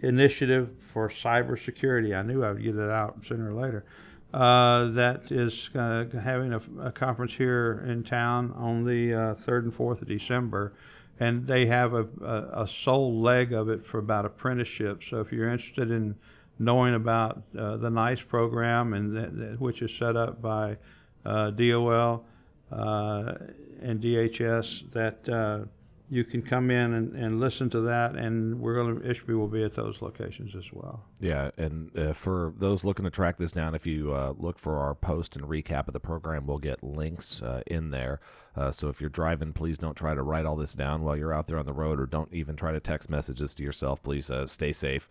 initiative 0.01 0.69
for 0.79 1.09
cybersecurity. 1.09 2.17
I 2.17 2.21
knew 2.21 2.43
I 2.43 2.51
would 2.51 2.63
get 2.63 2.75
it 2.75 2.89
out 2.89 3.25
sooner 3.25 3.53
or 3.53 3.61
later. 3.61 3.85
Uh, 4.33 4.85
that 4.91 5.29
is 5.29 5.69
uh, 5.75 6.05
having 6.23 6.53
a, 6.53 6.61
a, 6.81 6.91
conference 6.91 7.33
here 7.33 7.83
in 7.85 8.01
town 8.01 8.53
on 8.55 8.85
the 8.85 9.13
uh, 9.13 9.35
third 9.35 9.65
and 9.65 9.73
fourth 9.73 10.01
of 10.01 10.07
December, 10.07 10.71
and 11.19 11.47
they 11.47 11.65
have 11.65 11.93
a, 11.93 12.07
a, 12.23 12.63
a, 12.63 12.67
sole 12.67 13.19
leg 13.19 13.51
of 13.51 13.67
it 13.67 13.85
for 13.85 13.97
about 13.97 14.25
apprenticeship. 14.25 15.03
So 15.03 15.19
if 15.19 15.33
you're 15.33 15.49
interested 15.49 15.91
in 15.91 16.15
knowing 16.57 16.93
about 16.95 17.41
uh, 17.57 17.75
the 17.75 17.89
NICE 17.89 18.21
program 18.21 18.93
and 18.93 19.17
that, 19.17 19.37
that, 19.37 19.59
which 19.59 19.81
is 19.81 19.93
set 19.93 20.15
up 20.15 20.41
by 20.41 20.77
uh, 21.25 21.49
DOL 21.49 22.23
and 22.71 24.01
DHS 24.01 24.91
that 24.91 25.29
uh, 25.29 25.65
you 26.11 26.25
can 26.25 26.41
come 26.41 26.69
in 26.69 26.93
and, 26.93 27.15
and 27.15 27.39
listen 27.39 27.69
to 27.69 27.79
that, 27.79 28.15
and 28.15 28.59
we're 28.59 28.75
going 28.75 28.99
to 28.99 29.07
ISHPI 29.07 29.37
will 29.37 29.47
be 29.47 29.63
at 29.63 29.75
those 29.75 30.01
locations 30.01 30.53
as 30.57 30.65
well. 30.73 31.05
Yeah, 31.21 31.51
and 31.57 31.97
uh, 31.97 32.11
for 32.11 32.53
those 32.57 32.83
looking 32.83 33.05
to 33.05 33.09
track 33.09 33.37
this 33.37 33.53
down, 33.53 33.75
if 33.75 33.87
you 33.87 34.13
uh, 34.13 34.33
look 34.37 34.59
for 34.59 34.77
our 34.77 34.93
post 34.93 35.37
and 35.37 35.45
recap 35.45 35.87
of 35.87 35.93
the 35.93 36.01
program, 36.01 36.45
we'll 36.45 36.57
get 36.57 36.83
links 36.83 37.41
uh, 37.41 37.61
in 37.65 37.91
there. 37.91 38.19
Uh, 38.57 38.71
so 38.71 38.89
if 38.89 38.99
you're 38.99 39.09
driving, 39.09 39.53
please 39.53 39.77
don't 39.77 39.95
try 39.95 40.13
to 40.13 40.21
write 40.21 40.45
all 40.45 40.57
this 40.57 40.73
down 40.73 41.01
while 41.01 41.15
you're 41.15 41.33
out 41.33 41.47
there 41.47 41.57
on 41.57 41.65
the 41.65 41.71
road, 41.71 41.97
or 41.97 42.05
don't 42.05 42.33
even 42.33 42.57
try 42.57 42.73
to 42.73 42.81
text 42.81 43.09
messages 43.09 43.53
to 43.53 43.63
yourself. 43.63 44.03
Please 44.03 44.29
uh, 44.29 44.45
stay 44.45 44.73
safe 44.73 45.07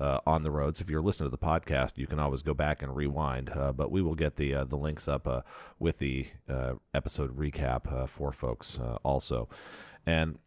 uh, 0.00 0.18
on 0.26 0.42
the 0.42 0.50
roads. 0.50 0.80
If 0.80 0.90
you're 0.90 1.02
listening 1.02 1.30
to 1.30 1.36
the 1.36 1.44
podcast, 1.44 1.98
you 1.98 2.06
can 2.06 2.18
always 2.18 2.42
go 2.42 2.54
back 2.54 2.82
and 2.82 2.94
rewind. 2.94 3.50
Uh, 3.50 3.72
but 3.72 3.90
we 3.90 4.02
will 4.02 4.14
get 4.14 4.36
the 4.36 4.54
uh, 4.54 4.64
the 4.64 4.76
links 4.76 5.08
up 5.08 5.26
uh, 5.26 5.42
with 5.78 5.98
the 5.98 6.26
uh, 6.48 6.74
episode 6.92 7.36
recap 7.36 7.92
uh, 7.92 8.06
for 8.06 8.32
folks 8.32 8.78
also. 9.02 9.48
And 10.06 10.38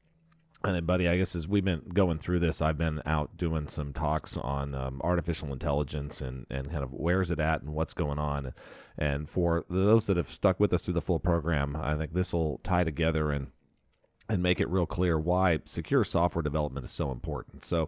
and 0.63 0.87
buddy, 0.87 1.07
I 1.07 1.17
guess 1.17 1.35
as 1.35 1.47
we've 1.47 1.63
been 1.63 1.83
going 1.93 2.17
through 2.17 2.39
this, 2.39 2.61
I've 2.61 2.77
been 2.77 3.01
out 3.05 3.37
doing 3.37 3.67
some 3.67 3.93
talks 3.93 4.37
on 4.37 4.73
um, 4.73 5.01
artificial 5.03 5.53
intelligence 5.53 6.19
and, 6.19 6.47
and 6.49 6.69
kind 6.69 6.83
of 6.83 6.91
where's 6.91 7.29
it 7.29 7.39
at 7.39 7.61
and 7.61 7.73
what's 7.73 7.93
going 7.93 8.17
on. 8.17 8.53
And 8.97 9.29
for 9.29 9.65
those 9.69 10.07
that 10.07 10.17
have 10.17 10.27
stuck 10.27 10.59
with 10.59 10.73
us 10.73 10.83
through 10.83 10.95
the 10.95 11.01
full 11.01 11.19
program, 11.19 11.75
I 11.75 11.95
think 11.95 12.13
this 12.13 12.33
will 12.33 12.59
tie 12.63 12.83
together 12.83 13.31
and 13.31 13.47
and 14.29 14.43
make 14.43 14.59
it 14.59 14.67
real 14.69 14.85
clear 14.85 15.17
why 15.17 15.59
secure 15.63 16.03
software 16.03 16.43
development 16.43 16.83
is 16.83 16.91
so 16.91 17.11
important. 17.11 17.63
So, 17.63 17.87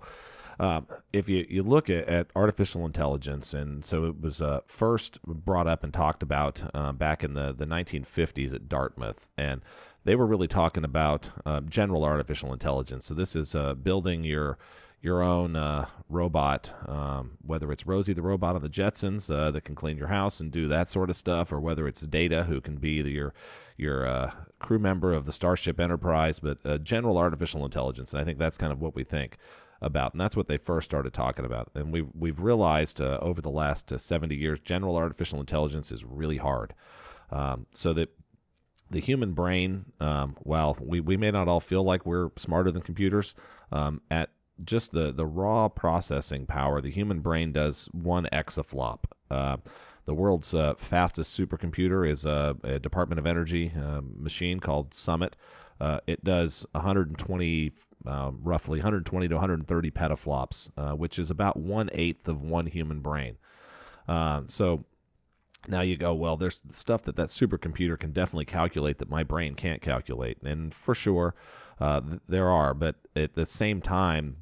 um, 0.60 0.88
if 1.14 1.30
you, 1.30 1.46
you 1.50 1.64
look 1.64 1.90
at, 1.90 2.08
at, 2.08 2.28
artificial 2.36 2.86
intelligence, 2.86 3.54
and 3.54 3.86
so 3.86 4.06
it 4.06 4.20
was 4.20 4.42
uh, 4.42 4.60
first 4.68 5.22
brought 5.24 5.68
up 5.68 5.84
and 5.84 5.94
talked 5.94 6.22
about 6.22 6.62
uh, 6.74 6.92
back 6.92 7.24
in 7.24 7.34
the, 7.34 7.54
the 7.54 7.66
1950s 7.66 8.54
at 8.54 8.68
Dartmouth, 8.68 9.32
and 9.38 9.62
they 10.04 10.16
were 10.16 10.26
really 10.26 10.48
talking 10.48 10.84
about 10.84 11.32
uh, 11.46 11.62
general 11.62 12.04
artificial 12.04 12.52
intelligence. 12.52 13.06
So 13.06 13.14
this 13.14 13.36
is 13.36 13.56
uh, 13.56 13.74
building 13.76 14.24
your 14.24 14.58
your 15.02 15.24
own 15.24 15.56
uh, 15.56 15.88
robot, 16.10 16.74
um, 16.86 17.38
whether 17.42 17.72
it's 17.72 17.88
Rosie 17.88 18.12
the 18.12 18.22
robot 18.22 18.56
on 18.56 18.62
the 18.62 18.70
Jetsons 18.70 19.34
uh, 19.34 19.50
that 19.52 19.64
can 19.64 19.74
clean 19.74 19.98
your 19.98 20.08
house 20.08 20.42
and 20.42 20.52
do 20.52 20.68
that 20.68 20.90
sort 20.90 21.10
of 21.10 21.16
stuff, 21.16 21.54
or 21.54 21.60
whether 21.62 21.88
it's 21.88 22.02
Data 22.02 22.44
who 22.44 22.60
can 22.60 22.76
be 22.76 23.02
the, 23.02 23.12
your 23.12 23.34
your 23.78 24.06
uh, 24.06 24.32
crew 24.60 24.80
member 24.80 25.14
of 25.14 25.26
the 25.26 25.32
Starship 25.32 25.80
Enterprise, 25.80 26.40
but 26.40 26.58
uh, 26.66 26.78
general 26.80 27.18
artificial 27.18 27.64
intelligence. 27.64 28.12
And 28.12 28.22
I 28.22 28.26
think 28.26 28.40
that's 28.40 28.58
kind 28.58 28.74
of 28.74 28.82
what 28.82 28.94
we 28.94 29.06
think 29.06 29.38
about, 29.82 30.14
and 30.14 30.22
that's 30.22 30.36
what 30.36 30.48
they 30.48 30.58
first 30.58 30.90
started 30.90 31.14
talking 31.14 31.46
about. 31.46 31.72
And 31.76 31.92
we've 31.92 32.10
we've 32.14 32.40
realized 32.40 33.02
uh, 33.02 33.20
over 33.22 33.42
the 33.42 33.50
last 33.50 33.92
uh, 33.92 33.98
70 33.98 34.36
years, 34.36 34.60
general 34.60 34.96
artificial 34.96 35.40
intelligence 35.40 35.92
is 35.92 36.04
really 36.04 36.38
hard. 36.38 36.74
Um, 37.32 37.68
so 37.74 37.94
that 37.94 38.10
the 38.90 39.00
human 39.00 39.34
brain, 39.34 39.86
um, 40.00 40.36
we, 40.80 41.00
we 41.00 41.16
may 41.16 41.32
not 41.32 41.48
all 41.48 41.60
feel 41.60 41.84
like 41.84 42.06
we're 42.06 42.30
smarter 42.38 42.72
than 42.72 42.82
computers, 42.82 43.36
um, 43.72 44.02
at 44.10 44.32
just 44.64 44.92
the, 44.92 45.12
the 45.12 45.26
raw 45.26 45.70
processing 45.70 46.46
power, 46.46 46.82
the 46.82 46.92
human 46.92 47.20
brain 47.20 47.52
does 47.52 47.88
one 47.92 48.28
exaflop. 48.34 49.04
Uh, 49.30 49.58
the 50.06 50.14
world's 50.14 50.54
uh, 50.54 50.74
fastest 50.76 51.40
supercomputer 51.40 52.08
is 52.08 52.26
a, 52.26 52.58
a 52.64 52.80
Department 52.80 53.20
of 53.20 53.28
Energy 53.28 53.72
uh, 53.80 54.02
machine 54.02 54.60
called 54.60 54.94
Summit. 54.94 55.36
Uh, 55.80 56.00
it 56.08 56.24
does 56.24 56.66
120 56.72 57.72
um, 58.10 58.40
roughly 58.44 58.80
120 58.80 59.28
to 59.28 59.36
130 59.36 59.92
petaflops, 59.92 60.72
uh, 60.78 60.96
which 60.96 61.20
is 61.20 61.30
about 61.30 61.58
one 61.58 61.90
eighth 61.94 62.28
of 62.28 62.42
one 62.42 62.66
human 62.66 63.02
brain. 63.02 63.38
Uh, 64.08 64.42
so 64.48 64.84
now 65.68 65.82
you 65.82 65.96
go, 65.96 66.14
well, 66.14 66.36
there's 66.36 66.64
stuff 66.72 67.04
that 67.04 67.16
that 67.18 67.30
supercomputer 67.30 68.00
can 68.00 68.12
definitely 68.12 68.46
calculate 68.46 68.98
that 68.98 69.10
my 69.10 69.24
brain 69.24 69.54
can't 69.54 69.82
calculate, 69.82 70.42
and 70.42 70.74
for 70.74 70.96
sure 70.96 71.36
uh, 71.80 72.02
th- 72.02 72.22
there 72.28 72.50
are. 72.50 72.74
But 72.74 72.96
at 73.16 73.36
the 73.36 73.46
same 73.46 73.82
time, 73.82 74.38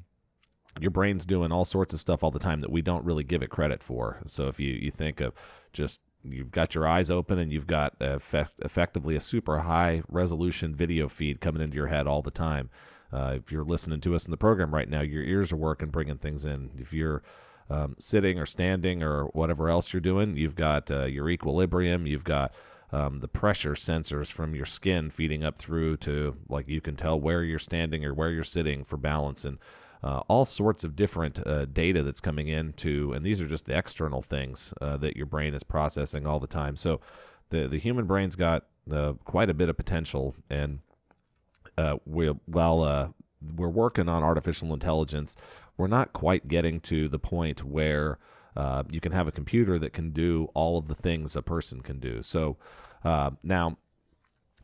your 0.80 0.90
brain's 0.90 1.26
doing 1.26 1.52
all 1.52 1.64
sorts 1.64 1.92
of 1.92 2.00
stuff 2.00 2.24
all 2.24 2.30
the 2.30 2.38
time 2.38 2.62
that 2.62 2.70
we 2.70 2.80
don't 2.80 3.04
really 3.04 3.24
give 3.24 3.42
it 3.42 3.50
credit 3.50 3.82
for. 3.82 4.22
So 4.26 4.46
if 4.48 4.58
you 4.58 4.72
you 4.72 4.90
think 4.90 5.20
of 5.20 5.34
just 5.72 6.00
you've 6.24 6.50
got 6.50 6.74
your 6.74 6.86
eyes 6.86 7.10
open 7.10 7.38
and 7.38 7.52
you've 7.52 7.66
got 7.66 7.94
effect- 8.00 8.60
effectively 8.60 9.14
a 9.14 9.20
super 9.20 9.60
high 9.60 10.02
resolution 10.08 10.74
video 10.74 11.08
feed 11.08 11.40
coming 11.40 11.62
into 11.62 11.76
your 11.76 11.86
head 11.88 12.06
all 12.06 12.22
the 12.22 12.30
time 12.30 12.70
uh, 13.12 13.34
if 13.36 13.50
you're 13.52 13.64
listening 13.64 14.00
to 14.02 14.14
us 14.14 14.26
in 14.26 14.30
the 14.30 14.36
program 14.36 14.74
right 14.74 14.88
now, 14.88 15.00
your 15.00 15.22
ears 15.22 15.52
are 15.52 15.56
working, 15.56 15.88
bringing 15.88 16.18
things 16.18 16.44
in. 16.44 16.70
If 16.76 16.92
you're 16.92 17.22
um, 17.70 17.96
sitting 17.98 18.38
or 18.38 18.46
standing 18.46 19.02
or 19.02 19.24
whatever 19.26 19.68
else 19.68 19.92
you're 19.92 20.00
doing, 20.00 20.36
you've 20.36 20.54
got 20.54 20.90
uh, 20.90 21.04
your 21.04 21.28
equilibrium, 21.30 22.06
you've 22.06 22.24
got 22.24 22.52
um, 22.92 23.20
the 23.20 23.28
pressure 23.28 23.72
sensors 23.72 24.32
from 24.32 24.54
your 24.54 24.64
skin 24.64 25.10
feeding 25.10 25.44
up 25.44 25.58
through 25.58 25.98
to 25.98 26.36
like 26.48 26.68
you 26.68 26.80
can 26.80 26.96
tell 26.96 27.20
where 27.20 27.42
you're 27.42 27.58
standing 27.58 28.04
or 28.04 28.14
where 28.14 28.30
you're 28.30 28.44
sitting 28.44 28.84
for 28.84 28.96
balance 28.96 29.44
and 29.44 29.58
uh, 30.02 30.20
all 30.28 30.44
sorts 30.44 30.84
of 30.84 30.96
different 30.96 31.44
uh, 31.46 31.64
data 31.66 32.02
that's 32.02 32.20
coming 32.20 32.48
into, 32.48 33.12
and 33.12 33.26
these 33.26 33.40
are 33.40 33.48
just 33.48 33.66
the 33.66 33.76
external 33.76 34.22
things 34.22 34.72
uh, 34.80 34.96
that 34.96 35.16
your 35.16 35.26
brain 35.26 35.54
is 35.54 35.64
processing 35.64 36.26
all 36.26 36.38
the 36.38 36.46
time. 36.46 36.76
So 36.76 37.00
the 37.50 37.66
the 37.66 37.78
human 37.78 38.06
brain's 38.06 38.36
got 38.36 38.64
uh, 38.90 39.14
quite 39.24 39.50
a 39.50 39.54
bit 39.54 39.68
of 39.68 39.76
potential, 39.76 40.36
and 40.48 40.78
uh, 41.78 41.96
we 42.04 42.26
while 42.46 42.82
uh, 42.82 43.08
we're 43.56 43.68
working 43.68 44.08
on 44.08 44.22
artificial 44.22 44.74
intelligence, 44.74 45.36
we're 45.76 45.86
not 45.86 46.12
quite 46.12 46.48
getting 46.48 46.80
to 46.80 47.08
the 47.08 47.18
point 47.18 47.64
where 47.64 48.18
uh, 48.56 48.82
you 48.90 49.00
can 49.00 49.12
have 49.12 49.28
a 49.28 49.32
computer 49.32 49.78
that 49.78 49.92
can 49.92 50.10
do 50.10 50.48
all 50.54 50.76
of 50.76 50.88
the 50.88 50.94
things 50.94 51.36
a 51.36 51.42
person 51.42 51.80
can 51.80 52.00
do. 52.00 52.20
So 52.22 52.56
uh, 53.04 53.30
now, 53.42 53.78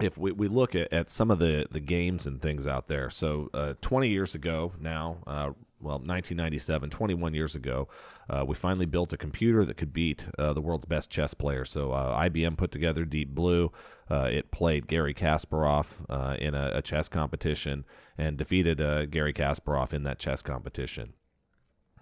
if 0.01 0.19
we, 0.19 0.33
we 0.33 0.49
look 0.49 0.75
at, 0.75 0.93
at 0.93 1.09
some 1.09 1.31
of 1.31 1.39
the, 1.39 1.67
the 1.71 1.79
games 1.79 2.27
and 2.27 2.43
things 2.43 2.67
out 2.67 2.89
there, 2.89 3.09
so 3.11 3.49
uh, 3.55 3.75
20 3.81 4.09
years 4.09 4.35
ago 4.35 4.73
now, 4.81 5.19
uh, 5.29 5.51
well, 5.85 5.99
1997, 5.99 6.91
21 6.91 7.35
years 7.35 7.55
ago, 7.55 7.89
uh, 8.29 8.45
we 8.47 8.55
finally 8.55 8.87
built 8.87 9.13
a 9.13 9.17
computer 9.17 9.65
that 9.65 9.77
could 9.77 9.93
beat 9.93 10.27
uh, 10.39 10.53
the 10.53 10.61
world's 10.61 10.87
best 10.87 11.11
chess 11.11 11.35
player. 11.35 11.65
So 11.65 11.93
uh, 11.93 12.19
IBM 12.29 12.57
put 12.57 12.73
together 12.73 13.05
Deep 13.05 13.35
Blue. 13.35 13.71
Uh, 14.11 14.29
it 14.33 14.51
played 14.51 14.87
Garry 14.87 15.15
Kasparov 15.15 16.05
uh, 16.09 16.37
in 16.39 16.55
a, 16.55 16.73
a, 16.75 16.83
chess 16.83 17.09
competition 17.09 17.85
and 18.19 18.37
defeated 18.37 18.79
Garry 19.11 19.33
Kasparov 19.33 19.93
in 19.93 20.03
that 20.03 20.19
chess 20.19 20.43
competition. 20.43 21.15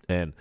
And 0.09 0.33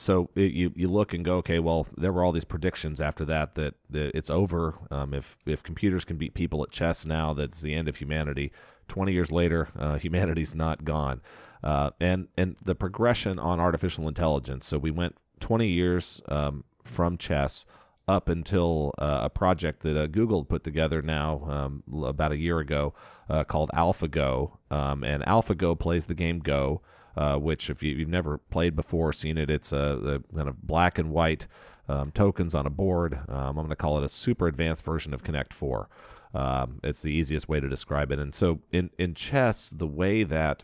so 0.00 0.30
it, 0.34 0.52
you 0.52 0.72
you 0.74 0.88
look 0.88 1.12
and 1.12 1.24
go, 1.24 1.36
okay, 1.36 1.58
well, 1.58 1.86
there 1.96 2.12
were 2.12 2.24
all 2.24 2.32
these 2.32 2.44
predictions 2.44 3.00
after 3.00 3.24
that 3.26 3.54
that, 3.56 3.74
that 3.90 4.16
it's 4.16 4.30
over. 4.30 4.78
Um, 4.90 5.12
if 5.12 5.36
if 5.46 5.62
computers 5.62 6.04
can 6.04 6.16
beat 6.16 6.34
people 6.34 6.62
at 6.62 6.70
chess 6.70 7.04
now, 7.04 7.34
that's 7.34 7.60
the 7.60 7.74
end 7.74 7.88
of 7.88 7.96
humanity. 7.96 8.50
Twenty 8.88 9.12
years 9.12 9.30
later, 9.30 9.68
uh, 9.78 9.98
humanity's 9.98 10.54
not 10.54 10.84
gone, 10.84 11.20
uh, 11.62 11.90
and 12.00 12.28
and 12.36 12.56
the 12.64 12.74
progression 12.74 13.38
on 13.38 13.60
artificial 13.60 14.08
intelligence. 14.08 14.66
So 14.66 14.78
we 14.78 14.90
went 14.90 15.16
twenty 15.40 15.68
years 15.68 16.20
um, 16.28 16.64
from 16.84 17.16
chess 17.16 17.66
up 18.08 18.28
until 18.28 18.92
uh, 18.98 19.20
a 19.22 19.30
project 19.30 19.82
that 19.82 19.96
uh, 19.96 20.06
Google 20.06 20.44
put 20.44 20.64
together 20.64 21.00
now 21.00 21.44
um, 21.48 22.04
about 22.04 22.32
a 22.32 22.36
year 22.36 22.58
ago 22.58 22.92
uh, 23.28 23.44
called 23.44 23.70
AlphaGo, 23.74 24.58
um, 24.70 25.04
and 25.04 25.22
AlphaGo 25.24 25.78
plays 25.78 26.06
the 26.06 26.14
game 26.14 26.40
Go 26.40 26.82
uh, 27.16 27.36
which 27.36 27.70
if 27.70 27.82
you, 27.82 27.98
have 27.98 28.08
never 28.08 28.38
played 28.38 28.76
before, 28.76 29.12
seen 29.12 29.38
it, 29.38 29.50
it's 29.50 29.72
a, 29.72 30.22
a 30.32 30.34
kind 30.34 30.48
of 30.48 30.62
black 30.62 30.98
and 30.98 31.10
white 31.10 31.46
um, 31.88 32.10
tokens 32.12 32.54
on 32.54 32.66
a 32.66 32.70
board. 32.70 33.20
Um, 33.28 33.48
I'm 33.48 33.54
going 33.56 33.68
to 33.68 33.76
call 33.76 33.98
it 33.98 34.04
a 34.04 34.08
super 34.08 34.46
advanced 34.46 34.84
version 34.84 35.12
of 35.12 35.22
Connect 35.22 35.52
Four. 35.52 35.88
Um, 36.32 36.78
it's 36.84 37.02
the 37.02 37.12
easiest 37.12 37.48
way 37.48 37.58
to 37.58 37.68
describe 37.68 38.12
it. 38.12 38.20
And 38.20 38.34
so 38.34 38.60
in 38.70 38.90
in 38.98 39.14
chess, 39.14 39.70
the 39.70 39.88
way 39.88 40.22
that 40.22 40.62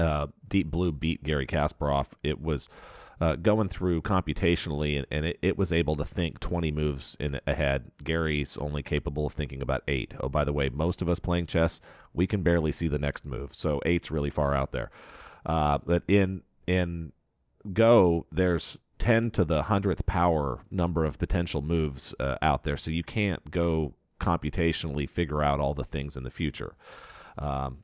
uh, 0.00 0.28
Deep 0.48 0.70
Blue 0.70 0.92
beat 0.92 1.22
Garry 1.22 1.46
Kasparov, 1.46 2.08
it 2.22 2.40
was. 2.40 2.68
Uh, 3.20 3.36
going 3.36 3.68
through 3.68 4.02
computationally, 4.02 4.96
and, 4.96 5.06
and 5.08 5.24
it, 5.24 5.38
it, 5.40 5.56
was 5.56 5.70
able 5.70 5.94
to 5.94 6.04
think 6.04 6.40
20 6.40 6.72
moves 6.72 7.16
in 7.20 7.40
ahead. 7.46 7.92
Garry's 8.02 8.58
only 8.58 8.82
capable 8.82 9.24
of 9.24 9.32
thinking 9.32 9.62
about 9.62 9.84
eight. 9.86 10.12
Oh, 10.18 10.28
by 10.28 10.42
the 10.42 10.52
way, 10.52 10.68
most 10.68 11.00
of 11.00 11.08
us 11.08 11.20
playing 11.20 11.46
chess, 11.46 11.80
we 12.12 12.26
can 12.26 12.42
barely 12.42 12.72
see 12.72 12.88
the 12.88 12.98
next 12.98 13.24
move, 13.24 13.54
so 13.54 13.80
eight's 13.86 14.10
really 14.10 14.30
far 14.30 14.52
out 14.52 14.72
there. 14.72 14.90
Uh, 15.46 15.78
but 15.86 16.02
in 16.08 16.42
in 16.66 17.12
Go, 17.72 18.26
there's 18.30 18.78
10 18.98 19.30
to 19.32 19.44
the 19.44 19.64
hundredth 19.64 20.06
power 20.06 20.60
number 20.70 21.04
of 21.04 21.18
potential 21.18 21.62
moves 21.62 22.14
uh, 22.20 22.36
out 22.42 22.64
there, 22.64 22.76
so 22.76 22.90
you 22.90 23.02
can't 23.02 23.50
go 23.50 23.94
computationally 24.20 25.08
figure 25.08 25.42
out 25.42 25.60
all 25.60 25.74
the 25.74 25.84
things 25.84 26.16
in 26.16 26.24
the 26.24 26.30
future. 26.30 26.74
Um, 27.38 27.78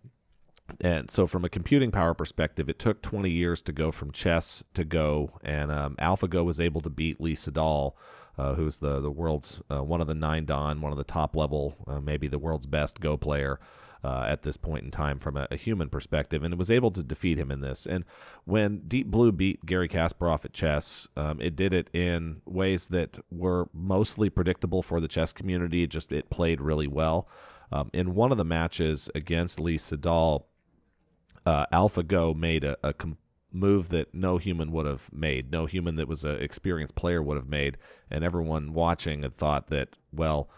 and 0.81 1.11
so, 1.11 1.27
from 1.27 1.45
a 1.45 1.49
computing 1.49 1.91
power 1.91 2.15
perspective, 2.15 2.69
it 2.69 2.79
took 2.79 3.03
20 3.03 3.31
years 3.31 3.63
to 3.63 3.73
go 3.73 3.91
from 3.91 4.11
chess 4.13 4.63
to 4.75 4.85
Go, 4.85 5.39
and 5.43 5.71
um, 5.71 5.97
AlphaGo 5.97 6.45
was 6.45 6.61
able 6.61 6.81
to 6.83 6.91
beat 6.91 7.21
Lee 7.21 7.35
Sedol, 7.35 7.93
uh, 8.39 8.55
who's 8.55 8.79
the 8.79 9.01
the 9.01 9.11
world's 9.11 9.63
uh, 9.71 9.83
one 9.83 10.01
of 10.01 10.07
the 10.07 10.15
nine 10.15 10.45
Dan, 10.47 10.81
one 10.81 10.93
of 10.93 10.99
the 10.99 11.05
top 11.05 11.37
level, 11.37 11.77
uh, 11.87 12.01
maybe 12.01 12.29
the 12.29 12.39
world's 12.39 12.67
best 12.67 13.01
Go 13.01 13.17
player 13.17 13.61
uh, 14.03 14.25
at 14.27 14.43
this 14.43 14.57
point 14.57 14.85
in 14.85 14.91
time 14.91 15.19
from 15.19 15.37
a, 15.37 15.47
a, 15.51 15.57
human 15.57 15.89
perspective, 15.89 16.43
and 16.43 16.53
it 16.53 16.59
was 16.59 16.71
able 16.71 16.91
to 16.91 17.03
defeat 17.03 17.39
him 17.39 17.51
in 17.51 17.61
this. 17.61 17.87
And 17.87 18.05
when 18.45 18.81
Deep 18.89 19.09
Blue 19.09 19.33
beat 19.33 19.65
Garry 19.67 19.89
Kasparov 19.89 20.45
at 20.45 20.53
chess, 20.53 21.07
um, 21.17 21.41
it 21.41 21.57
did 21.57 21.73
it 21.73 21.91
in 21.93 22.41
ways 22.47 22.87
that 22.89 23.19
were 23.31 23.69
mostly 23.73 24.31
predictable 24.31 24.83
for 24.83 25.01
the 25.01 25.09
chess 25.09 25.33
community. 25.33 25.83
It 25.83 25.91
just 25.91 26.13
it 26.13 26.31
played 26.31 26.61
really 26.61 26.87
well. 26.87 27.29
Um, 27.73 27.91
in 27.93 28.15
one 28.15 28.33
of 28.33 28.39
the 28.39 28.45
matches 28.45 29.11
against 29.15 29.61
Lee 29.61 29.77
Sedol, 29.77 30.45
uh, 31.47 31.67
AlphaGo 31.73 32.35
made 32.37 32.65
a, 32.65 32.77
a 32.83 32.93
com- 32.93 33.19
move 33.53 33.89
that 33.89 34.15
no 34.15 34.39
human 34.39 34.73
would 34.73 34.87
have 34.87 35.13
made, 35.13 35.51
no 35.51 35.67
human 35.67 35.97
that 35.97 36.09
was 36.09 36.25
an 36.25 36.41
experienced 36.41 36.95
player 36.95 37.23
would 37.23 37.37
have 37.37 37.49
made, 37.49 37.77
and 38.11 38.25
everyone 38.25 38.73
watching 38.73 39.23
had 39.23 39.35
thought 39.35 39.69
that, 39.69 39.91
well, 40.13 40.49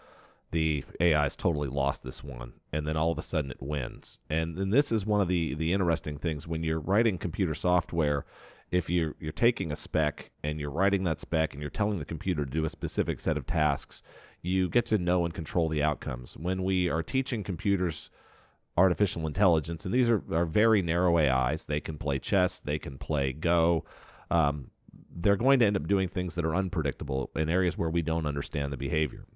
the 0.50 0.84
AI 1.00 1.22
has 1.22 1.36
totally 1.36 1.68
lost 1.68 2.04
this 2.04 2.22
one, 2.22 2.52
and 2.72 2.86
then 2.86 2.96
all 2.96 3.10
of 3.10 3.18
a 3.18 3.22
sudden 3.22 3.50
it 3.50 3.62
wins. 3.62 4.20
And 4.28 4.56
then 4.56 4.70
this 4.70 4.92
is 4.92 5.06
one 5.06 5.20
of 5.20 5.28
the 5.28 5.54
the 5.54 5.72
interesting 5.72 6.18
things 6.18 6.46
when 6.46 6.62
you're 6.62 6.78
writing 6.78 7.18
computer 7.18 7.54
software. 7.54 8.24
If 8.70 8.88
you're 8.88 9.14
you're 9.18 9.32
taking 9.32 9.72
a 9.72 9.76
spec 9.76 10.30
and 10.42 10.60
you're 10.60 10.70
writing 10.70 11.04
that 11.04 11.20
spec 11.20 11.52
and 11.52 11.60
you're 11.62 11.70
telling 11.70 11.98
the 11.98 12.04
computer 12.04 12.44
to 12.44 12.50
do 12.50 12.64
a 12.64 12.70
specific 12.70 13.18
set 13.20 13.38
of 13.38 13.46
tasks, 13.46 14.02
you 14.42 14.68
get 14.68 14.86
to 14.86 14.98
know 14.98 15.24
and 15.24 15.32
control 15.32 15.68
the 15.68 15.82
outcomes. 15.82 16.36
When 16.36 16.62
we 16.62 16.88
are 16.88 17.02
teaching 17.02 17.42
computers 17.42 18.10
artificial 18.76 19.26
intelligence, 19.26 19.84
and 19.84 19.92
these 19.92 20.08
are, 20.08 20.22
are 20.32 20.46
very 20.46 20.82
narrow 20.82 21.18
AIs, 21.18 21.66
they 21.66 21.80
can 21.80 21.98
play 21.98 22.18
chess, 22.18 22.60
they 22.60 22.78
can 22.78 22.98
play 22.98 23.32
Go. 23.32 23.84
Um, 24.30 24.70
they're 25.14 25.36
going 25.36 25.58
to 25.58 25.66
end 25.66 25.76
up 25.76 25.86
doing 25.86 26.08
things 26.08 26.34
that 26.34 26.44
are 26.44 26.54
unpredictable 26.54 27.30
in 27.36 27.50
areas 27.50 27.76
where 27.76 27.90
we 27.90 28.02
don't 28.02 28.26
understand 28.26 28.72
the 28.72 28.76
behavior. 28.78 29.26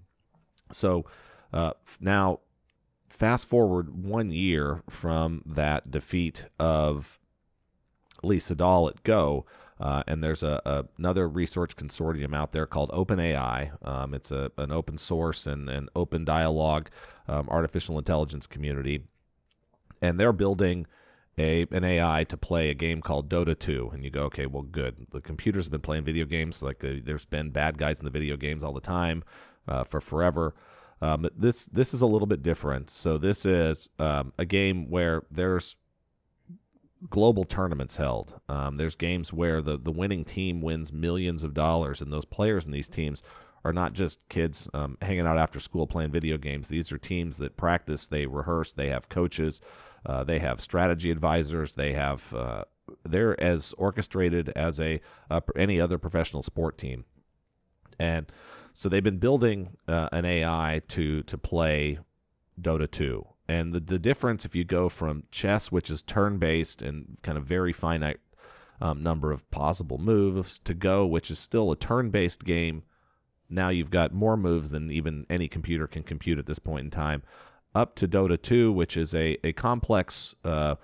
So 0.72 1.04
uh, 1.52 1.72
now, 2.00 2.40
fast 3.08 3.48
forward 3.48 4.04
one 4.04 4.30
year 4.30 4.82
from 4.88 5.42
that 5.46 5.90
defeat 5.90 6.46
of 6.58 7.18
Lee 8.22 8.38
Sedol 8.38 8.90
at 8.90 9.02
Go. 9.02 9.46
Uh, 9.78 10.02
and 10.06 10.24
there's 10.24 10.42
a, 10.42 10.60
a, 10.64 10.84
another 10.96 11.28
research 11.28 11.76
consortium 11.76 12.34
out 12.34 12.52
there 12.52 12.66
called 12.66 12.90
OpenAI. 12.90 13.72
Um, 13.86 14.14
it's 14.14 14.30
a, 14.30 14.50
an 14.56 14.72
open 14.72 14.96
source 14.96 15.46
and 15.46 15.68
an 15.68 15.88
open 15.94 16.24
dialogue 16.24 16.88
um, 17.28 17.46
artificial 17.50 17.98
intelligence 17.98 18.46
community, 18.46 19.04
and 20.00 20.18
they're 20.18 20.32
building 20.32 20.86
a 21.38 21.66
an 21.70 21.84
AI 21.84 22.24
to 22.24 22.36
play 22.36 22.70
a 22.70 22.74
game 22.74 23.00
called 23.02 23.28
Dota 23.28 23.58
2. 23.58 23.90
And 23.92 24.04
you 24.04 24.10
go, 24.10 24.24
okay, 24.24 24.46
well, 24.46 24.62
good. 24.62 25.06
The 25.10 25.20
computers 25.20 25.66
have 25.66 25.72
been 25.72 25.80
playing 25.80 26.04
video 26.04 26.24
games. 26.24 26.62
Like 26.62 26.78
the, 26.78 27.00
there's 27.00 27.26
been 27.26 27.50
bad 27.50 27.78
guys 27.78 27.98
in 27.98 28.04
the 28.04 28.10
video 28.10 28.36
games 28.36 28.64
all 28.64 28.72
the 28.72 28.80
time 28.80 29.22
uh, 29.68 29.84
for 29.84 30.00
forever. 30.00 30.54
Um, 31.02 31.28
this 31.36 31.66
this 31.66 31.92
is 31.92 32.00
a 32.00 32.06
little 32.06 32.26
bit 32.26 32.42
different. 32.42 32.88
So 32.88 33.18
this 33.18 33.44
is 33.44 33.88
um, 33.98 34.32
a 34.38 34.44
game 34.44 34.88
where 34.88 35.22
there's 35.30 35.76
global 37.10 37.44
tournaments 37.44 37.96
held. 37.96 38.40
Um, 38.48 38.78
there's 38.78 38.94
games 38.94 39.32
where 39.32 39.60
the 39.60 39.76
the 39.76 39.92
winning 39.92 40.24
team 40.24 40.62
wins 40.62 40.92
millions 40.92 41.42
of 41.42 41.52
dollars, 41.52 42.00
and 42.00 42.10
those 42.10 42.24
players 42.24 42.64
in 42.64 42.72
these 42.72 42.88
teams 42.88 43.22
are 43.64 43.72
not 43.72 43.92
just 43.92 44.26
kids 44.28 44.70
um, 44.74 44.96
hanging 45.02 45.26
out 45.26 45.38
after 45.38 45.58
school 45.58 45.86
playing 45.86 46.12
video 46.12 46.38
games. 46.38 46.68
These 46.68 46.92
are 46.92 46.98
teams 46.98 47.36
that 47.38 47.56
practice, 47.56 48.06
they 48.06 48.24
rehearse, 48.24 48.72
they 48.72 48.88
have 48.90 49.08
coaches, 49.08 49.60
uh, 50.04 50.24
they 50.24 50.38
have 50.38 50.60
strategy 50.60 51.10
advisors, 51.10 51.74
they 51.74 51.92
have 51.92 52.34
uh, 52.34 52.64
they're 53.04 53.40
as 53.42 53.74
orchestrated 53.78 54.50
as 54.50 54.78
a 54.80 55.00
any 55.56 55.80
other 55.80 55.98
professional 55.98 56.42
sport 56.42 56.78
team, 56.78 57.04
and 57.98 58.26
so 58.72 58.88
they've 58.88 59.02
been 59.02 59.18
building 59.18 59.76
uh, 59.88 60.08
an 60.12 60.24
AI 60.24 60.82
to 60.88 61.22
to 61.22 61.38
play 61.38 61.98
Dota 62.60 62.90
2. 62.90 63.26
And 63.48 63.72
the, 63.72 63.80
the 63.80 63.98
difference, 63.98 64.44
if 64.44 64.56
you 64.56 64.64
go 64.64 64.88
from 64.88 65.24
chess, 65.30 65.70
which 65.70 65.90
is 65.90 66.02
turn 66.02 66.38
based 66.38 66.82
and 66.82 67.16
kind 67.22 67.38
of 67.38 67.44
very 67.44 67.72
finite 67.72 68.18
um, 68.80 69.02
number 69.02 69.30
of 69.30 69.48
possible 69.50 69.98
moves, 69.98 70.58
to 70.60 70.74
Go, 70.74 71.06
which 71.06 71.30
is 71.30 71.38
still 71.38 71.70
a 71.70 71.76
turn 71.76 72.10
based 72.10 72.44
game, 72.44 72.82
now 73.48 73.68
you've 73.68 73.90
got 73.90 74.12
more 74.12 74.36
moves 74.36 74.70
than 74.70 74.90
even 74.90 75.26
any 75.30 75.48
computer 75.48 75.86
can 75.86 76.02
compute 76.02 76.38
at 76.38 76.46
this 76.46 76.58
point 76.58 76.84
in 76.84 76.90
time, 76.90 77.22
up 77.76 77.94
to 77.96 78.08
Dota 78.08 78.40
2, 78.40 78.72
which 78.72 78.96
is 78.96 79.14
a, 79.14 79.36
a 79.44 79.52
complex 79.52 80.34
uh, 80.44 80.76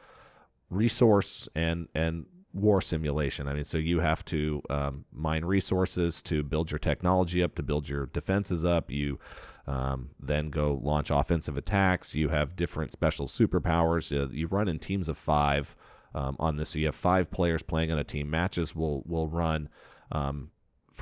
resource 0.69 1.49
and, 1.55 1.89
and 1.95 2.27
war 2.53 2.83
simulation. 2.83 3.49
I 3.49 3.55
mean, 3.55 3.65
so 3.65 3.79
you 3.79 4.01
have 4.01 4.25
to 4.27 4.63
um, 4.69 5.05
mine 5.11 5.45
resources 5.45 6.21
to 6.23 6.43
build 6.43 6.71
your 6.71 6.79
technology 6.79 7.43
up, 7.43 7.55
to 7.55 7.63
build 7.63 7.89
your 7.89 8.07
defenses 8.07 8.63
up. 8.65 8.91
You 8.91 9.19
um, 9.67 10.11
then 10.21 10.51
go 10.51 10.79
launch 10.83 11.11
offensive 11.11 11.57
attacks. 11.57 12.15
You 12.15 12.29
have 12.29 12.57
different 12.57 12.93
special 12.93 13.27
superpowers. 13.27 14.15
Uh, 14.15 14.29
you 14.31 14.47
run 14.47 14.69
in 14.69 14.79
teams 14.79 15.09
of 15.09 15.17
five 15.17 15.75
um, 16.15 16.37
on 16.39 16.57
this. 16.57 16.71
So 16.71 16.79
you 16.79 16.87
have 16.87 16.95
five 16.95 17.31
players 17.31 17.63
playing 17.63 17.91
on 17.91 17.99
a 17.99 18.05
team. 18.05 18.29
Matches 18.29 18.75
will 18.75 19.03
will 19.07 19.29
run. 19.29 19.69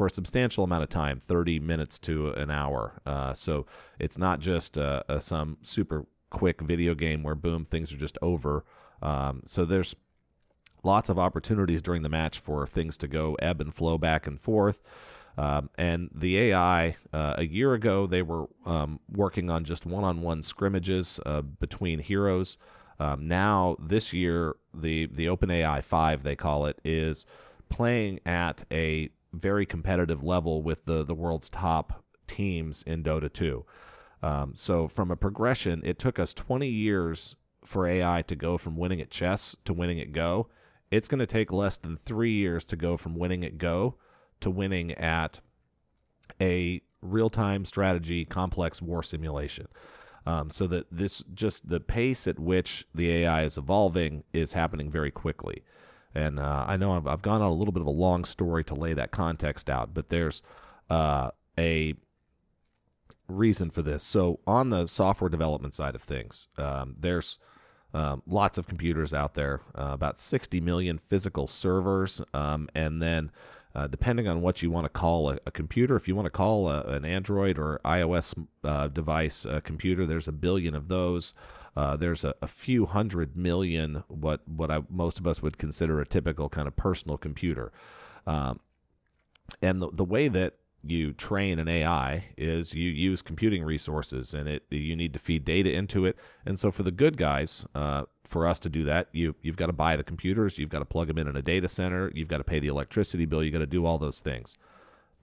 For 0.01 0.07
a 0.07 0.11
substantial 0.11 0.65
amount 0.65 0.83
of 0.83 0.89
time, 0.89 1.21
30 1.21 1.59
minutes 1.59 1.99
to 1.99 2.29
an 2.31 2.51
hour. 2.51 3.03
Uh, 3.05 3.35
so 3.35 3.67
it's 3.99 4.17
not 4.17 4.41
just 4.41 4.79
uh, 4.79 5.21
some 5.21 5.59
super 5.61 6.07
quick 6.31 6.63
video 6.63 6.95
game 6.95 7.23
where 7.23 7.35
boom, 7.35 7.67
things 7.67 7.93
are 7.93 7.99
just 7.99 8.17
over. 8.23 8.65
Um, 9.03 9.43
so 9.45 9.67
there's 9.67 9.95
lots 10.83 11.11
of 11.11 11.19
opportunities 11.19 11.83
during 11.83 12.01
the 12.01 12.09
match 12.09 12.39
for 12.39 12.67
things 12.67 12.97
to 12.97 13.09
go 13.09 13.35
ebb 13.43 13.61
and 13.61 13.75
flow 13.75 13.99
back 13.99 14.27
and 14.27 14.41
forth. 14.41 14.81
Um, 15.37 15.69
and 15.77 16.09
the 16.15 16.39
AI, 16.39 16.97
uh, 17.13 17.35
a 17.37 17.45
year 17.45 17.75
ago, 17.75 18.07
they 18.07 18.23
were 18.23 18.49
um, 18.65 19.01
working 19.13 19.51
on 19.51 19.65
just 19.65 19.85
one 19.85 20.05
on 20.05 20.23
one 20.23 20.43
scrimmages 20.43 21.21
uh, 21.27 21.43
between 21.43 21.99
heroes. 21.99 22.57
Um, 22.99 23.29
now, 23.29 23.77
this 23.79 24.15
year, 24.15 24.57
the, 24.73 25.09
the 25.13 25.27
OpenAI 25.27 25.85
5, 25.85 26.23
they 26.23 26.37
call 26.37 26.65
it, 26.65 26.81
is 26.87 27.27
playing 27.69 28.21
at 28.25 28.65
a 28.73 29.11
very 29.33 29.67
competitive 29.67 30.23
level 30.23 30.63
with 30.63 30.85
the, 30.85 31.05
the 31.05 31.15
world's 31.15 31.51
top 31.51 32.05
teams 32.27 32.83
in 32.83 33.03
Dota 33.03 33.33
2. 33.33 33.65
Um, 34.23 34.55
so, 34.55 34.87
from 34.87 35.11
a 35.11 35.17
progression, 35.17 35.81
it 35.85 35.99
took 35.99 36.19
us 36.19 36.35
20 36.35 36.69
years 36.69 37.37
for 37.65 37.87
AI 37.87 38.23
to 38.23 38.37
go 38.37 38.59
from 38.59 38.77
winning 38.77 39.01
at 39.01 39.11
chess 39.11 39.57
to 39.65 39.73
winning 39.73 40.01
at 40.01 40.13
Go 40.13 40.49
it's 40.91 41.09
going 41.09 41.21
to 41.21 41.27
take 41.27 41.53
less 41.53 41.77
than 41.77 41.97
three 41.97 42.33
years 42.33 42.65
to 42.67 42.77
go 42.77 42.97
from 42.97 43.17
winning 43.17 43.45
at 43.45 43.59
Go 43.59 43.97
to 44.41 44.51
winning 44.51 44.93
at 44.93 45.41
a 46.41 46.83
real 47.01 47.31
time 47.31 47.65
strategy 47.65 48.25
complex 48.25 48.83
war 48.83 49.03
simulation. 49.03 49.69
Um, 50.27 50.51
so 50.51 50.67
that 50.67 50.87
this 50.91 51.25
just 51.33 51.69
the 51.69 51.81
pace 51.81 52.27
at 52.27 52.39
which 52.39 52.85
the 52.95 53.11
AI 53.11 53.45
is 53.45 53.57
evolving 53.57 54.25
is 54.35 54.53
happening 54.53 54.91
very 54.91 55.11
quickly. 55.11 55.65
And 56.15 56.39
uh, 56.39 56.65
I 56.67 56.77
know 56.77 56.93
I've, 56.93 57.07
I've 57.07 57.23
gone 57.23 57.43
on 57.43 57.51
a 57.51 57.55
little 57.55 57.73
bit 57.73 57.81
of 57.83 57.87
a 57.87 57.93
long 57.93 58.25
story 58.25 58.65
to 58.65 58.75
lay 58.75 58.95
that 58.95 59.11
context 59.11 59.71
out, 59.71 59.95
but 59.95 60.09
there's 60.09 60.43
uh, 60.89 61.31
a 61.59 61.95
reason 63.29 63.71
for 63.71 63.83
this. 63.83 64.03
So 64.03 64.41
on 64.47 64.71
the 64.71 64.87
software 64.87 65.31
development 65.31 65.75
side 65.75 65.95
of 65.95 66.03
things, 66.03 66.49
um, 66.59 66.97
there's 66.99 67.39
um, 67.95 68.23
lots 68.27 68.59
of 68.59 68.67
computers 68.67 69.13
out 69.15 69.35
there, 69.35 69.63
uh, 69.77 69.91
about 69.93 70.21
60 70.21 70.61
million 70.61 70.99
physical 70.99 71.47
servers, 71.47 72.23
um, 72.35 72.69
and 72.75 73.03
then 73.03 73.31
uh, 73.75 73.87
depending 73.87 74.27
on 74.27 74.41
what 74.41 74.63
you 74.63 74.71
want 74.71 74.85
to 74.85 74.89
call 74.89 75.31
a, 75.31 75.39
a 75.47 75.51
computer, 75.51 75.97
if 75.97 76.09
you 76.09 76.17
want 76.17 76.27
to 76.27 76.31
call 76.31 76.69
a, 76.69 76.83
an 76.83 77.05
Android 77.05 77.59
or 77.59 77.81
iOS 77.85 78.35
uh, 78.65 78.89
device 78.89 79.45
a 79.45 79.61
computer, 79.61 80.07
there's 80.07 80.29
a 80.29 80.33
billion 80.33 80.75
of 80.75 80.89
those. 80.89 81.35
Uh, 81.77 81.97
there's 81.97 82.25
a, 82.25 82.35
a, 82.43 82.49
few 82.49 82.85
hundred 82.87 83.37
million 83.37 84.03
what 84.09 84.47
what 84.49 84.73
I, 84.73 84.83
most 84.91 85.21
of 85.21 85.27
us 85.27 85.41
would 85.41 85.57
consider 85.57 86.01
a 86.01 86.07
typical 86.07 86.49
kind 86.49 86.67
of 86.67 86.75
personal 86.75 87.17
computer. 87.17 87.71
Um, 88.27 88.59
and 89.63 89.81
the, 89.81 89.91
the 89.93 90.05
way 90.05 90.27
that 90.29 90.55
you 90.83 91.13
train 91.13 91.59
an 91.59 91.69
AI 91.69 92.25
is 92.37 92.73
you 92.73 92.89
use 92.89 93.21
computing 93.21 93.63
resources 93.63 94.33
and 94.33 94.49
it 94.49 94.63
you 94.71 94.97
need 94.97 95.13
to 95.13 95.19
feed 95.19 95.45
data 95.45 95.71
into 95.71 96.07
it. 96.07 96.17
And 96.47 96.59
so 96.59 96.71
for 96.71 96.83
the 96.83 96.91
good 96.91 97.17
guys, 97.17 97.67
uh, 97.75 98.05
for 98.25 98.47
us 98.47 98.59
to 98.61 98.69
do 98.69 98.85
that, 98.85 99.09
you 99.13 99.35
you've 99.43 99.57
got 99.57 99.67
to 99.67 99.73
buy 99.73 99.97
the 99.97 100.05
computers, 100.05 100.59
you've 100.59 100.71
got 100.71 100.79
to 100.79 100.85
plug 100.85 101.09
them 101.09 101.19
in 101.19 101.29
in 101.29 101.37
a 101.37 101.43
data 101.43 101.69
center, 101.69 102.11
you've 102.15 102.29
got 102.29 102.39
to 102.39 102.45
pay 102.45 102.59
the 102.59 102.69
electricity 102.69 103.27
bill, 103.27 103.43
you 103.43 103.51
got 103.51 103.59
to 103.59 103.67
do 103.67 103.85
all 103.85 103.99
those 103.99 104.21
things. 104.21 104.57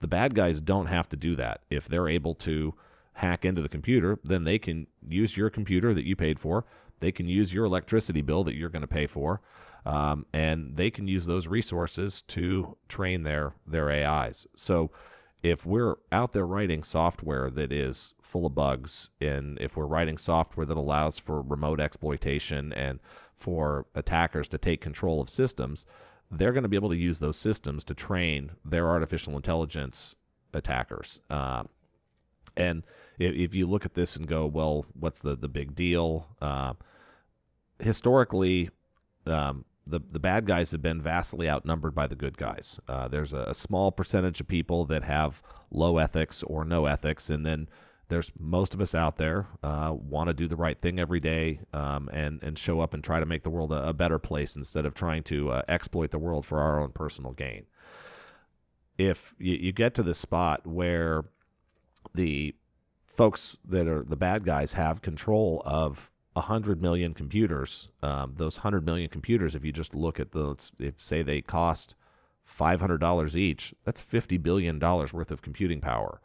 The 0.00 0.08
bad 0.08 0.34
guys 0.34 0.60
don't 0.60 0.86
have 0.86 1.08
to 1.08 1.16
do 1.16 1.34
that. 1.36 1.62
If 1.70 1.88
they're 1.88 2.08
able 2.08 2.34
to 2.36 2.74
hack 3.14 3.44
into 3.44 3.60
the 3.60 3.68
computer, 3.68 4.20
then 4.22 4.44
they 4.44 4.58
can 4.58 4.86
use 5.08 5.36
your 5.36 5.50
computer 5.50 5.92
that 5.92 6.06
you 6.06 6.14
paid 6.14 6.38
for. 6.38 6.64
They 7.00 7.10
can 7.10 7.26
use 7.26 7.52
your 7.52 7.64
electricity 7.64 8.22
bill 8.22 8.44
that 8.44 8.54
you're 8.54 8.68
going 8.68 8.82
to 8.82 8.86
pay 8.86 9.06
for, 9.06 9.40
um, 9.84 10.26
and 10.32 10.76
they 10.76 10.90
can 10.90 11.08
use 11.08 11.26
those 11.26 11.48
resources 11.48 12.22
to 12.22 12.76
train 12.88 13.24
their 13.24 13.54
their 13.66 13.90
AIs. 13.90 14.46
So 14.54 14.90
if 15.42 15.64
we're 15.64 15.96
out 16.10 16.32
there 16.32 16.46
writing 16.46 16.82
software 16.82 17.50
that 17.50 17.72
is 17.72 18.14
full 18.20 18.46
of 18.46 18.54
bugs, 18.54 19.10
and 19.20 19.58
if 19.60 19.76
we're 19.76 19.86
writing 19.86 20.18
software 20.18 20.66
that 20.66 20.76
allows 20.76 21.18
for 21.18 21.42
remote 21.42 21.80
exploitation 21.80 22.72
and 22.72 22.98
for 23.34 23.86
attackers 23.94 24.48
to 24.48 24.58
take 24.58 24.80
control 24.80 25.20
of 25.20 25.30
systems, 25.30 25.86
they're 26.30 26.52
going 26.52 26.64
to 26.64 26.68
be 26.68 26.76
able 26.76 26.90
to 26.90 26.96
use 26.96 27.20
those 27.20 27.38
systems 27.38 27.84
to 27.84 27.94
train 27.94 28.50
their 28.64 28.88
artificial 28.88 29.36
intelligence 29.36 30.16
attackers. 30.52 31.20
Uh, 31.30 31.62
and 32.56 32.82
if, 33.18 33.34
if, 33.34 33.54
you 33.54 33.66
look 33.66 33.84
at 33.84 33.94
this 33.94 34.16
and 34.16 34.26
go, 34.26 34.44
well, 34.46 34.84
what's 34.98 35.20
the, 35.20 35.36
the 35.36 35.48
big 35.48 35.74
deal? 35.74 36.26
Uh, 36.42 36.74
historically, 37.78 38.70
um, 39.26 39.64
the 39.88 40.00
the 40.10 40.20
bad 40.20 40.46
guys 40.46 40.72
have 40.72 40.82
been 40.82 41.00
vastly 41.00 41.48
outnumbered 41.48 41.94
by 41.94 42.06
the 42.06 42.16
good 42.16 42.36
guys. 42.36 42.78
Uh, 42.88 43.08
there's 43.08 43.32
a, 43.32 43.44
a, 43.48 43.54
small 43.54 43.90
percentage 43.90 44.40
of 44.40 44.48
people 44.48 44.84
that 44.86 45.04
have 45.04 45.42
low 45.70 45.98
ethics 45.98 46.42
or 46.42 46.64
no 46.64 46.86
ethics, 46.86 47.30
and 47.30 47.44
then 47.44 47.68
there's 48.08 48.32
most 48.38 48.74
of 48.74 48.80
us 48.80 48.94
out 48.94 49.16
there 49.16 49.46
uh, 49.62 49.94
want 49.94 50.28
to 50.28 50.34
do 50.34 50.46
the 50.46 50.56
right 50.56 50.80
thing 50.80 50.98
every 50.98 51.20
day 51.20 51.60
um, 51.72 52.08
and 52.12 52.42
and 52.42 52.58
show 52.58 52.80
up 52.80 52.94
and 52.94 53.02
try 53.02 53.20
to 53.20 53.26
make 53.26 53.42
the 53.42 53.50
world 53.50 53.72
a, 53.72 53.88
a 53.88 53.92
better 53.92 54.18
place 54.18 54.56
instead 54.56 54.84
of 54.84 54.94
trying 54.94 55.22
to 55.22 55.50
uh, 55.50 55.62
exploit 55.68 56.10
the 56.10 56.18
world 56.18 56.44
for 56.44 56.60
our 56.60 56.80
own 56.80 56.92
personal 56.92 57.32
gain. 57.32 57.66
If 58.96 59.34
you, 59.38 59.54
you 59.54 59.72
get 59.72 59.94
to 59.94 60.02
the 60.02 60.14
spot 60.14 60.66
where 60.66 61.24
the 62.14 62.54
folks 63.06 63.56
that 63.64 63.88
are 63.88 64.02
the 64.02 64.16
bad 64.16 64.44
guys 64.44 64.74
have 64.74 65.02
control 65.02 65.62
of 65.64 66.10
100 66.38 66.82
million 66.82 67.14
computers, 67.14 67.88
um, 68.02 68.34
those 68.36 68.58
100 68.58 68.84
million 68.84 69.08
computers, 69.08 69.54
if 69.54 69.64
you 69.64 69.72
just 69.72 69.94
look 69.94 70.18
at 70.20 70.32
the, 70.32 70.54
if 70.78 71.00
say 71.00 71.22
they 71.22 71.40
cost 71.40 71.94
$500 72.48 73.36
each, 73.36 73.74
that's 73.84 74.02
$50 74.02 74.42
billion 74.42 74.78
worth 74.78 75.30
of 75.30 75.42
computing 75.42 75.80
power. 75.80 76.20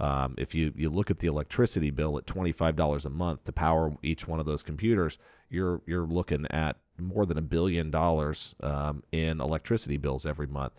Um, 0.00 0.34
if 0.36 0.54
you, 0.54 0.72
you 0.76 0.90
look 0.90 1.10
at 1.10 1.20
the 1.20 1.28
electricity 1.28 1.90
bill 1.90 2.18
at 2.18 2.26
$25 2.26 3.04
a 3.04 3.10
month 3.10 3.44
to 3.44 3.52
power 3.52 3.94
each 4.02 4.26
one 4.26 4.40
of 4.40 4.46
those 4.46 4.62
computers, 4.62 5.18
you're, 5.48 5.80
you're 5.86 6.06
looking 6.06 6.46
at 6.50 6.76
more 6.98 7.26
than 7.26 7.38
a 7.38 7.42
billion 7.42 7.90
dollars 7.90 8.54
um, 8.62 9.02
in 9.12 9.40
electricity 9.40 9.96
bills 9.96 10.26
every 10.26 10.46
month. 10.46 10.72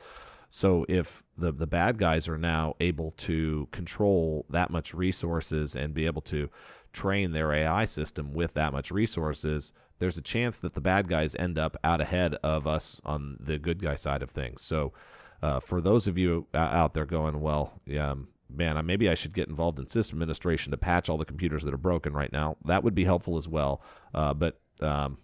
So 0.49 0.85
if 0.87 1.23
the 1.35 1.51
the 1.51 1.65
bad 1.65 1.97
guys 1.97 2.27
are 2.27 2.37
now 2.37 2.75
able 2.79 3.09
to 3.17 3.67
control 3.71 4.45
that 4.51 4.69
much 4.69 4.93
resources 4.93 5.75
and 5.75 5.95
be 5.95 6.05
able 6.05 6.21
to 6.21 6.47
train 6.93 7.31
their 7.31 7.51
AI 7.51 7.85
system 7.85 8.33
with 8.33 8.53
that 8.53 8.71
much 8.71 8.91
resources, 8.91 9.73
there's 9.99 10.17
a 10.17 10.21
chance 10.21 10.59
that 10.61 10.73
the 10.73 10.81
bad 10.81 11.07
guys 11.07 11.35
end 11.35 11.57
up 11.57 11.75
out 11.83 11.99
ahead 11.99 12.35
of 12.35 12.67
us 12.67 13.01
on 13.03 13.37
the 13.39 13.57
good 13.57 13.81
guy 13.81 13.95
side 13.95 14.21
of 14.21 14.29
things. 14.29 14.61
So, 14.61 14.93
uh, 15.41 15.59
for 15.59 15.81
those 15.81 16.07
of 16.07 16.17
you 16.17 16.47
out 16.53 16.93
there 16.93 17.05
going, 17.05 17.41
well, 17.41 17.73
um, 17.99 18.29
man, 18.49 18.83
maybe 18.85 19.09
I 19.09 19.13
should 19.13 19.33
get 19.33 19.49
involved 19.49 19.77
in 19.77 19.87
system 19.87 20.17
administration 20.17 20.71
to 20.71 20.77
patch 20.77 21.09
all 21.09 21.17
the 21.17 21.25
computers 21.25 21.63
that 21.63 21.73
are 21.73 21.77
broken 21.77 22.13
right 22.13 22.31
now. 22.31 22.55
That 22.63 22.83
would 22.83 22.95
be 22.95 23.03
helpful 23.03 23.35
as 23.35 23.47
well. 23.47 23.81
Uh, 24.13 24.33
but 24.33 24.61
um, 24.79 25.17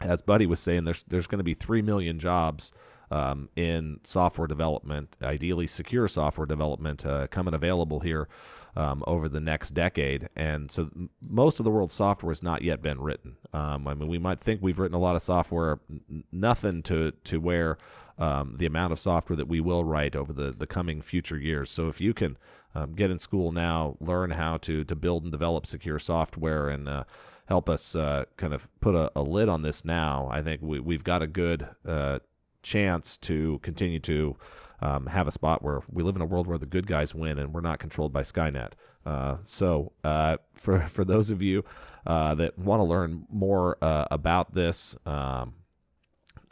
as 0.00 0.22
Buddy 0.22 0.46
was 0.46 0.58
saying, 0.60 0.84
there's 0.84 1.04
there's 1.04 1.26
going 1.26 1.38
to 1.38 1.44
be 1.44 1.54
three 1.54 1.82
million 1.82 2.18
jobs 2.18 2.72
um, 3.10 3.48
in 3.56 4.00
software 4.04 4.46
development, 4.46 5.16
ideally 5.22 5.66
secure 5.66 6.08
software 6.08 6.46
development, 6.46 7.06
uh, 7.06 7.26
coming 7.28 7.54
available 7.54 8.00
here 8.00 8.28
um, 8.76 9.02
over 9.06 9.28
the 9.28 9.40
next 9.40 9.70
decade. 9.70 10.28
And 10.36 10.70
so 10.70 10.90
most 11.28 11.58
of 11.58 11.64
the 11.64 11.70
world's 11.70 11.94
software 11.94 12.30
has 12.30 12.42
not 12.42 12.62
yet 12.62 12.82
been 12.82 13.00
written. 13.00 13.36
Um, 13.52 13.88
I 13.88 13.94
mean, 13.94 14.08
we 14.08 14.18
might 14.18 14.40
think 14.40 14.62
we've 14.62 14.78
written 14.78 14.96
a 14.96 15.00
lot 15.00 15.16
of 15.16 15.22
software, 15.22 15.80
n- 15.90 16.24
nothing 16.30 16.82
to, 16.84 17.12
to 17.24 17.40
where 17.40 17.78
um, 18.18 18.56
the 18.58 18.66
amount 18.66 18.92
of 18.92 18.98
software 18.98 19.36
that 19.36 19.48
we 19.48 19.60
will 19.60 19.84
write 19.84 20.16
over 20.16 20.32
the, 20.32 20.50
the 20.50 20.66
coming 20.66 21.02
future 21.02 21.38
years. 21.38 21.70
So 21.70 21.88
if 21.88 22.00
you 22.00 22.12
can 22.12 22.36
um, 22.74 22.94
get 22.94 23.10
in 23.10 23.18
school 23.18 23.52
now, 23.52 23.96
learn 24.00 24.30
how 24.30 24.58
to, 24.58 24.84
to 24.84 24.96
build 24.96 25.22
and 25.22 25.32
develop 25.32 25.66
secure 25.66 25.98
software 25.98 26.68
and 26.68 26.88
uh, 26.88 27.04
help 27.46 27.68
us 27.68 27.96
uh, 27.96 28.24
kind 28.36 28.52
of 28.52 28.68
put 28.80 28.94
a, 28.94 29.10
a, 29.16 29.22
lid 29.22 29.48
on 29.48 29.62
this 29.62 29.84
now, 29.84 30.28
I 30.30 30.42
think 30.42 30.60
we, 30.62 30.80
we've 30.80 31.04
got 31.04 31.22
a 31.22 31.26
good 31.26 31.66
uh, 31.86 32.18
chance 32.62 33.16
to 33.18 33.58
continue 33.62 34.00
to 34.00 34.36
um, 34.80 35.06
have 35.06 35.26
a 35.26 35.32
spot 35.32 35.62
where 35.62 35.82
we 35.90 36.02
live 36.02 36.16
in 36.16 36.22
a 36.22 36.26
world 36.26 36.46
where 36.46 36.58
the 36.58 36.66
good 36.66 36.86
guys 36.86 37.14
win 37.14 37.38
and 37.38 37.52
we're 37.52 37.60
not 37.60 37.78
controlled 37.78 38.12
by 38.12 38.22
Skynet. 38.22 38.72
Uh, 39.04 39.38
so, 39.44 39.92
uh, 40.04 40.36
for 40.54 40.80
for 40.88 41.04
those 41.04 41.30
of 41.30 41.42
you 41.42 41.64
uh, 42.06 42.34
that 42.34 42.58
want 42.58 42.80
to 42.80 42.84
learn 42.84 43.24
more 43.30 43.76
uh, 43.82 44.06
about 44.10 44.54
this, 44.54 44.96
um, 45.06 45.54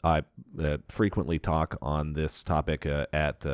I 0.02 0.22
uh, 0.58 0.78
frequently 0.88 1.38
talk 1.38 1.76
on 1.82 2.12
this 2.12 2.42
topic 2.42 2.86
uh, 2.86 3.06
at 3.12 3.44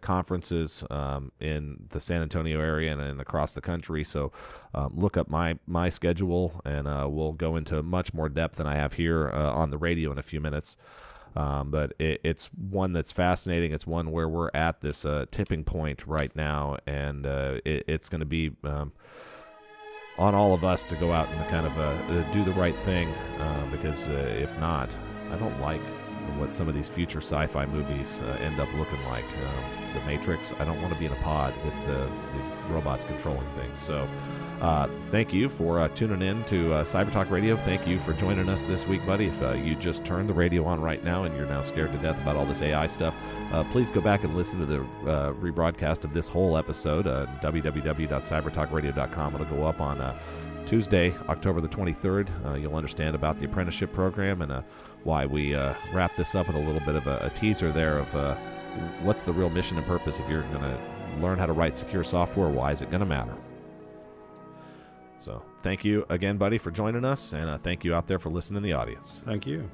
conferences 0.00 0.84
um, 0.90 1.30
in 1.40 1.86
the 1.90 2.00
San 2.00 2.20
Antonio 2.20 2.60
area 2.60 2.92
and, 2.92 3.00
and 3.00 3.20
across 3.20 3.54
the 3.54 3.60
country. 3.60 4.04
So, 4.04 4.32
um, 4.74 4.92
look 4.96 5.16
up 5.16 5.28
my 5.28 5.58
my 5.66 5.88
schedule, 5.88 6.60
and 6.64 6.86
we'll 7.12 7.32
go 7.32 7.56
into 7.56 7.82
much 7.82 8.14
more 8.14 8.28
depth 8.28 8.56
than 8.56 8.66
I 8.66 8.76
have 8.76 8.94
here 8.94 9.28
on 9.30 9.70
the 9.70 9.78
radio 9.78 10.12
in 10.12 10.18
a 10.18 10.22
few 10.22 10.40
minutes. 10.40 10.76
Um, 11.38 11.70
but 11.70 11.92
it, 12.00 12.20
it's 12.24 12.46
one 12.46 12.92
that's 12.92 13.12
fascinating. 13.12 13.72
It's 13.72 13.86
one 13.86 14.10
where 14.10 14.28
we're 14.28 14.50
at 14.54 14.80
this 14.80 15.04
uh, 15.04 15.26
tipping 15.30 15.62
point 15.62 16.04
right 16.04 16.34
now, 16.34 16.78
and 16.84 17.24
uh, 17.24 17.60
it, 17.64 17.84
it's 17.86 18.08
going 18.08 18.18
to 18.18 18.26
be 18.26 18.50
um, 18.64 18.90
on 20.18 20.34
all 20.34 20.52
of 20.52 20.64
us 20.64 20.82
to 20.82 20.96
go 20.96 21.12
out 21.12 21.28
and 21.28 21.48
kind 21.48 21.64
of 21.64 21.78
uh, 21.78 21.82
uh 21.82 22.32
do 22.32 22.42
the 22.42 22.50
right 22.52 22.74
thing. 22.74 23.08
Uh, 23.38 23.66
because 23.70 24.08
uh, 24.08 24.36
if 24.36 24.58
not, 24.58 24.94
I 25.30 25.36
don't 25.36 25.60
like 25.60 25.80
what 26.38 26.52
some 26.52 26.68
of 26.68 26.74
these 26.74 26.88
future 26.88 27.20
sci-fi 27.20 27.66
movies 27.66 28.20
end 28.40 28.58
up 28.58 28.68
looking 28.74 29.02
like. 29.04 29.24
Um, 29.24 29.94
the 29.94 30.00
Matrix. 30.06 30.52
I 30.58 30.64
don't 30.64 30.80
want 30.82 30.92
to 30.92 30.98
be 30.98 31.06
in 31.06 31.12
a 31.12 31.22
pod 31.22 31.54
with 31.64 31.74
the, 31.86 32.10
the 32.34 32.74
robots 32.74 33.04
controlling 33.04 33.46
things. 33.54 33.78
So. 33.78 34.08
Uh, 34.60 34.88
thank 35.12 35.32
you 35.32 35.48
for 35.48 35.78
uh, 35.78 35.86
tuning 35.88 36.20
in 36.20 36.42
to 36.44 36.74
uh, 36.74 36.82
Cyber 36.82 37.12
Talk 37.12 37.30
Radio. 37.30 37.56
Thank 37.56 37.86
you 37.86 37.96
for 37.98 38.12
joining 38.12 38.48
us 38.48 38.64
this 38.64 38.88
week, 38.88 39.06
buddy. 39.06 39.26
If 39.26 39.40
uh, 39.40 39.52
you 39.52 39.76
just 39.76 40.04
turned 40.04 40.28
the 40.28 40.34
radio 40.34 40.64
on 40.64 40.80
right 40.80 41.04
now 41.04 41.22
and 41.24 41.36
you're 41.36 41.46
now 41.46 41.62
scared 41.62 41.92
to 41.92 41.98
death 41.98 42.20
about 42.20 42.34
all 42.34 42.44
this 42.44 42.60
AI 42.60 42.86
stuff, 42.86 43.16
uh, 43.52 43.62
please 43.64 43.92
go 43.92 44.00
back 44.00 44.24
and 44.24 44.36
listen 44.36 44.58
to 44.58 44.66
the 44.66 44.80
uh, 45.08 45.32
rebroadcast 45.34 46.04
of 46.04 46.12
this 46.12 46.26
whole 46.26 46.56
episode. 46.56 47.06
www.cybertalkradio.com. 47.06 49.34
It'll 49.34 49.46
go 49.46 49.64
up 49.64 49.80
on 49.80 50.18
Tuesday, 50.66 51.14
October 51.28 51.60
the 51.60 51.68
23rd. 51.68 52.60
you'll 52.60 52.74
understand 52.74 53.14
about 53.14 53.38
the 53.38 53.44
apprenticeship 53.44 53.92
program 53.92 54.42
and 54.42 54.64
why 55.04 55.24
we 55.24 55.54
wrap 55.92 56.16
this 56.16 56.34
up 56.34 56.48
with 56.48 56.56
a 56.56 56.60
little 56.60 56.80
bit 56.80 56.96
of 56.96 57.06
a, 57.06 57.20
a 57.22 57.30
teaser 57.30 57.70
there 57.70 57.98
of 57.98 58.12
what's 59.02 59.22
the 59.22 59.32
real 59.32 59.50
mission 59.50 59.78
and 59.78 59.86
purpose 59.86 60.18
if 60.18 60.28
you're 60.28 60.42
going 60.42 60.62
to 60.62 60.76
learn 61.20 61.38
how 61.38 61.46
to 61.46 61.52
write 61.52 61.76
secure 61.76 62.02
software. 62.02 62.48
Why 62.48 62.72
is 62.72 62.82
it 62.82 62.90
going 62.90 62.98
to 63.00 63.06
matter? 63.06 63.36
So 65.18 65.42
thank 65.62 65.84
you 65.84 66.06
again, 66.08 66.36
buddy, 66.36 66.58
for 66.58 66.70
joining 66.70 67.04
us, 67.04 67.32
and 67.32 67.48
uh, 67.50 67.58
thank 67.58 67.84
you 67.84 67.94
out 67.94 68.06
there 68.06 68.18
for 68.18 68.30
listening 68.30 68.58
in 68.58 68.62
the 68.62 68.72
audience. 68.72 69.22
Thank 69.24 69.46
you. 69.46 69.70